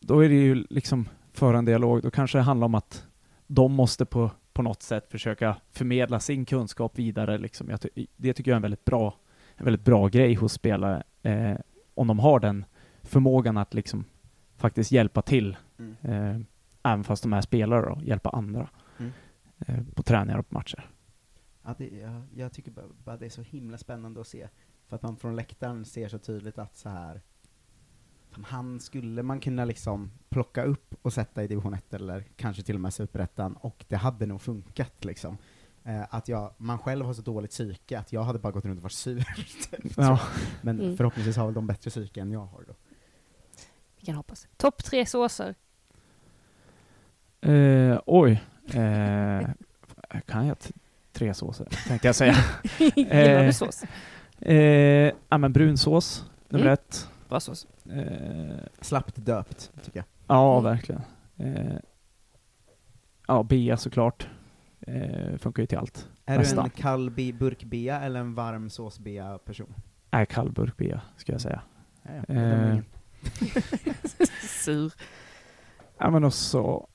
Då 0.00 0.24
är 0.24 0.28
det 0.28 0.34
ju 0.34 0.66
liksom 0.70 1.08
föra 1.32 1.58
en 1.58 1.64
dialog. 1.64 2.02
Då 2.02 2.10
kanske 2.10 2.38
det 2.38 2.42
handlar 2.42 2.64
om 2.64 2.74
att 2.74 3.06
de 3.46 3.72
måste 3.72 4.04
på, 4.04 4.30
på 4.52 4.62
något 4.62 4.82
sätt 4.82 5.06
försöka 5.10 5.56
förmedla 5.72 6.20
sin 6.20 6.44
kunskap 6.44 6.98
vidare. 6.98 7.38
Liksom. 7.38 7.70
Jag 7.70 7.80
det 8.16 8.32
tycker 8.32 8.50
jag 8.50 8.54
är 8.54 8.56
en 8.56 8.62
väldigt 8.62 8.84
bra, 8.84 9.14
en 9.56 9.64
väldigt 9.64 9.84
bra 9.84 10.08
grej 10.08 10.34
hos 10.34 10.52
spelare, 10.52 11.02
eh, 11.22 11.54
om 11.94 12.06
de 12.06 12.18
har 12.18 12.40
den 12.40 12.64
förmågan 13.02 13.56
att 13.56 13.74
liksom 13.74 14.04
faktiskt 14.62 14.92
hjälpa 14.92 15.22
till, 15.22 15.56
Mm. 15.78 15.96
eh, 16.02 16.40
även 16.92 17.04
fast 17.04 17.22
de 17.22 17.32
är 17.32 17.40
spelare, 17.40 17.86
då, 17.94 18.00
hjälpa 18.04 18.30
andra 18.30 18.68
Mm. 18.98 19.12
eh, 19.66 19.84
på 19.94 20.02
träningar 20.02 20.38
och 20.38 20.48
på 20.48 20.54
matcher. 20.54 20.90
Ja, 21.62 21.74
det, 21.78 21.88
jag, 21.88 22.22
jag 22.34 22.52
tycker 22.52 22.70
bara, 22.70 22.84
bara 23.04 23.16
det 23.16 23.26
är 23.26 23.30
så 23.30 23.42
himla 23.42 23.78
spännande 23.78 24.20
att 24.20 24.26
se, 24.26 24.48
för 24.86 24.96
att 24.96 25.02
man 25.02 25.16
från 25.16 25.36
läktaren 25.36 25.84
ser 25.84 26.08
så 26.08 26.18
tydligt 26.18 26.58
att 26.58 26.76
så 26.76 26.88
här 26.88 27.20
han 28.44 28.80
skulle 28.80 29.22
man 29.22 29.40
kunna 29.40 29.64
liksom 29.64 30.10
plocka 30.28 30.64
upp 30.64 30.94
och 31.02 31.12
sätta 31.12 31.42
i 31.44 31.46
division 31.46 31.74
1 31.74 31.94
eller 31.94 32.24
kanske 32.36 32.62
till 32.62 32.74
och 32.74 32.80
med 32.80 32.94
superettan, 32.94 33.52
och 33.52 33.84
det 33.88 33.96
hade 33.96 34.26
nog 34.26 34.40
funkat 34.42 35.04
liksom. 35.04 35.38
Eh, 35.84 36.14
att 36.14 36.28
jag, 36.28 36.54
man 36.58 36.78
själv 36.78 37.06
har 37.06 37.12
så 37.14 37.22
dåligt 37.22 37.50
psyke 37.50 37.98
att 37.98 38.12
jag 38.12 38.22
hade 38.22 38.38
bara 38.38 38.52
gått 38.52 38.64
runt 38.64 38.76
och 38.78 38.82
varit 38.82 38.92
sur. 38.92 39.24
typ, 39.70 39.92
Ja. 39.96 40.20
Men 40.62 40.80
Mm. 40.80 40.96
förhoppningsvis 40.96 41.36
har 41.36 41.44
väl 41.44 41.54
de 41.54 41.66
bättre 41.66 41.90
psyke 41.90 42.20
än 42.20 42.30
jag 42.32 42.46
har 42.46 42.64
då. 42.68 42.74
Vi 44.02 44.06
kan 44.06 44.14
hoppas. 44.16 44.48
Topp 44.56 44.84
tre 44.84 45.06
såser. 45.06 45.54
Eh, 47.40 47.98
oj. 48.06 48.42
Eh, 48.74 49.48
kan 50.26 50.46
jag 50.46 50.56
tre 51.12 51.34
såser, 51.34 51.64
tänkte 51.88 52.08
jag 52.08 52.14
säga. 52.14 52.34
Gillar 52.96 53.44
du 53.46 53.52
sås? 53.52 53.84
Eh, 54.40 55.12
ja, 55.28 55.38
men 55.38 55.52
brunsås, 55.52 56.24
nummer 56.48 56.64
Mm. 56.66 56.72
ett. 56.74 57.08
Bra 57.28 57.40
sås. 57.40 57.66
Eh, 57.92 58.56
Slappt 58.80 59.16
döpt, 59.16 59.72
tycker 59.84 59.98
jag. 59.98 60.04
ja, 60.26 60.58
Mm. 60.58 60.64
verkligen. 60.72 61.02
Eh, 61.36 61.76
ja, 63.26 63.42
bea 63.42 63.76
såklart. 63.76 64.28
Eh, 64.80 65.36
funkar 65.38 65.62
ju 65.62 65.66
till 65.66 65.78
allt. 65.78 66.08
Är 66.26 66.38
Nästa. 66.38 66.56
du 66.56 66.62
en 66.62 66.70
kall 66.70 67.10
burkbea 67.10 68.00
eller 68.00 68.20
en 68.20 68.34
varm 68.34 68.70
såsbea-person? 68.70 69.74
Nej, 70.10 70.26
kallburk 70.26 70.76
bea, 70.76 71.00
ska 71.16 71.32
jag 71.32 71.40
säga. 71.40 71.60
Ja, 72.02 72.10
ja, 72.28 72.76
Eh. 73.40 73.62
Sur. 74.64 74.92
ja, 75.98 76.10
men 76.10 76.24
och 76.24 76.34
så... 76.34 76.88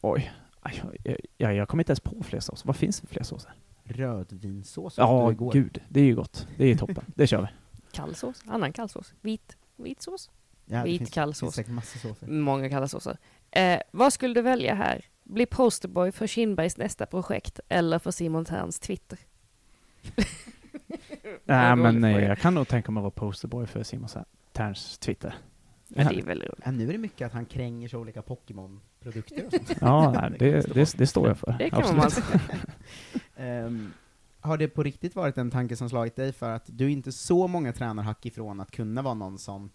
Oj. 0.00 0.32
Aj, 0.60 0.82
Jag, 1.04 1.16
jag, 1.36 1.54
jag 1.54 1.68
kommer 1.68 1.82
inte 1.82 1.90
ens 1.90 2.00
på 2.00 2.22
fler 2.22 2.40
såser. 2.40 2.66
Vad 2.66 2.76
finns 2.76 3.00
det 3.00 3.06
för 3.06 3.14
fler 3.14 3.22
såser? 3.22 3.52
Rödvinssås 3.84 4.98
åt 4.98 4.98
Ja, 4.98 5.30
gud. 5.52 5.82
Det 5.88 6.00
är 6.00 6.04
ju 6.04 6.14
gott. 6.14 6.46
Det 6.56 6.64
är 6.64 6.76
toppen. 6.76 7.04
Det 7.06 7.26
kör 7.26 7.40
vi. 7.42 7.48
Kallsås. 7.92 8.42
Annan 8.46 8.72
kallsås. 8.72 9.14
Vit. 9.20 9.56
Vitsås. 9.76 10.30
Ja, 10.66 10.78
det 10.78 10.84
Vit 10.84 10.98
finns- 10.98 11.10
kallsås. 11.10 11.40
finns 11.40 11.54
säkert 11.54 11.72
massor 11.72 11.98
såser. 12.08 12.26
Många 12.26 12.70
kalla 12.70 12.88
såser. 12.88 13.18
Eh, 13.50 13.80
vad 13.90 14.12
skulle 14.12 14.34
du 14.34 14.42
välja 14.42 14.74
här? 14.74 15.04
Bli 15.24 15.46
posterboy 15.46 16.12
för 16.12 16.26
Kindbergs 16.26 16.76
nästa 16.76 17.06
projekt 17.06 17.60
eller 17.68 17.98
för 17.98 18.10
Simon 18.10 18.44
Terns 18.44 18.78
Twitter? 18.78 19.18
Nej, 21.44 21.76
men 21.76 22.00
nej, 22.00 22.14
fråga. 22.14 22.28
jag 22.28 22.38
kan 22.38 22.54
nog 22.54 22.68
tänka 22.68 22.92
mig 22.92 23.00
att 23.00 23.02
vara 23.02 23.10
posterboy 23.10 23.66
för 23.66 23.82
Simon 23.82 24.08
Terns 24.52 24.98
Twitter. 24.98 25.34
Men 25.88 26.06
det 26.06 26.20
är 26.20 26.22
väldigt 26.22 26.48
roligt. 26.48 26.62
Ja, 26.64 26.70
nu 26.70 26.88
är 26.88 26.92
det 26.92 26.98
mycket 26.98 27.26
att 27.26 27.32
han 27.32 27.46
kränger 27.46 27.88
sig 27.88 27.98
olika 27.98 28.22
Pokémon-produkter 28.22 29.46
och 29.46 29.52
sånt. 29.52 29.72
Ja, 29.80 30.10
nej, 30.10 30.30
det, 30.38 30.62
kan 30.62 30.74
det, 30.74 30.98
det 30.98 31.06
står 31.06 31.28
jag 31.28 31.38
för. 31.38 31.56
Det 31.58 31.70
kan 31.70 31.96
man. 31.96 32.10
Ehm, 33.36 33.92
har 34.40 34.58
det 34.58 34.68
på 34.68 34.82
riktigt 34.82 35.16
varit 35.16 35.38
en 35.38 35.50
tanke 35.50 35.76
som 35.76 35.88
slagit 35.88 36.16
dig 36.16 36.32
för 36.32 36.50
att 36.50 36.64
du 36.66 36.84
är 36.84 36.88
inte 36.88 37.12
så 37.12 37.46
många 37.46 37.72
tränarhack 37.72 38.26
ifrån 38.26 38.60
att 38.60 38.70
kunna 38.70 39.02
vara 39.02 39.14
någon 39.14 39.38
som 39.38 39.70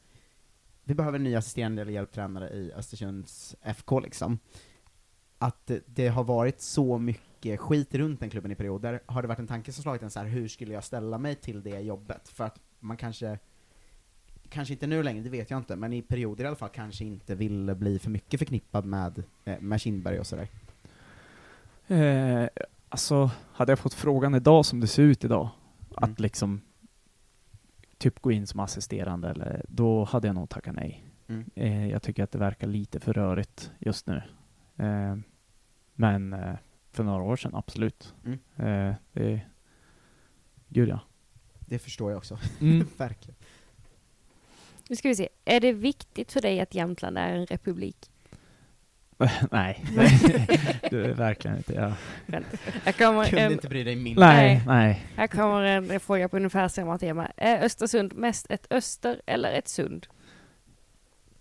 vi 0.84 0.94
behöver 0.94 1.16
en 1.18 1.24
ny 1.24 1.36
assisterande 1.36 1.82
eller 1.82 1.92
hjälptränare 1.92 2.50
i 2.50 2.74
Östersunds 2.74 3.56
FK 3.62 4.00
liksom. 4.00 4.40
Att 5.38 5.68
det, 5.68 5.84
det 5.86 6.08
har 6.08 6.24
varit 6.24 6.62
så 6.62 6.98
mycket 6.98 7.60
skit 7.60 7.96
runt 7.96 8.20
den 8.20 8.30
klubben 8.30 8.52
i 8.52 8.56
perioder, 8.56 9.04
har 9.06 9.22
det 9.22 9.28
varit 9.28 9.40
en 9.40 9.48
tanke 9.48 9.72
som 9.72 9.84
slagit 9.84 10.02
en 10.02 10.10
så 10.10 10.20
här, 10.20 10.28
hur 10.28 10.48
skulle 10.48 10.74
jag 10.74 10.84
ställa 10.84 11.18
mig 11.18 11.36
till 11.36 11.64
det 11.64 11.80
jobbet? 11.80 12.30
För 12.30 12.44
att 12.44 12.60
man 12.80 12.98
kanske, 12.98 13.40
kanske 14.54 14.74
inte 14.74 14.88
nu 14.88 15.04
längre, 15.04 15.24
det 15.24 15.30
vet 15.30 15.50
jag 15.50 15.58
inte, 15.58 15.76
men 15.76 15.94
i 15.94 16.02
perioder 16.02 16.44
i 16.44 16.48
alla 16.48 16.56
fall 16.56 16.70
kanske 16.70 17.06
inte 17.06 17.36
ville 17.36 17.76
bli 17.76 18.00
för 18.00 18.10
mycket 18.10 18.40
förknippad 18.40 18.86
med, 18.86 19.24
eh, 19.46 19.60
med 19.60 19.82
Kindberg 19.82 20.20
och 20.20 20.28
sådär. 20.28 20.48
Eh, 21.88 22.48
alltså, 22.90 23.32
hade 23.54 23.72
jag 23.72 23.80
fått 23.80 23.94
frågan 23.94 24.36
idag 24.36 24.66
som 24.66 24.80
det 24.80 24.88
ser 24.88 25.04
ut 25.04 25.24
idag, 25.24 25.50
Mm. 25.98 26.12
att 26.12 26.20
liksom 26.20 26.62
typ 27.98 28.20
gå 28.22 28.32
in 28.32 28.48
som 28.48 28.60
assisterande, 28.60 29.30
eller, 29.30 29.66
då 29.70 30.04
hade 30.04 30.28
jag 30.28 30.36
nog 30.36 30.50
tackat 30.50 30.76
nej. 30.76 31.04
Mm. 31.28 31.50
Eh, 31.56 31.88
jag 31.88 32.02
tycker 32.02 32.24
att 32.24 32.32
det 32.32 32.38
verkar 32.38 32.68
lite 32.68 33.00
för 33.00 33.14
rörigt 33.14 33.72
just 33.80 34.08
nu. 34.08 34.22
Eh, 34.78 35.16
men 35.94 36.34
eh, 36.34 36.56
för 36.92 37.04
några 37.04 37.24
år 37.24 37.36
sedan, 37.36 37.56
absolut. 37.56 38.14
Mm. 38.26 38.40
Eh, 38.56 38.96
det, 39.14 39.42
gud 40.68 40.90
ja. 40.90 41.00
Det 41.60 41.80
förstår 41.80 42.12
jag 42.12 42.18
också. 42.18 42.40
Mm. 42.62 42.88
Verkligen. 42.98 43.36
Nu 44.90 44.96
ska 44.96 45.08
vi 45.10 45.16
se. 45.16 45.30
Är 45.46 45.60
det 45.60 45.72
viktigt 45.74 46.32
för 46.32 46.42
dig 46.42 46.60
att 46.60 46.76
Jämtland 46.76 47.18
är 47.18 47.30
en 47.30 47.46
republik? 47.46 48.10
nej, 49.52 49.86
det 50.90 51.06
är 51.06 51.14
verkligen 51.14 51.58
inte. 51.58 51.74
Jag, 51.74 51.94
Här 52.84 52.92
kommer 52.92 53.26
Kunde 53.26 53.42
en, 53.42 53.52
inte 53.52 53.70
bry 53.70 53.84
dig 53.84 53.96
mindre. 53.96 54.26
nej, 54.26 54.64
nej. 54.68 55.06
här 55.16 55.28
kommer 55.28 55.64
en 55.64 56.00
fråga 56.00 56.30
på 56.30 56.38
ungefär 56.38 56.68
samma 56.68 56.98
tema. 56.98 57.32
Är 57.38 57.64
Östersund 57.66 58.14
mest 58.14 58.52
ett 58.52 58.68
öster 58.70 59.22
eller 59.26 59.52
ett 59.52 59.68
sund? 59.68 60.08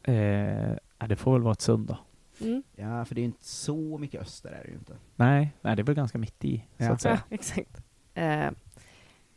Eh, 0.02 0.72
det 1.08 1.16
får 1.16 1.32
väl 1.32 1.42
vara 1.42 1.52
ett 1.52 1.60
sund 1.60 1.86
då. 1.86 1.98
Mm. 2.46 2.62
Ja, 2.76 3.04
för 3.04 3.14
det 3.14 3.18
är 3.18 3.22
ju 3.22 3.26
inte 3.26 3.44
så 3.46 3.98
mycket 3.98 4.20
öster 4.22 4.48
är 4.52 4.62
det 4.64 4.68
ju 4.68 4.74
inte. 4.74 4.96
Nej, 5.16 5.52
nej, 5.60 5.76
det 5.76 5.82
är 5.82 5.84
väl 5.84 5.94
ganska 5.94 6.18
mitt 6.18 6.44
i, 6.44 6.64
så 6.78 6.84
Ja. 6.84 6.92
att 6.92 7.00
säga. 7.00 7.20
Ja, 7.28 7.34
exakt. 7.34 7.80
Eh, 8.14 8.50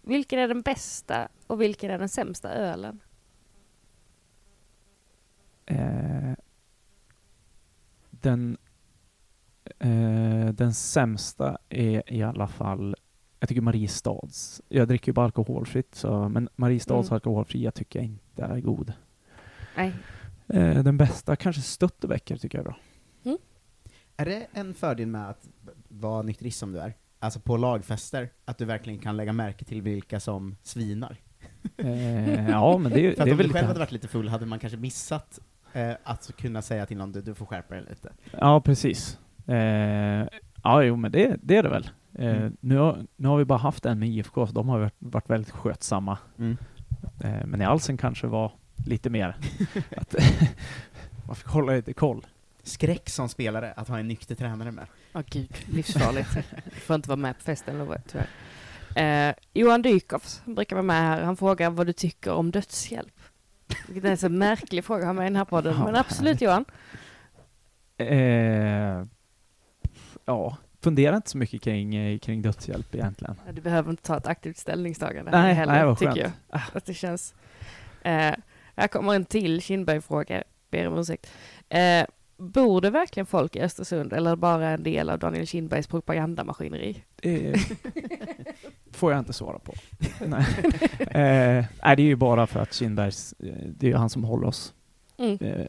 vilken 0.02 0.40
är 0.40 0.48
den 0.48 0.62
bästa 0.62 1.28
och 1.48 1.62
vilken 1.62 1.92
är 1.92 2.00
den 2.00 2.10
sämsta 2.10 2.50
ölen? 2.54 3.00
Eh, 5.66 6.34
den, 8.12 8.58
eh, 9.80 10.46
den 10.54 10.74
sämsta 10.74 11.58
är 11.70 12.14
i 12.14 12.24
alla 12.24 12.48
fall, 12.48 12.96
jag 13.40 13.50
tycker 13.50 13.62
Mariestads. 13.62 14.62
Jag 14.70 14.88
dricker 14.88 15.08
ju 15.10 15.14
bara 15.14 15.26
alkoholfritt, 15.26 15.96
så, 15.96 16.30
men 16.30 16.50
Mariestads 16.56 17.10
Mm. 17.10 17.16
alkoholfria 17.16 17.72
tycker 17.72 18.00
jag 18.00 18.06
inte 18.06 18.44
är 18.44 18.60
god. 18.60 18.94
Nej. 19.78 19.94
Eh, 20.48 20.84
den 20.84 20.98
bästa, 20.98 21.36
kanske 21.36 21.62
Stöttebäcker 21.62 22.38
tycker 22.38 22.58
jag 22.58 22.66
är 22.66 22.70
bra. 22.70 22.78
Är 24.18 24.26
det 24.26 24.48
en 24.54 24.74
fördel 24.74 25.08
med 25.08 25.30
att 25.30 25.48
vara 25.88 26.22
nykterist 26.22 26.60
som 26.60 26.72
du 26.72 26.80
är? 26.80 26.94
Alltså 27.20 27.40
på 27.40 27.58
lagfester, 27.58 28.30
att 28.46 28.58
du 28.58 28.66
verkligen 28.66 29.00
kan 29.00 29.18
lägga 29.18 29.34
märke 29.34 29.66
till 29.66 29.82
vilka 29.82 30.20
som 30.20 30.56
svinar? 30.64 31.18
Eh, 31.78 32.50
ja, 32.50 32.78
men 32.78 32.92
det, 32.92 33.12
För 33.16 33.22
att 33.22 33.26
det 33.26 33.32
är 33.32 33.32
om 33.32 33.38
du 33.38 33.50
själv 33.54 33.68
hade 33.68 33.80
varit 33.80 33.92
lite 33.92 34.08
full 34.08 34.30
hade 34.30 34.46
man 34.46 34.60
kanske 34.60 34.78
missat 34.78 35.40
eh, 35.76 35.96
att 36.04 36.32
kunna 36.38 36.62
säga 36.62 36.86
till 36.86 36.98
någon 36.98 37.12
du, 37.12 37.22
du 37.22 37.34
får 37.36 37.46
skärpa 37.46 37.76
dig 37.76 37.84
lite. 37.90 38.12
Ja, 38.32 38.62
precis. 38.62 39.20
Eh, 39.48 39.56
ja, 40.64 40.84
jo, 40.84 40.96
men 40.96 41.12
det, 41.12 41.38
det 41.42 41.58
är 41.58 41.64
det 41.64 41.70
väl. 41.70 41.84
Eh, 41.84 41.92
Mm. 42.38 42.58
nu, 42.60 42.78
har, 42.78 43.06
nu 43.16 43.28
har 43.28 43.38
vi 43.38 43.46
bara 43.46 43.60
haft 43.60 43.86
en 43.86 44.00
med 44.00 44.10
IFK, 44.10 44.48
så 44.48 44.54
de 44.54 44.70
har 44.70 44.80
varit, 44.80 44.94
varit 45.00 45.30
väldigt 45.30 45.52
skötsamma. 45.52 46.18
Mm. 46.40 46.58
Eh, 47.20 47.46
men 47.46 47.62
i 47.62 47.66
Alsen 47.66 47.98
kanske 47.98 48.28
var 48.28 48.52
lite 48.86 49.10
mer 49.10 49.36
att 49.98 50.16
man 51.28 51.36
fick 51.36 51.48
hålla 51.48 51.74
lite 51.74 51.94
koll. 51.94 52.26
Skräck 52.64 53.10
som 53.10 53.30
spelare 53.30 53.72
att 53.78 53.88
ha 53.88 54.00
en 54.00 54.08
nykter 54.08 54.36
tränare 54.36 54.72
med. 54.72 54.86
Åh 55.14 55.22
gud, 55.30 55.56
livsfarligt. 55.66 56.30
får 56.86 56.96
inte 56.96 57.10
vara 57.10 57.18
med 57.18 57.38
på 57.38 57.44
festen 57.44 57.78
lovar 57.78 57.96
jag, 57.96 58.04
tyvärr. 58.08 58.28
Eh, 59.30 59.34
Johan 59.54 59.82
Dykhoff 59.82 60.42
brukar 60.46 60.76
vara 60.76 60.84
med 60.84 61.02
här. 61.02 61.22
Han 61.24 61.38
frågar 61.38 61.70
vad 61.70 61.88
du 61.88 61.94
tycker 61.94 62.32
om 62.34 62.52
dödshjälp. 62.52 63.14
Vilket 63.88 64.06
är 64.06 64.12
en 64.12 64.18
så 64.18 64.30
märklig 64.30 64.86
fråga 64.86 65.02
att 65.02 65.06
ha 65.06 65.14
med 65.14 65.24
i 65.24 65.30
den 65.30 65.36
här 65.36 65.46
podden. 65.46 65.84
Men 65.84 65.96
absolut 65.96 66.42
Johan. 66.42 66.66
Eh, 67.98 69.06
ja, 70.26 70.58
fundera 70.82 71.16
inte 71.16 71.30
så 71.30 71.38
mycket 71.38 71.62
kring, 71.62 71.96
eh, 71.96 72.20
kring 72.20 72.42
dödshjälp 72.42 72.96
egentligen. 72.96 73.36
Du 73.52 73.62
behöver 73.62 73.90
inte 73.90 74.04
ta 74.04 74.18
ett 74.18 74.28
aktivt 74.28 74.58
ställningstagande 74.58 75.32
Nej, 75.32 75.54
heller, 75.54 75.74
nej, 75.74 75.86
vad 75.86 76.00
tycker 76.00 76.18
jag. 76.18 76.32
Att 76.50 76.86
det 76.86 76.94
känns... 76.94 77.36
Eh, 78.02 78.34
här 78.76 78.88
kommer 78.88 79.16
en 79.16 79.26
till 79.26 79.62
Kindberg-fråga. 79.62 80.44
Ber 80.72 80.88
om 80.88 81.00
ursäkt. 81.00 81.32
Eh, 81.70 82.06
bor 82.38 82.82
det 82.82 82.90
verkligen 82.90 83.26
folk 83.26 83.56
i 83.56 83.62
Östersund 83.62 84.14
eller 84.14 84.36
bara 84.36 84.70
en 84.70 84.84
del 84.84 85.10
av 85.10 85.20
Daniel 85.20 85.48
Kindbergs 85.48 85.88
propagandamaskineri? 85.88 87.04
Det 87.26 88.98
får 88.98 89.12
jag 89.12 89.20
inte 89.20 89.34
svara 89.34 89.60
på. 89.60 89.74
nej. 90.26 90.46
Eh, 91.00 91.66
nej, 91.84 91.96
det 91.96 92.02
är 92.02 92.08
ju 92.08 92.16
bara 92.16 92.48
för 92.48 92.60
att 92.60 92.74
Kindbergs, 92.74 93.34
eh, 93.40 93.54
det 93.68 93.88
är 93.88 93.92
ju 93.92 93.96
han 93.98 94.10
som 94.10 94.24
håller 94.24 94.48
oss 94.48 94.74
Mm. 95.18 95.38
eh, 95.42 95.66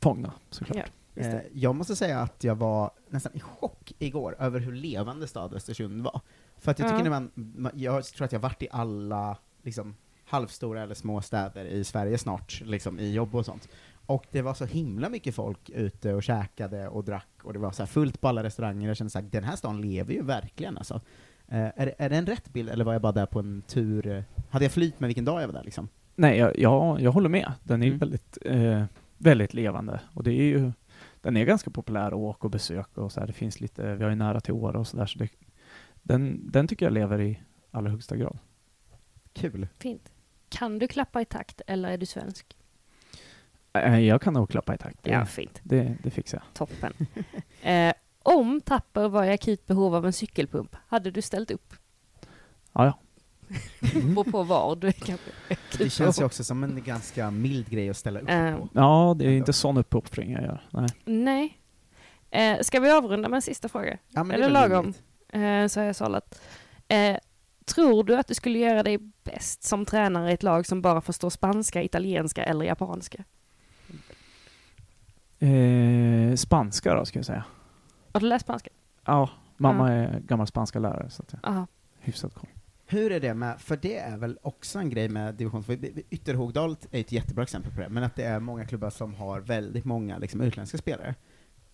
fångna 0.00 0.32
såklart. 0.50 0.76
Ja, 0.76 0.82
Eh, 1.14 1.40
jag 1.52 1.74
måste 1.74 1.96
säga 1.96 2.20
att 2.20 2.44
jag 2.44 2.54
var 2.54 2.90
nästan 3.10 3.32
i 3.36 3.40
chock 3.40 3.92
igår 3.98 4.36
över 4.38 4.60
hur 4.60 4.72
levande 4.72 5.26
stad 5.26 5.54
Östersund 5.54 6.02
var. 6.02 6.20
För 6.58 6.70
att 6.70 6.78
jag 6.78 6.88
tycker 6.88 6.98
Ja. 6.98 7.02
när 7.04 7.10
man, 7.10 7.30
ma- 7.34 7.70
jag 7.74 8.04
tror 8.04 8.24
att 8.24 8.32
jag 8.32 8.40
varit 8.40 8.62
i 8.62 8.68
alla 8.70 9.36
liksom, 9.62 9.96
halvstora 10.24 10.82
eller 10.82 10.94
små 10.94 11.20
städer 11.22 11.64
i 11.64 11.84
Sverige 11.84 12.18
snart, 12.18 12.60
liksom 12.64 12.98
i 13.00 13.12
jobb 13.12 13.34
och 13.34 13.44
sånt. 13.46 13.68
Och 14.08 14.26
det 14.30 14.42
var 14.42 14.54
så 14.54 14.64
himla 14.64 15.08
mycket 15.08 15.34
folk 15.34 15.70
ute 15.70 16.14
och 16.14 16.22
käkade 16.22 16.88
och 16.88 17.04
drack, 17.04 17.28
och 17.42 17.52
det 17.52 17.58
var 17.58 17.72
så 17.72 17.82
här 17.82 17.86
fullt 17.86 18.20
på 18.20 18.28
alla 18.28 18.42
restauranger, 18.42 18.88
jag 18.88 18.96
kände 18.96 19.10
såhär, 19.10 19.26
den 19.30 19.44
här 19.44 19.56
stan 19.56 19.80
lever 19.80 20.12
ju 20.14 20.22
verkligen 20.22 20.78
alltså. 20.78 21.00
Eh, 21.48 21.58
är, 21.58 21.86
det- 21.86 21.94
är 21.98 22.08
det 22.10 22.16
en 22.16 22.26
rätt 22.26 22.48
bild, 22.52 22.70
eller 22.70 22.84
var 22.84 22.92
jag 22.92 23.02
bara 23.02 23.12
där 23.12 23.26
på 23.26 23.38
en 23.38 23.62
tur? 23.62 24.24
Hade 24.50 24.64
jag 24.64 24.72
flyt 24.72 25.00
med 25.00 25.08
vilken 25.08 25.24
dag 25.24 25.42
jag 25.42 25.46
var 25.48 25.54
där 25.54 25.64
liksom? 25.64 25.88
Nej, 26.14 26.38
jag, 26.38 26.58
jag, 26.58 27.00
jag 27.00 27.12
håller 27.12 27.28
med. 27.28 27.52
Den 27.62 27.82
är 27.82 27.86
Mm. 27.86 27.98
väldigt, 27.98 28.38
eh, 28.44 28.84
väldigt 29.18 29.54
levande. 29.54 30.00
Och 30.14 30.22
det 30.22 30.30
är 30.32 30.42
ju, 30.44 30.72
den 31.20 31.36
är 31.36 31.44
ganska 31.44 31.70
populär 31.70 32.06
att 32.06 32.12
åka 32.12 32.46
och 32.46 32.50
besöka 32.50 33.00
och 33.00 33.12
så 33.12 33.20
här. 33.20 33.26
Det 33.26 33.32
finns 33.32 33.60
lite, 33.60 33.94
vi 33.94 34.02
har 34.04 34.10
ju 34.10 34.16
nära 34.16 34.40
till 34.40 34.54
Åre 34.54 34.78
och 34.78 34.86
så 34.86 34.96
där, 34.96 35.06
så 35.06 35.18
det, 35.18 35.28
den, 36.02 36.50
den 36.50 36.68
tycker 36.68 36.86
jag 36.86 36.92
lever 36.92 37.20
i 37.20 37.40
allra 37.70 37.90
högsta 37.90 38.16
grad. 38.16 38.38
Kul. 39.32 39.68
Fint. 39.78 40.12
Kan 40.48 40.78
du 40.78 40.88
klappa 40.88 41.20
i 41.20 41.24
takt 41.24 41.60
eller 41.66 41.88
är 41.90 41.98
du 41.98 42.06
svensk? 42.06 42.56
Eh, 43.82 43.98
Jag 44.00 44.22
kan 44.22 44.34
nog 44.34 44.50
klappa 44.50 44.74
i 44.74 44.78
takt. 44.78 44.98
Det, 45.02 45.10
Ja, 45.10 45.26
fint. 45.26 45.60
Det, 45.62 45.96
det 46.02 46.10
fixar 46.10 46.38
jag. 46.44 46.54
Toppen. 46.54 46.92
eh, 47.62 47.92
om 48.22 48.60
Tapper 48.60 49.08
var 49.08 49.24
i 49.24 49.30
akut 49.32 49.66
behov 49.66 49.94
av 49.94 50.06
en 50.06 50.12
cykelpump, 50.12 50.76
hade 50.88 51.10
du 51.10 51.22
ställt 51.22 51.50
upp? 51.50 51.74
Ja, 52.72 52.84
ja. 52.84 52.98
Beror 53.92 54.24
på 54.24 54.42
var 54.42 54.76
du 54.76 54.86
är 54.86 54.92
kanske. 54.92 55.30
Det 55.78 55.90
känns 55.90 56.20
ju 56.20 56.24
också 56.24 56.44
som 56.44 56.64
en 56.64 56.82
ganska 56.84 57.30
mild 57.30 57.68
grej 57.70 57.90
att 57.90 57.96
ställa 57.96 58.20
upp 58.20 58.28
Eh, 58.30 58.56
på. 58.56 58.68
Ja, 58.72 59.14
det 59.18 59.24
är 59.24 59.30
inte 59.30 59.52
sån 59.52 59.76
uppoffring 59.76 60.32
jag 60.32 60.42
gör. 60.42 60.68
Nej. 60.70 60.88
Nej. 61.04 61.58
Eh, 62.30 62.60
ska 62.62 62.80
vi 62.80 62.90
avrunda 62.90 63.28
med 63.28 63.36
en 63.36 63.42
sista 63.42 63.68
fråga? 63.68 63.98
Ja, 64.08 64.22
väl 64.24 64.52
lagom? 64.52 64.94
Eh, 65.32 65.66
så 65.66 65.80
har 65.80 65.84
jag 65.84 65.96
sållat. 65.96 66.40
Eh, 66.88 67.16
tror 67.64 68.04
du 68.04 68.16
att 68.16 68.26
du 68.28 68.34
skulle 68.34 68.58
göra 68.58 68.82
dig 68.82 68.98
bäst 69.24 69.62
som 69.62 69.84
tränare 69.84 70.30
i 70.30 70.34
ett 70.34 70.42
lag 70.42 70.66
som 70.66 70.82
bara 70.82 71.00
förstår 71.00 71.30
spanska, 71.30 71.82
italienska 71.82 72.44
eller 72.44 72.64
japanska? 72.64 73.24
Eh, 75.38 76.34
spanska 76.36 76.94
då, 76.94 77.04
ska 77.04 77.18
jag 77.18 77.26
säga. 77.26 77.44
Har 78.12 78.20
du 78.20 78.26
läst 78.26 78.44
spanska? 78.44 78.70
Ja, 79.04 79.30
mamma 79.56 79.92
Ja. 79.92 79.98
är 79.98 80.20
gammal 80.20 80.46
spanska 80.46 80.78
lärare, 80.78 81.10
så 81.10 81.22
att 81.22 81.32
jag 81.32 81.40
Aha. 81.50 81.66
hyfsat 81.98 82.34
koll. 82.34 82.48
Hur 82.86 83.12
är 83.12 83.20
det 83.20 83.34
med, 83.34 83.60
för 83.60 83.76
det 83.76 83.96
är 83.98 84.16
väl 84.16 84.38
också 84.42 84.78
en 84.78 84.90
grej 84.90 85.08
med 85.08 85.34
division 85.34 85.62
2, 85.64 85.72
Ytterhogdal 86.10 86.76
är 86.90 87.00
ett 87.00 87.12
jättebra 87.12 87.42
exempel 87.42 87.72
på 87.72 87.80
det, 87.80 87.88
men 87.88 88.02
att 88.02 88.16
det 88.16 88.22
är 88.24 88.40
många 88.40 88.64
klubbar 88.66 88.90
som 88.90 89.14
har 89.14 89.40
väldigt 89.40 89.84
många 89.84 90.18
liksom, 90.18 90.40
utländska 90.40 90.78
spelare. 90.78 91.14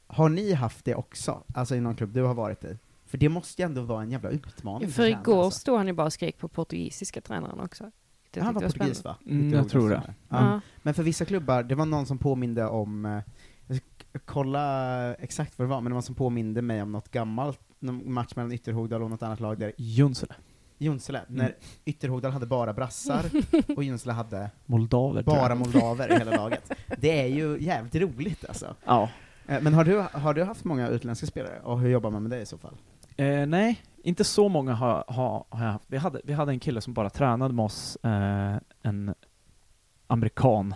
Har 0.07 0.29
ni 0.29 0.53
haft 0.53 0.85
det 0.85 0.95
också, 0.95 1.43
alltså 1.55 1.77
i 1.77 1.81
någon 1.81 1.97
klubb 1.97 2.13
du 2.13 2.23
har 2.23 2.35
varit 2.35 2.65
i? 2.65 2.79
För 3.07 3.19
det 3.19 3.29
måste 3.29 3.63
ju 3.63 3.67
ändå 3.67 3.83
vara 3.83 4.03
en 4.03 4.11
jävla 4.11 4.31
utmaning. 4.31 4.89
För 4.91 5.05
igår 5.07 5.45
alltså. 5.45 5.61
stod 5.61 5.77
han 5.77 5.87
ju 5.87 5.93
bara 5.93 6.07
och 6.07 6.13
skrek 6.13 6.39
på 6.39 6.49
portugisiska 6.49 7.21
tränaren 7.21 7.61
också. 7.61 7.91
Det 8.31 8.41
Han 8.41 8.55
var 8.55 8.63
jag 8.63 8.73
portugis 8.73 9.05
va? 9.05 9.17
Mm, 9.27 9.53
jag 9.53 9.69
tror 9.69 9.91
det. 9.91 10.03
Ja. 10.07 10.15
Ja. 10.29 10.61
Men 10.83 10.95
för 10.95 11.03
vissa 11.03 11.25
klubbar, 11.25 11.63
det 11.63 11.75
var 11.75 11.87
någon 11.87 12.07
som 12.07 12.19
påminde 12.19 12.67
om, 12.67 13.05
eh, 13.07 13.21
jag 13.67 13.77
ska 13.77 13.87
k- 13.99 14.04
kolla 14.25 15.15
exakt 15.15 15.59
vad 15.59 15.69
det 15.69 15.71
var, 15.71 15.81
men 15.81 15.91
det 15.91 15.95
var 15.95 16.03
som 16.03 16.15
påminde 16.15 16.63
mig 16.63 16.83
om 16.83 16.93
något 16.93 17.11
gammalt, 17.11 17.61
någon 17.79 18.13
match 18.13 18.33
mellan 18.37 18.53
Ytterhogdal 18.53 19.03
och 19.03 19.11
något 19.11 19.23
annat 19.23 19.41
lag 19.41 19.59
där 19.59 19.73
Junsele. 19.77 20.35
Junsele, 20.79 21.19
Mm. 21.19 21.35
när 21.37 21.55
Ytterhogdal 21.85 22.33
hade 22.33 22.47
bara 22.47 22.73
brassar 22.73 23.25
och 23.77 23.85
Junsele 23.85 24.13
hade 24.13 24.51
Moldaver, 24.67 25.23
bara 25.23 25.55
moldaver 25.55 26.13
i 26.13 26.19
hela 26.19 26.31
laget. 26.37 26.73
Det 26.99 27.21
är 27.23 27.27
ju 27.27 27.59
jävligt 27.61 27.95
roligt 27.95 28.45
alltså. 28.49 28.75
Ja. 28.85 29.09
Eh, 29.47 29.61
Men 29.63 29.75
har 29.75 29.85
du, 29.85 30.05
har 30.13 30.35
du 30.35 30.45
haft 30.45 30.65
många 30.65 30.89
utländska 30.89 31.27
spelare, 31.27 31.61
och 31.61 31.81
hur 31.81 31.89
jobbar 31.91 32.11
man 32.11 32.23
med 32.23 32.31
det 32.31 32.41
i 32.41 32.47
så 32.47 32.59
fall? 32.59 32.75
Eh, 33.17 33.47
nej, 33.47 33.83
inte 34.03 34.25
så 34.25 34.49
många 34.49 34.75
har, 34.75 35.05
har, 35.09 35.45
har 35.49 35.65
jag 35.65 35.73
haft. 35.73 35.85
Vi 35.89 35.97
hade, 35.97 36.21
vi 36.25 36.33
hade 36.33 36.53
en 36.53 36.61
kille 36.61 36.81
som 36.81 36.95
bara 36.95 37.11
tränade 37.11 37.55
med 37.55 37.65
oss, 37.65 37.97
eh, 38.03 38.57
en 38.83 39.15
amerikan. 40.07 40.75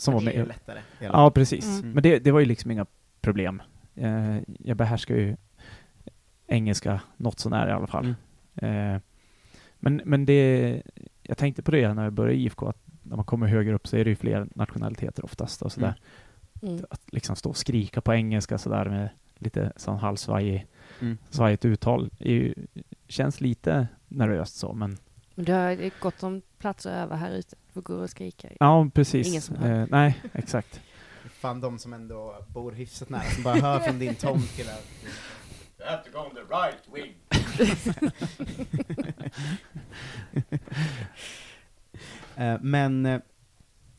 Som 0.00 0.14
var 0.14 0.20
det 0.20 0.24
är 0.26 0.34
med. 0.34 0.42
ju 0.42 0.46
lättare, 0.46 0.78
Ja, 0.98 1.30
precis. 1.30 1.80
Mm. 1.80 1.92
Men 1.92 2.02
det, 2.02 2.18
det 2.18 2.32
var 2.32 2.40
ju 2.40 2.46
liksom 2.46 2.70
inga 2.70 2.86
problem. 3.20 3.62
Eh, 3.94 4.36
jag 4.58 4.76
behärskar 4.76 5.14
ju 5.14 5.36
engelska 6.46 7.00
något 7.16 7.38
sånär 7.40 7.68
i 7.68 7.72
alla 7.72 7.86
fall. 7.86 8.14
Mm. 8.54 8.94
Eh, 8.94 9.00
men, 9.78 10.02
men 10.04 10.26
det, 10.26 10.82
jag 11.22 11.38
tänkte 11.38 11.62
på 11.62 11.70
det 11.70 11.94
när 11.94 12.04
jag 12.04 12.12
började 12.12 12.38
i 12.38 12.44
IFK, 12.44 12.68
att 12.68 12.82
när 13.02 13.16
man 13.16 13.24
kommer 13.24 13.46
högre 13.46 13.74
upp 13.74 13.86
så 13.88 13.96
är 13.96 14.04
det 14.04 14.10
ju 14.10 14.16
fler 14.16 14.48
nationaliteter 14.54 15.24
oftast 15.24 15.62
och 15.62 15.72
sådär. 15.72 15.94
Mm. 16.62 16.84
Att 16.90 17.02
liksom 17.12 17.36
stå 17.36 17.50
och 17.50 17.56
skrika 17.56 18.00
på 18.00 18.14
engelska 18.14 18.58
sådär 18.58 18.84
med 18.84 19.08
lite 19.38 19.72
sån 19.76 19.98
halvsvajig, 19.98 20.66
Mm. 21.00 21.18
svajigt 21.30 21.64
uttal 21.64 22.10
är 22.18 22.32
ju, 22.32 22.54
känns 23.08 23.40
lite 23.40 23.88
nervöst 24.08 24.56
så, 24.56 24.72
men 24.72 24.98
Men 25.34 25.44
du 25.44 25.52
har 25.52 26.00
gott 26.00 26.22
om 26.22 26.42
platser 26.58 27.02
över 27.02 27.16
här 27.16 27.30
ute. 27.32 27.56
Får 27.74 27.82
gå 27.82 27.94
och 27.94 28.10
skrika. 28.10 28.48
ja, 28.60 28.90
precis. 28.94 29.28
Ingen 29.28 29.42
som 29.42 29.56
hör. 29.56 29.80
eh, 29.80 29.86
nej, 29.90 30.22
exakt. 30.32 30.80
Fan 31.30 31.60
de 31.60 31.78
som 31.78 31.92
ändå 31.92 32.44
bor 32.48 32.72
hyfsat 32.72 33.08
nära, 33.08 33.22
som 33.22 33.42
bara 33.42 33.54
hör 33.60 33.80
från 33.80 33.98
din 33.98 34.14
tomt 34.14 34.44
att 34.44 34.58
You 35.80 35.88
have 35.88 36.02
to 36.04 36.10
go 36.12 36.18
on 36.18 36.34
the 36.34 36.40
right 36.40 36.88
wing. 36.94 37.14
Eh, 42.36 42.58
Men 42.60 43.06
eh, 43.06 43.20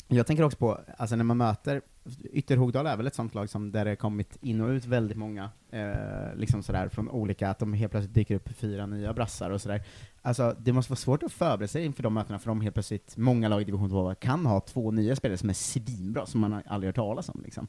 jag 0.07 0.27
tänker 0.27 0.43
också 0.43 0.57
på, 0.57 0.79
alltså 0.97 1.15
när 1.15 1.23
man 1.23 1.37
möter, 1.37 1.81
Ytterhogdal 2.31 2.87
är 2.87 2.97
väl 2.97 3.07
ett 3.07 3.15
sånt 3.15 3.35
lag 3.35 3.49
som 3.49 3.71
där 3.71 3.85
det 3.85 3.95
kommit 3.95 4.37
in 4.41 4.61
och 4.61 4.69
ut 4.69 4.85
väldigt 4.85 5.17
många, 5.17 5.49
eh, 5.69 6.35
liksom 6.35 6.63
sådär 6.63 6.89
från 6.89 7.09
olika, 7.09 7.49
att 7.49 7.59
de 7.59 7.73
helt 7.73 7.91
plötsligt 7.91 8.13
dyker 8.13 8.35
upp 8.35 8.49
fyra 8.49 8.85
nya 8.85 9.13
brassar 9.13 9.49
och 9.49 9.61
sådär. 9.61 9.83
Alltså 10.21 10.55
det 10.59 10.73
måste 10.73 10.91
vara 10.91 10.97
svårt 10.97 11.23
att 11.23 11.31
förbereda 11.31 11.67
sig 11.67 11.85
inför 11.85 12.03
de 12.03 12.13
mötena, 12.13 12.39
för 12.39 12.47
de 12.47 12.61
helt 12.61 12.73
plötsligt, 12.73 13.17
många 13.17 13.49
lag 13.49 13.61
i 13.61 13.63
division 13.63 13.89
2 13.89 14.15
kan 14.15 14.45
ha 14.45 14.59
två 14.59 14.91
nya 14.91 15.15
spelare 15.15 15.37
som 15.37 15.49
är 15.49 15.53
svinbra, 15.53 16.25
som 16.25 16.41
man 16.41 16.51
har 16.51 16.63
aldrig 16.65 16.87
hört 16.87 16.95
talas 16.95 17.29
om 17.29 17.41
liksom. 17.43 17.67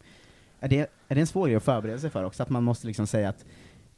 Är 0.61 0.69
det, 0.69 0.91
är 1.09 1.15
det 1.15 1.21
en 1.21 1.27
svår 1.27 1.47
grej 1.47 1.57
att 1.57 1.63
förbereda 1.63 1.99
sig 1.99 2.11
för 2.11 2.25
också, 2.25 2.43
att 2.43 2.51
man 2.51 2.65
måste 2.65 2.87
liksom 2.87 3.07
säga 3.07 3.29
att, 3.29 3.45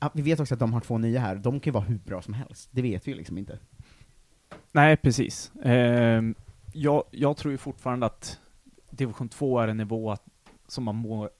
ja, 0.00 0.10
vi 0.14 0.22
vet 0.22 0.40
också 0.40 0.54
att 0.54 0.60
de 0.60 0.72
har 0.72 0.80
två 0.80 0.98
nya 0.98 1.20
här, 1.20 1.36
de 1.36 1.60
kan 1.60 1.70
ju 1.70 1.74
vara 1.74 1.84
hur 1.84 1.98
bra 1.98 2.22
som 2.22 2.34
helst, 2.34 2.68
det 2.72 2.82
vet 2.82 3.06
vi 3.06 3.10
ju 3.10 3.16
liksom 3.16 3.38
inte. 3.38 3.58
Nej, 4.72 4.96
precis. 4.96 5.54
Eh, 5.56 6.22
jag, 6.72 7.04
jag 7.10 7.36
tror 7.36 7.52
ju 7.52 7.58
fortfarande 7.58 8.06
att 8.06 8.40
division 8.96 9.28
2 9.28 9.58
är 9.60 9.68
en 9.68 9.76
nivå 9.76 10.10
att, 10.10 10.22
som 10.68 10.84
man 10.84 10.94
må, 10.96 11.30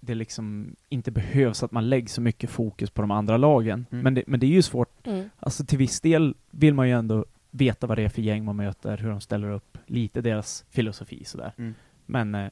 det 0.00 0.14
liksom 0.14 0.76
inte 0.88 1.10
behövs 1.10 1.62
att 1.62 1.72
man 1.72 1.88
lägger 1.88 2.08
så 2.08 2.20
mycket 2.20 2.50
fokus 2.50 2.90
på 2.90 3.00
de 3.02 3.10
andra 3.10 3.36
lagen. 3.36 3.86
Mm. 3.90 4.02
Men, 4.04 4.14
det, 4.14 4.24
men 4.26 4.40
det 4.40 4.46
är 4.46 4.50
ju 4.50 4.62
svårt. 4.62 5.06
Mm. 5.06 5.30
Alltså 5.38 5.64
till 5.64 5.78
viss 5.78 6.00
del 6.00 6.34
vill 6.50 6.74
man 6.74 6.88
ju 6.88 6.94
ändå 6.94 7.24
veta 7.50 7.86
vad 7.86 7.98
det 7.98 8.02
är 8.02 8.08
för 8.08 8.22
gäng 8.22 8.44
man 8.44 8.56
möter, 8.56 8.96
hur 8.98 9.10
de 9.10 9.20
ställer 9.20 9.50
upp, 9.50 9.78
lite 9.86 10.20
deras 10.20 10.64
filosofi 10.70 11.24
sådär. 11.24 11.52
Mm. 11.58 11.74
Men 12.06 12.34
eh, 12.34 12.50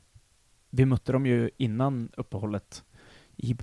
vi 0.70 0.84
mötte 0.84 1.12
dem 1.12 1.26
ju 1.26 1.50
innan 1.56 2.08
uppehållet 2.16 2.84
i 3.36 3.56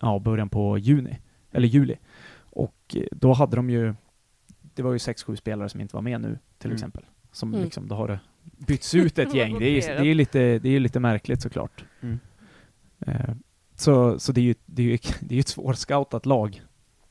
ja, 0.00 0.18
början 0.18 0.48
på 0.48 0.78
juni, 0.78 1.18
eller 1.52 1.68
juli. 1.68 1.96
Och 2.36 2.96
eh, 2.96 3.02
då 3.12 3.32
hade 3.32 3.56
de 3.56 3.70
ju, 3.70 3.94
det 4.62 4.82
var 4.82 4.92
ju 4.92 4.98
sex, 4.98 5.22
sju 5.22 5.36
spelare 5.36 5.68
som 5.68 5.80
inte 5.80 5.96
var 5.96 6.02
med 6.02 6.20
nu 6.20 6.38
till 6.58 6.68
Mm. 6.70 6.74
exempel. 6.74 7.04
Som 7.32 7.48
Mm. 7.54 7.64
liksom, 7.64 7.88
då 7.88 7.94
har 7.94 8.08
det 8.08 8.20
bytts 8.44 8.94
ut 8.94 9.18
ett 9.18 9.34
gäng. 9.34 9.58
Det 9.58 9.66
är 9.88 10.02
det 10.02 10.10
är 10.10 10.14
lite, 10.14 10.58
det 10.58 10.68
är 10.68 10.80
lite 10.80 11.00
märkligt 11.00 11.42
såklart. 11.42 11.84
Mm. 12.00 12.18
Eh, 13.06 13.34
så 13.74 14.18
så 14.18 14.32
det 14.32 14.40
är 14.40 14.42
ju 14.42 14.54
det 14.66 14.82
är 14.82 14.86
ju, 14.86 14.98
det 15.20 15.34
är 15.36 15.40
ett 15.40 15.48
svårscoutat 15.48 16.26
lag. 16.26 16.62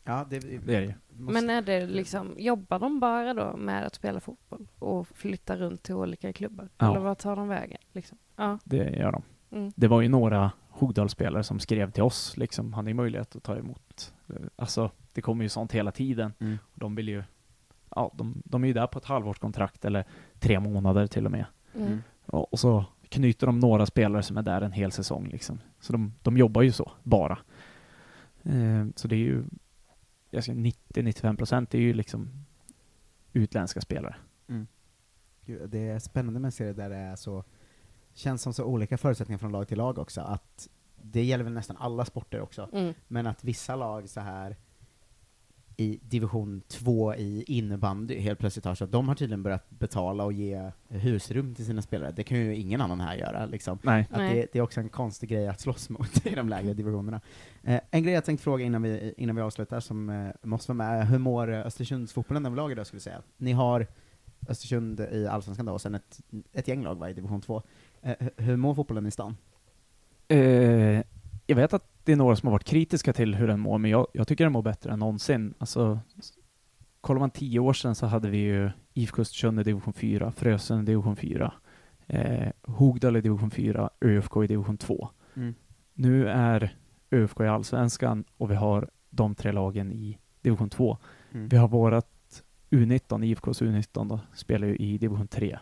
Ja, 0.04 0.26
det, 0.30 0.40
Det 0.66 0.76
är 0.76 0.82
det 0.82 0.96
måste- 1.20 1.34
Men 1.42 1.50
är 1.50 1.62
det 1.62 1.88
liksom, 1.88 2.36
jobbar 2.38 2.80
de 2.80 3.00
bara 3.00 3.34
då 3.34 3.58
med 3.58 3.86
att 3.86 3.96
spela 3.96 4.20
fotboll 4.20 4.68
och 4.80 5.08
flytta 5.08 5.58
runt 5.58 5.84
till 5.84 5.96
olika 5.96 6.34
klubbar? 6.34 6.70
Ja. 6.78 6.90
Eller 6.92 7.00
vad 7.00 7.18
tar 7.18 7.36
de 7.36 7.48
vägen? 7.48 7.78
Liksom? 7.92 8.18
Ja. 8.36 8.60
Det 8.64 8.90
gör 8.90 9.12
de. 9.12 9.24
Mm. 9.52 9.72
Det 9.76 9.88
var 9.88 10.02
ju 10.02 10.10
några 10.10 10.52
Hogdalsspelare 10.70 11.44
som 11.44 11.60
skrev 11.60 11.92
till 11.92 12.04
oss, 12.04 12.38
liksom, 12.38 12.74
hade 12.74 12.90
ju 12.90 12.94
möjlighet 12.94 13.36
att 13.36 13.44
ta 13.44 13.58
emot. 13.58 14.14
eh, 14.30 14.36
Alltså, 14.56 14.92
det 15.14 15.22
kommer 15.22 15.44
ju 15.44 15.50
sånt 15.50 15.72
hela 15.72 15.92
tiden. 15.92 16.34
Mm. 16.40 16.58
Och 16.74 16.80
de 16.80 16.96
vill 16.96 17.10
ju, 17.10 17.24
ja, 17.96 18.12
de, 18.16 18.42
de 18.46 18.64
är 18.64 18.68
ju 18.68 18.74
där 18.74 18.88
på 18.88 19.00
ett 19.00 19.06
halvårskontrakt 19.06 19.86
eller 19.86 20.06
tre 20.40 20.60
månader 20.60 21.08
till 21.08 21.26
och 21.26 21.32
med. 21.32 21.46
Mm. 21.76 22.02
Och, 22.26 22.54
och 22.54 22.60
så 22.60 22.86
knyter 23.10 23.48
de 23.48 23.60
några 23.60 23.86
spelare 23.86 24.24
som 24.24 24.38
är 24.38 24.42
där 24.42 24.62
en 24.62 24.72
hel 24.72 24.92
säsong 24.92 25.28
liksom. 25.28 25.60
Så 25.80 25.94
de, 25.94 26.14
de 26.22 26.38
jobbar 26.38 26.62
ju 26.62 26.72
så, 26.72 26.92
bara. 27.04 27.38
Eh, 28.44 28.86
så 28.96 29.08
det 29.08 29.16
är 29.16 29.20
ju, 29.20 29.44
jag 30.30 30.44
ska 30.44 30.52
90-95 30.52 31.38
procent 31.38 31.74
är 31.74 31.80
ju 31.80 31.94
liksom 31.94 32.30
utländska 33.34 33.82
spelare. 33.82 34.16
Gud, 35.46 35.70
det 35.70 35.90
är 35.90 36.00
spännande 36.00 36.40
med 36.40 36.48
en 36.48 36.52
serie 36.52 36.74
där 36.74 36.90
det 36.90 36.96
är 36.96 37.16
så, 37.16 37.44
känns 38.14 38.42
som 38.42 38.54
så 38.54 38.64
olika 38.66 38.98
förutsättningar 38.98 39.38
från 39.38 39.52
lag 39.52 39.68
till 39.68 39.78
lag 39.78 39.98
också, 39.98 40.22
att 40.22 40.70
det 41.02 41.24
gäller 41.24 41.44
väl 41.44 41.54
nästan 41.54 41.78
alla 41.78 42.06
sporter 42.06 42.42
också, 42.42 42.70
Mm. 42.74 42.94
men 43.08 43.28
att 43.28 43.44
vissa 43.44 43.76
lag 43.76 44.10
så 44.10 44.20
här 44.20 44.56
i 45.78 46.00
division 46.04 46.62
2 46.68 47.16
i 47.16 47.44
innebandy 47.48 48.20
helt 48.20 48.40
plötsligt 48.40 48.66
har 48.66 48.76
så 48.76 48.84
att 48.84 48.92
de 48.92 49.08
har 49.08 49.16
tydligen 49.16 49.44
börjat 49.44 49.70
betala 49.70 50.24
och 50.24 50.34
ge 50.34 50.72
husrum 50.88 51.56
till 51.56 51.66
sina 51.66 51.82
spelare. 51.82 52.12
Det 52.12 52.24
kan 52.24 52.38
ju 52.38 52.56
ingen 52.56 52.82
annan 52.82 53.00
här 53.02 53.16
göra 53.16 53.46
liksom. 53.46 53.78
Nej. 53.82 54.08
Att 54.12 54.18
Nej. 54.18 54.36
det, 54.36 54.48
det 54.54 54.60
är 54.60 54.64
också 54.64 54.80
en 54.80 54.90
konstig 54.90 55.30
grej 55.30 55.48
att 55.48 55.60
slåss 55.62 55.90
mot 55.90 56.26
i 56.26 56.36
de 56.36 56.50
lägre 56.50 56.74
divisionerna. 56.74 57.22
Eh, 57.64 57.80
en 57.92 58.04
grej 58.04 58.14
jag 58.14 58.26
tänkte 58.26 58.44
fråga 58.44 58.66
innan 58.66 58.82
vi, 58.82 59.14
innan 59.18 59.36
vi 59.36 59.42
avslutar, 59.42 59.80
som 59.80 60.10
eh, 60.10 60.30
måste 60.44 60.74
vara 60.74 60.90
med, 60.90 61.08
hur 61.08 61.18
mår 61.18 61.54
eh, 61.54 61.66
Östersundsfotbollen 61.66 62.46
överlag 62.46 62.72
idag 62.72 62.88
skulle 62.88 62.98
jag 62.98 63.04
säga? 63.04 63.22
Ni 63.38 63.52
har 63.52 63.88
Östersund 64.48 65.00
i 65.00 65.28
Allsvenskan 65.28 65.66
då, 65.66 65.74
och 65.74 65.82
sen 65.82 65.96
ett, 65.96 66.20
ett 66.54 66.68
gäng 66.68 66.84
lag 66.84 66.96
va, 66.96 67.10
i 67.10 67.14
division 67.14 67.42
2. 67.42 67.62
Eh, 68.02 68.12
hu- 68.20 68.30
hur 68.42 68.56
mår 68.56 68.76
fotbollen 68.76 69.06
i 69.06 69.12
stan? 69.12 69.36
Jag 71.48 71.56
vet 71.56 71.74
att 71.74 71.90
det 72.04 72.12
är 72.12 72.16
några 72.16 72.36
som 72.36 72.48
har 72.48 72.52
varit 72.52 72.64
kritiska 72.64 73.14
till 73.14 73.36
hur 73.36 73.48
den 73.48 73.60
mår, 73.60 73.78
men 73.78 73.92
jag, 73.92 74.08
jag 74.14 74.28
tycker 74.28 74.44
den 74.44 74.54
mår 74.54 74.62
bättre 74.62 74.92
än 74.92 75.00
någonsin. 75.00 75.54
Alltså, 75.58 76.00
kollar 77.02 77.20
man 77.20 77.30
tio 77.32 77.60
år 77.60 77.74
sedan 77.74 77.96
så 77.96 78.06
hade 78.06 78.30
vi 78.30 78.38
ju 78.38 78.72
IFK 78.94 79.22
Östersund 79.22 79.60
i 79.60 79.64
division 79.64 79.94
4, 79.94 80.32
Frösön 80.32 80.80
i 80.82 80.86
division 80.86 81.16
4, 81.16 81.54
eh, 82.08 82.48
Hogdal 82.62 83.18
i 83.18 83.22
division 83.22 83.52
4, 83.52 83.90
ÖFK 84.02 84.38
i 84.44 84.48
division 84.48 84.78
2. 84.78 85.10
Mm. 85.36 85.56
Nu 85.94 86.28
är 86.30 86.76
ÖFK 87.12 87.40
i 87.40 87.48
Allsvenskan 87.48 88.24
och 88.38 88.52
vi 88.52 88.56
har 88.56 88.90
de 89.10 89.36
tre 89.36 89.52
lagen 89.52 89.92
i 89.92 90.18
division 90.42 90.70
2. 90.70 90.98
Mm. 91.32 91.48
Vi 91.50 91.58
har 91.58 91.68
vårat 91.68 92.44
U19, 92.70 93.24
IFKs 93.26 93.62
U19 93.62 94.10
då, 94.10 94.20
spelar 94.34 94.68
ju 94.68 94.76
i 94.76 94.98
division 94.98 95.28
3. 95.28 95.60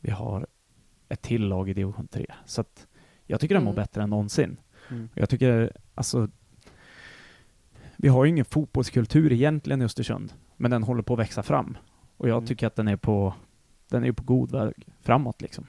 Vi 0.00 0.10
har 0.10 0.46
ett 1.08 1.22
till 1.22 1.48
lag 1.48 1.68
i 1.68 1.74
division 1.74 2.08
3. 2.08 2.26
Så 2.46 2.60
att 2.60 2.86
jag 3.26 3.40
tycker 3.40 3.54
den 3.54 3.64
mår 3.64 3.72
Mm. 3.72 3.82
bättre 3.82 4.02
än 4.02 4.10
någonsin. 4.10 4.56
Mm. 4.90 5.08
Jag 5.14 5.28
tycker, 5.28 5.72
alltså, 5.94 6.28
vi 7.96 8.08
har 8.08 8.24
ju 8.24 8.30
ingen 8.30 8.44
fotbollskultur 8.44 9.32
egentligen 9.32 9.82
i 9.82 9.84
Östersund, 9.84 10.32
men 10.56 10.70
den 10.70 10.82
håller 10.82 11.02
på 11.02 11.12
att 11.14 11.18
växa 11.20 11.42
fram. 11.42 11.76
Och 12.16 12.28
jag 12.28 12.36
Mm. 12.36 12.46
tycker 12.46 12.66
att 12.66 12.76
den 12.76 12.88
är 12.88 12.96
på, 12.96 13.34
den 13.88 14.04
är 14.04 14.12
på 14.12 14.22
god 14.22 14.50
väg 14.52 14.86
framåt 15.02 15.42
liksom. 15.42 15.66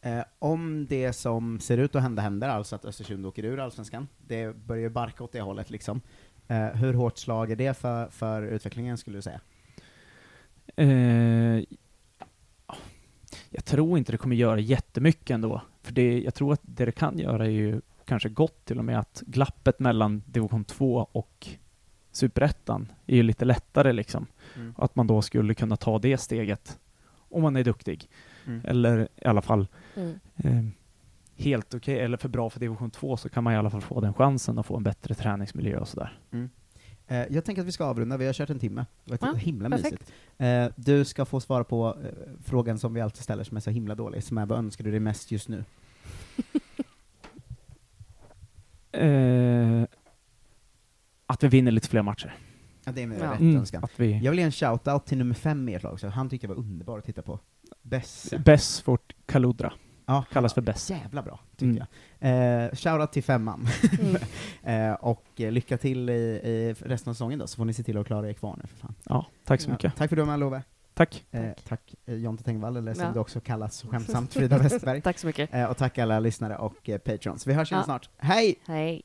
Eh, 0.00 0.22
om 0.38 0.86
det 0.86 1.12
som 1.12 1.60
ser 1.60 1.78
ut 1.78 1.96
att 1.96 2.02
hända 2.02 2.22
händer, 2.22 2.48
alltså 2.48 2.76
att 2.76 2.84
Östersund 2.84 3.26
åker 3.26 3.44
ur 3.44 3.58
Allsvenskan, 3.60 4.08
det 4.26 4.56
börjar 4.56 4.82
ju 4.82 4.88
barka 4.88 5.24
åt 5.24 5.32
det 5.32 5.40
hållet 5.40 5.70
liksom. 5.70 6.00
Eh, 6.48 6.66
hur 6.66 6.94
hårt 6.94 7.18
slag 7.18 7.50
är 7.50 7.56
det 7.56 7.76
för, 7.76 8.08
för 8.08 8.42
utvecklingen 8.42 8.98
skulle 8.98 9.18
du 9.18 9.22
säga? 9.22 9.40
Eh, 10.76 11.64
jag 13.50 13.64
tror 13.64 13.98
inte 13.98 14.12
det 14.12 14.18
kommer 14.18 14.36
göra 14.36 14.60
jättemycket 14.60 15.30
ändå. 15.30 15.62
För 15.82 15.92
det, 15.92 16.20
jag 16.20 16.34
tror 16.34 16.52
att 16.52 16.60
det 16.62 16.84
det 16.84 16.92
kan 16.92 17.18
göra 17.18 17.44
är 17.44 17.50
ju 17.50 17.80
kanske 18.08 18.28
gott 18.28 18.64
till 18.64 18.78
och 18.78 18.84
med 18.84 18.98
att 18.98 19.22
glappet 19.26 19.78
mellan 19.78 20.22
division 20.26 20.64
2 20.64 21.08
och 21.12 21.48
superettan 22.12 22.92
är 23.06 23.16
ju 23.16 23.22
lite 23.22 23.44
lättare 23.44 23.92
liksom. 23.92 24.26
Mm. 24.56 24.74
Att 24.78 24.96
man 24.96 25.06
då 25.06 25.22
skulle 25.22 25.54
kunna 25.54 25.76
ta 25.76 25.98
det 25.98 26.18
steget 26.18 26.78
om 27.30 27.42
man 27.42 27.56
är 27.56 27.64
duktig. 27.64 28.08
Mm. 28.46 28.60
Eller 28.64 29.08
i 29.16 29.24
alla 29.26 29.42
fall 29.42 29.66
Mm. 29.96 30.18
eh, 30.36 30.64
helt 31.44 31.74
okej, 31.74 31.98
eller 32.00 32.16
för 32.16 32.28
bra 32.28 32.50
för 32.50 32.60
division 32.60 32.90
2 32.90 33.16
så 33.16 33.28
kan 33.28 33.44
man 33.44 33.52
i 33.52 33.56
alla 33.56 33.70
fall 33.70 33.80
få 33.80 34.00
den 34.00 34.14
chansen 34.14 34.58
att 34.58 34.66
få 34.66 34.76
en 34.76 34.82
bättre 34.82 35.14
träningsmiljö 35.14 35.78
och 35.78 35.88
sådär. 35.88 36.18
Mm. 36.30 36.50
Eh, 37.08 37.26
jag 37.30 37.44
tänker 37.44 37.62
att 37.62 37.68
vi 37.68 37.72
ska 37.72 37.84
avrunda, 37.84 38.16
vi 38.16 38.26
har 38.26 38.32
kört 38.32 38.50
en 38.50 38.58
timme. 38.58 38.86
Det 39.04 39.22
var 39.22 39.28
Ja, 39.28 39.34
himla 39.34 39.70
perfekt. 39.70 39.92
mysigt. 39.92 40.12
Eh, 40.38 40.66
du 40.76 41.04
ska 41.04 41.24
få 41.24 41.40
svara 41.40 41.64
på 41.64 41.96
eh, 42.04 42.10
frågan 42.44 42.78
som 42.78 42.94
vi 42.94 43.00
alltid 43.00 43.22
ställer, 43.22 43.44
som 43.44 43.56
är 43.56 43.60
så 43.60 43.70
himla 43.70 43.94
dålig, 43.94 44.22
som 44.24 44.38
är 44.38 44.46
vad 44.46 44.58
önskar 44.58 44.84
du 44.84 44.90
dig 44.90 45.00
mest 45.00 45.30
just 45.30 45.48
nu? 45.48 45.64
Eh, 48.92 49.82
att 51.26 51.42
vi 51.44 51.48
vinner 51.48 51.70
lite 51.70 51.88
fler 51.88 52.02
matcher. 52.02 52.34
Ja, 52.84 52.92
det 52.92 53.02
är 53.02 53.06
min 53.06 53.18
Ja. 53.18 53.32
rätt 53.32 53.40
Mm, 53.40 53.56
önskan. 53.56 53.84
att 53.84 54.00
vi- 54.00 54.18
Jag 54.18 54.30
vill 54.30 54.38
ge 54.38 54.44
en 54.44 54.50
shout-out 54.50 55.04
till 55.04 55.18
nummer 55.18 55.34
fem 55.34 55.68
i 55.68 55.74
ert 55.74 55.82
lag, 55.82 56.00
så 56.00 56.08
han 56.08 56.28
tyckte 56.28 56.46
jag 56.46 56.54
var 56.54 56.60
underbar 56.62 56.98
att 56.98 57.04
titta 57.04 57.22
på. 57.22 57.40
Besse. 57.82 58.38
Bess 58.38 58.88
vårt 58.88 59.12
Kaludra. 59.26 59.72
Ja, 60.06 60.24
Kallas 60.32 60.54
för 60.54 60.60
Bess. 60.60 60.90
Jävla 60.90 61.22
bra, 61.22 61.40
tyckte 61.50 61.64
Mm. 61.64 61.76
jag. 62.18 62.64
Eh, 62.64 62.70
shoutout 62.74 63.12
till 63.12 63.22
femman. 63.22 63.68
Mm. 64.00 64.16
eh, 64.90 64.94
och 64.94 65.40
eh, 65.40 65.52
lycka 65.52 65.78
till 65.78 66.10
i, 66.10 66.12
i 66.12 66.74
resten 66.80 67.10
av 67.10 67.14
säsongen 67.14 67.38
då, 67.38 67.46
så 67.46 67.56
får 67.56 67.64
ni 67.64 67.72
se 67.72 67.82
till 67.82 67.98
att 67.98 68.06
klara 68.06 68.28
er 68.28 68.32
kvar 68.32 68.56
nu 68.62 68.66
för 68.66 68.76
fan. 68.76 68.94
Ja, 69.04 69.26
tack 69.44 69.60
så 69.60 69.68
Ja, 69.70 69.72
mycket. 69.72 69.96
tack 69.96 70.08
för 70.08 70.16
att 70.16 70.20
du 70.20 70.22
var 70.22 70.26
med 70.26 70.40
Love. 70.40 70.62
Tack. 70.98 71.24
Eh, 71.30 71.40
tack 71.68 71.94
eh, 72.06 72.14
Jonte 72.14 72.44
Tengvall, 72.44 72.76
eller 72.76 72.94
som 72.94 73.02
Ja. 73.04 73.10
du 73.14 73.20
också 73.20 73.40
kallas 73.40 73.82
skämtsamt, 73.90 74.34
Frida 74.34 74.58
Westberg. 74.58 75.02
Tack 75.02 75.18
så 75.18 75.26
mycket. 75.26 75.54
Eh, 75.54 75.64
och 75.64 75.76
tack 75.76 75.98
alla 75.98 76.20
lyssnare 76.20 76.56
och 76.56 76.88
eh, 76.88 76.98
patrons. 76.98 77.46
Vi 77.46 77.52
hörs 77.52 77.72
igen 77.72 77.80
Ja. 77.80 77.84
snart. 77.84 78.08
Hej! 78.18 78.54
Hej. 78.66 79.02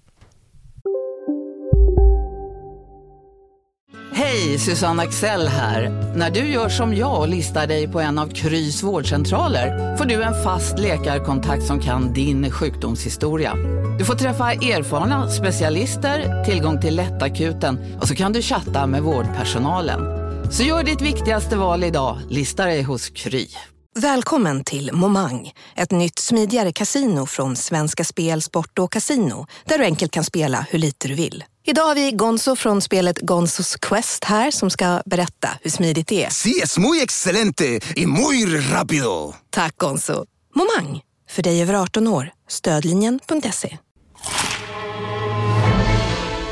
Hej, 4.13 4.59
Susanne 4.59 5.03
Axel 5.03 5.47
här. 5.47 5.89
När 6.17 6.31
du 6.31 6.39
gör 6.39 6.69
som 6.69 6.93
jag 6.95 7.19
och 7.21 7.27
listar 7.27 7.67
dig 7.67 7.87
på 7.87 7.99
en 7.99 8.17
av 8.17 8.27
Krys 8.27 8.83
vårdcentraler 8.83 9.97
får 9.97 10.05
du 10.05 10.23
en 10.23 10.43
fast 10.43 10.79
läkarkontakt 10.79 11.63
som 11.63 11.79
kan 11.79 12.13
din 12.13 12.51
sjukdomshistoria. 12.51 13.53
Du 13.99 14.05
får 14.05 14.15
träffa 14.15 14.51
erfarna 14.51 15.29
specialister, 15.29 16.43
tillgång 16.43 16.81
till 16.81 16.95
lättakuten 16.95 17.97
och 18.01 18.07
så 18.07 18.15
kan 18.15 18.33
du 18.33 18.41
chatta 18.41 18.87
med 18.87 19.01
vårdpersonalen. 19.01 20.22
Så 20.57 20.63
gör 20.63 20.83
ditt 20.83 21.01
viktigaste 21.01 21.55
val 21.55 21.83
idag, 21.83 22.19
lista 22.29 22.65
dig 22.65 22.81
hos 22.81 23.09
Kry. 23.09 23.47
Välkommen 23.95 24.63
till 24.63 24.91
Momang, 24.93 25.51
ett 25.75 25.91
nytt 25.91 26.19
smidigare 26.19 26.71
casino 26.71 27.25
från 27.25 27.55
Svenska 27.55 28.03
Spel, 28.03 28.41
Sport 28.41 28.79
och 28.79 28.91
Casino, 28.91 29.47
där 29.65 29.77
du 29.77 29.83
enkelt 29.83 30.11
kan 30.11 30.23
spela 30.23 30.65
hur 30.69 30.79
lite 30.79 31.07
du 31.07 31.13
vill. 31.13 31.43
Idag 31.65 31.83
har 31.83 31.95
vi 31.95 32.11
Gonzo 32.11 32.55
från 32.55 32.81
spelet 32.81 33.19
Gonzos 33.19 33.75
Quest 33.75 34.23
här 34.23 34.51
som 34.51 34.69
ska 34.69 35.01
berätta 35.05 35.49
hur 35.61 35.71
smidigt 35.71 36.07
det 36.07 36.25
är. 36.25 36.29
Sí, 36.29 36.59
es 36.63 36.77
muy 36.77 37.01
excelente 37.01 37.79
y 37.95 38.05
muy 38.05 38.45
rápido. 38.57 39.33
Tack 39.49 39.77
Gonzo. 39.77 40.25
Momang, 40.55 41.01
för 41.29 41.43
dig 41.43 41.61
över 41.61 41.73
18 41.73 42.07
år. 42.07 42.31
Stödlinjen.se. 42.47 43.77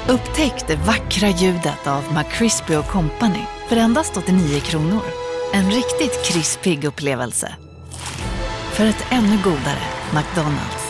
Upptäck 0.08 0.68
det 0.68 0.76
vackra 0.76 1.30
ljudet 1.30 1.88
av 1.88 2.04
McCrispy 2.14 2.76
Company 2.92 3.46
för 3.72 3.78
endast 3.78 4.18
89 4.18 4.60
kronor. 4.60 5.02
En 5.54 5.72
riktigt 5.72 6.26
krispig 6.26 6.84
upplevelse. 6.84 7.56
För 8.74 8.86
ett 8.86 9.06
ännu 9.12 9.38
godare 9.44 9.84
McDonalds. 10.14 10.81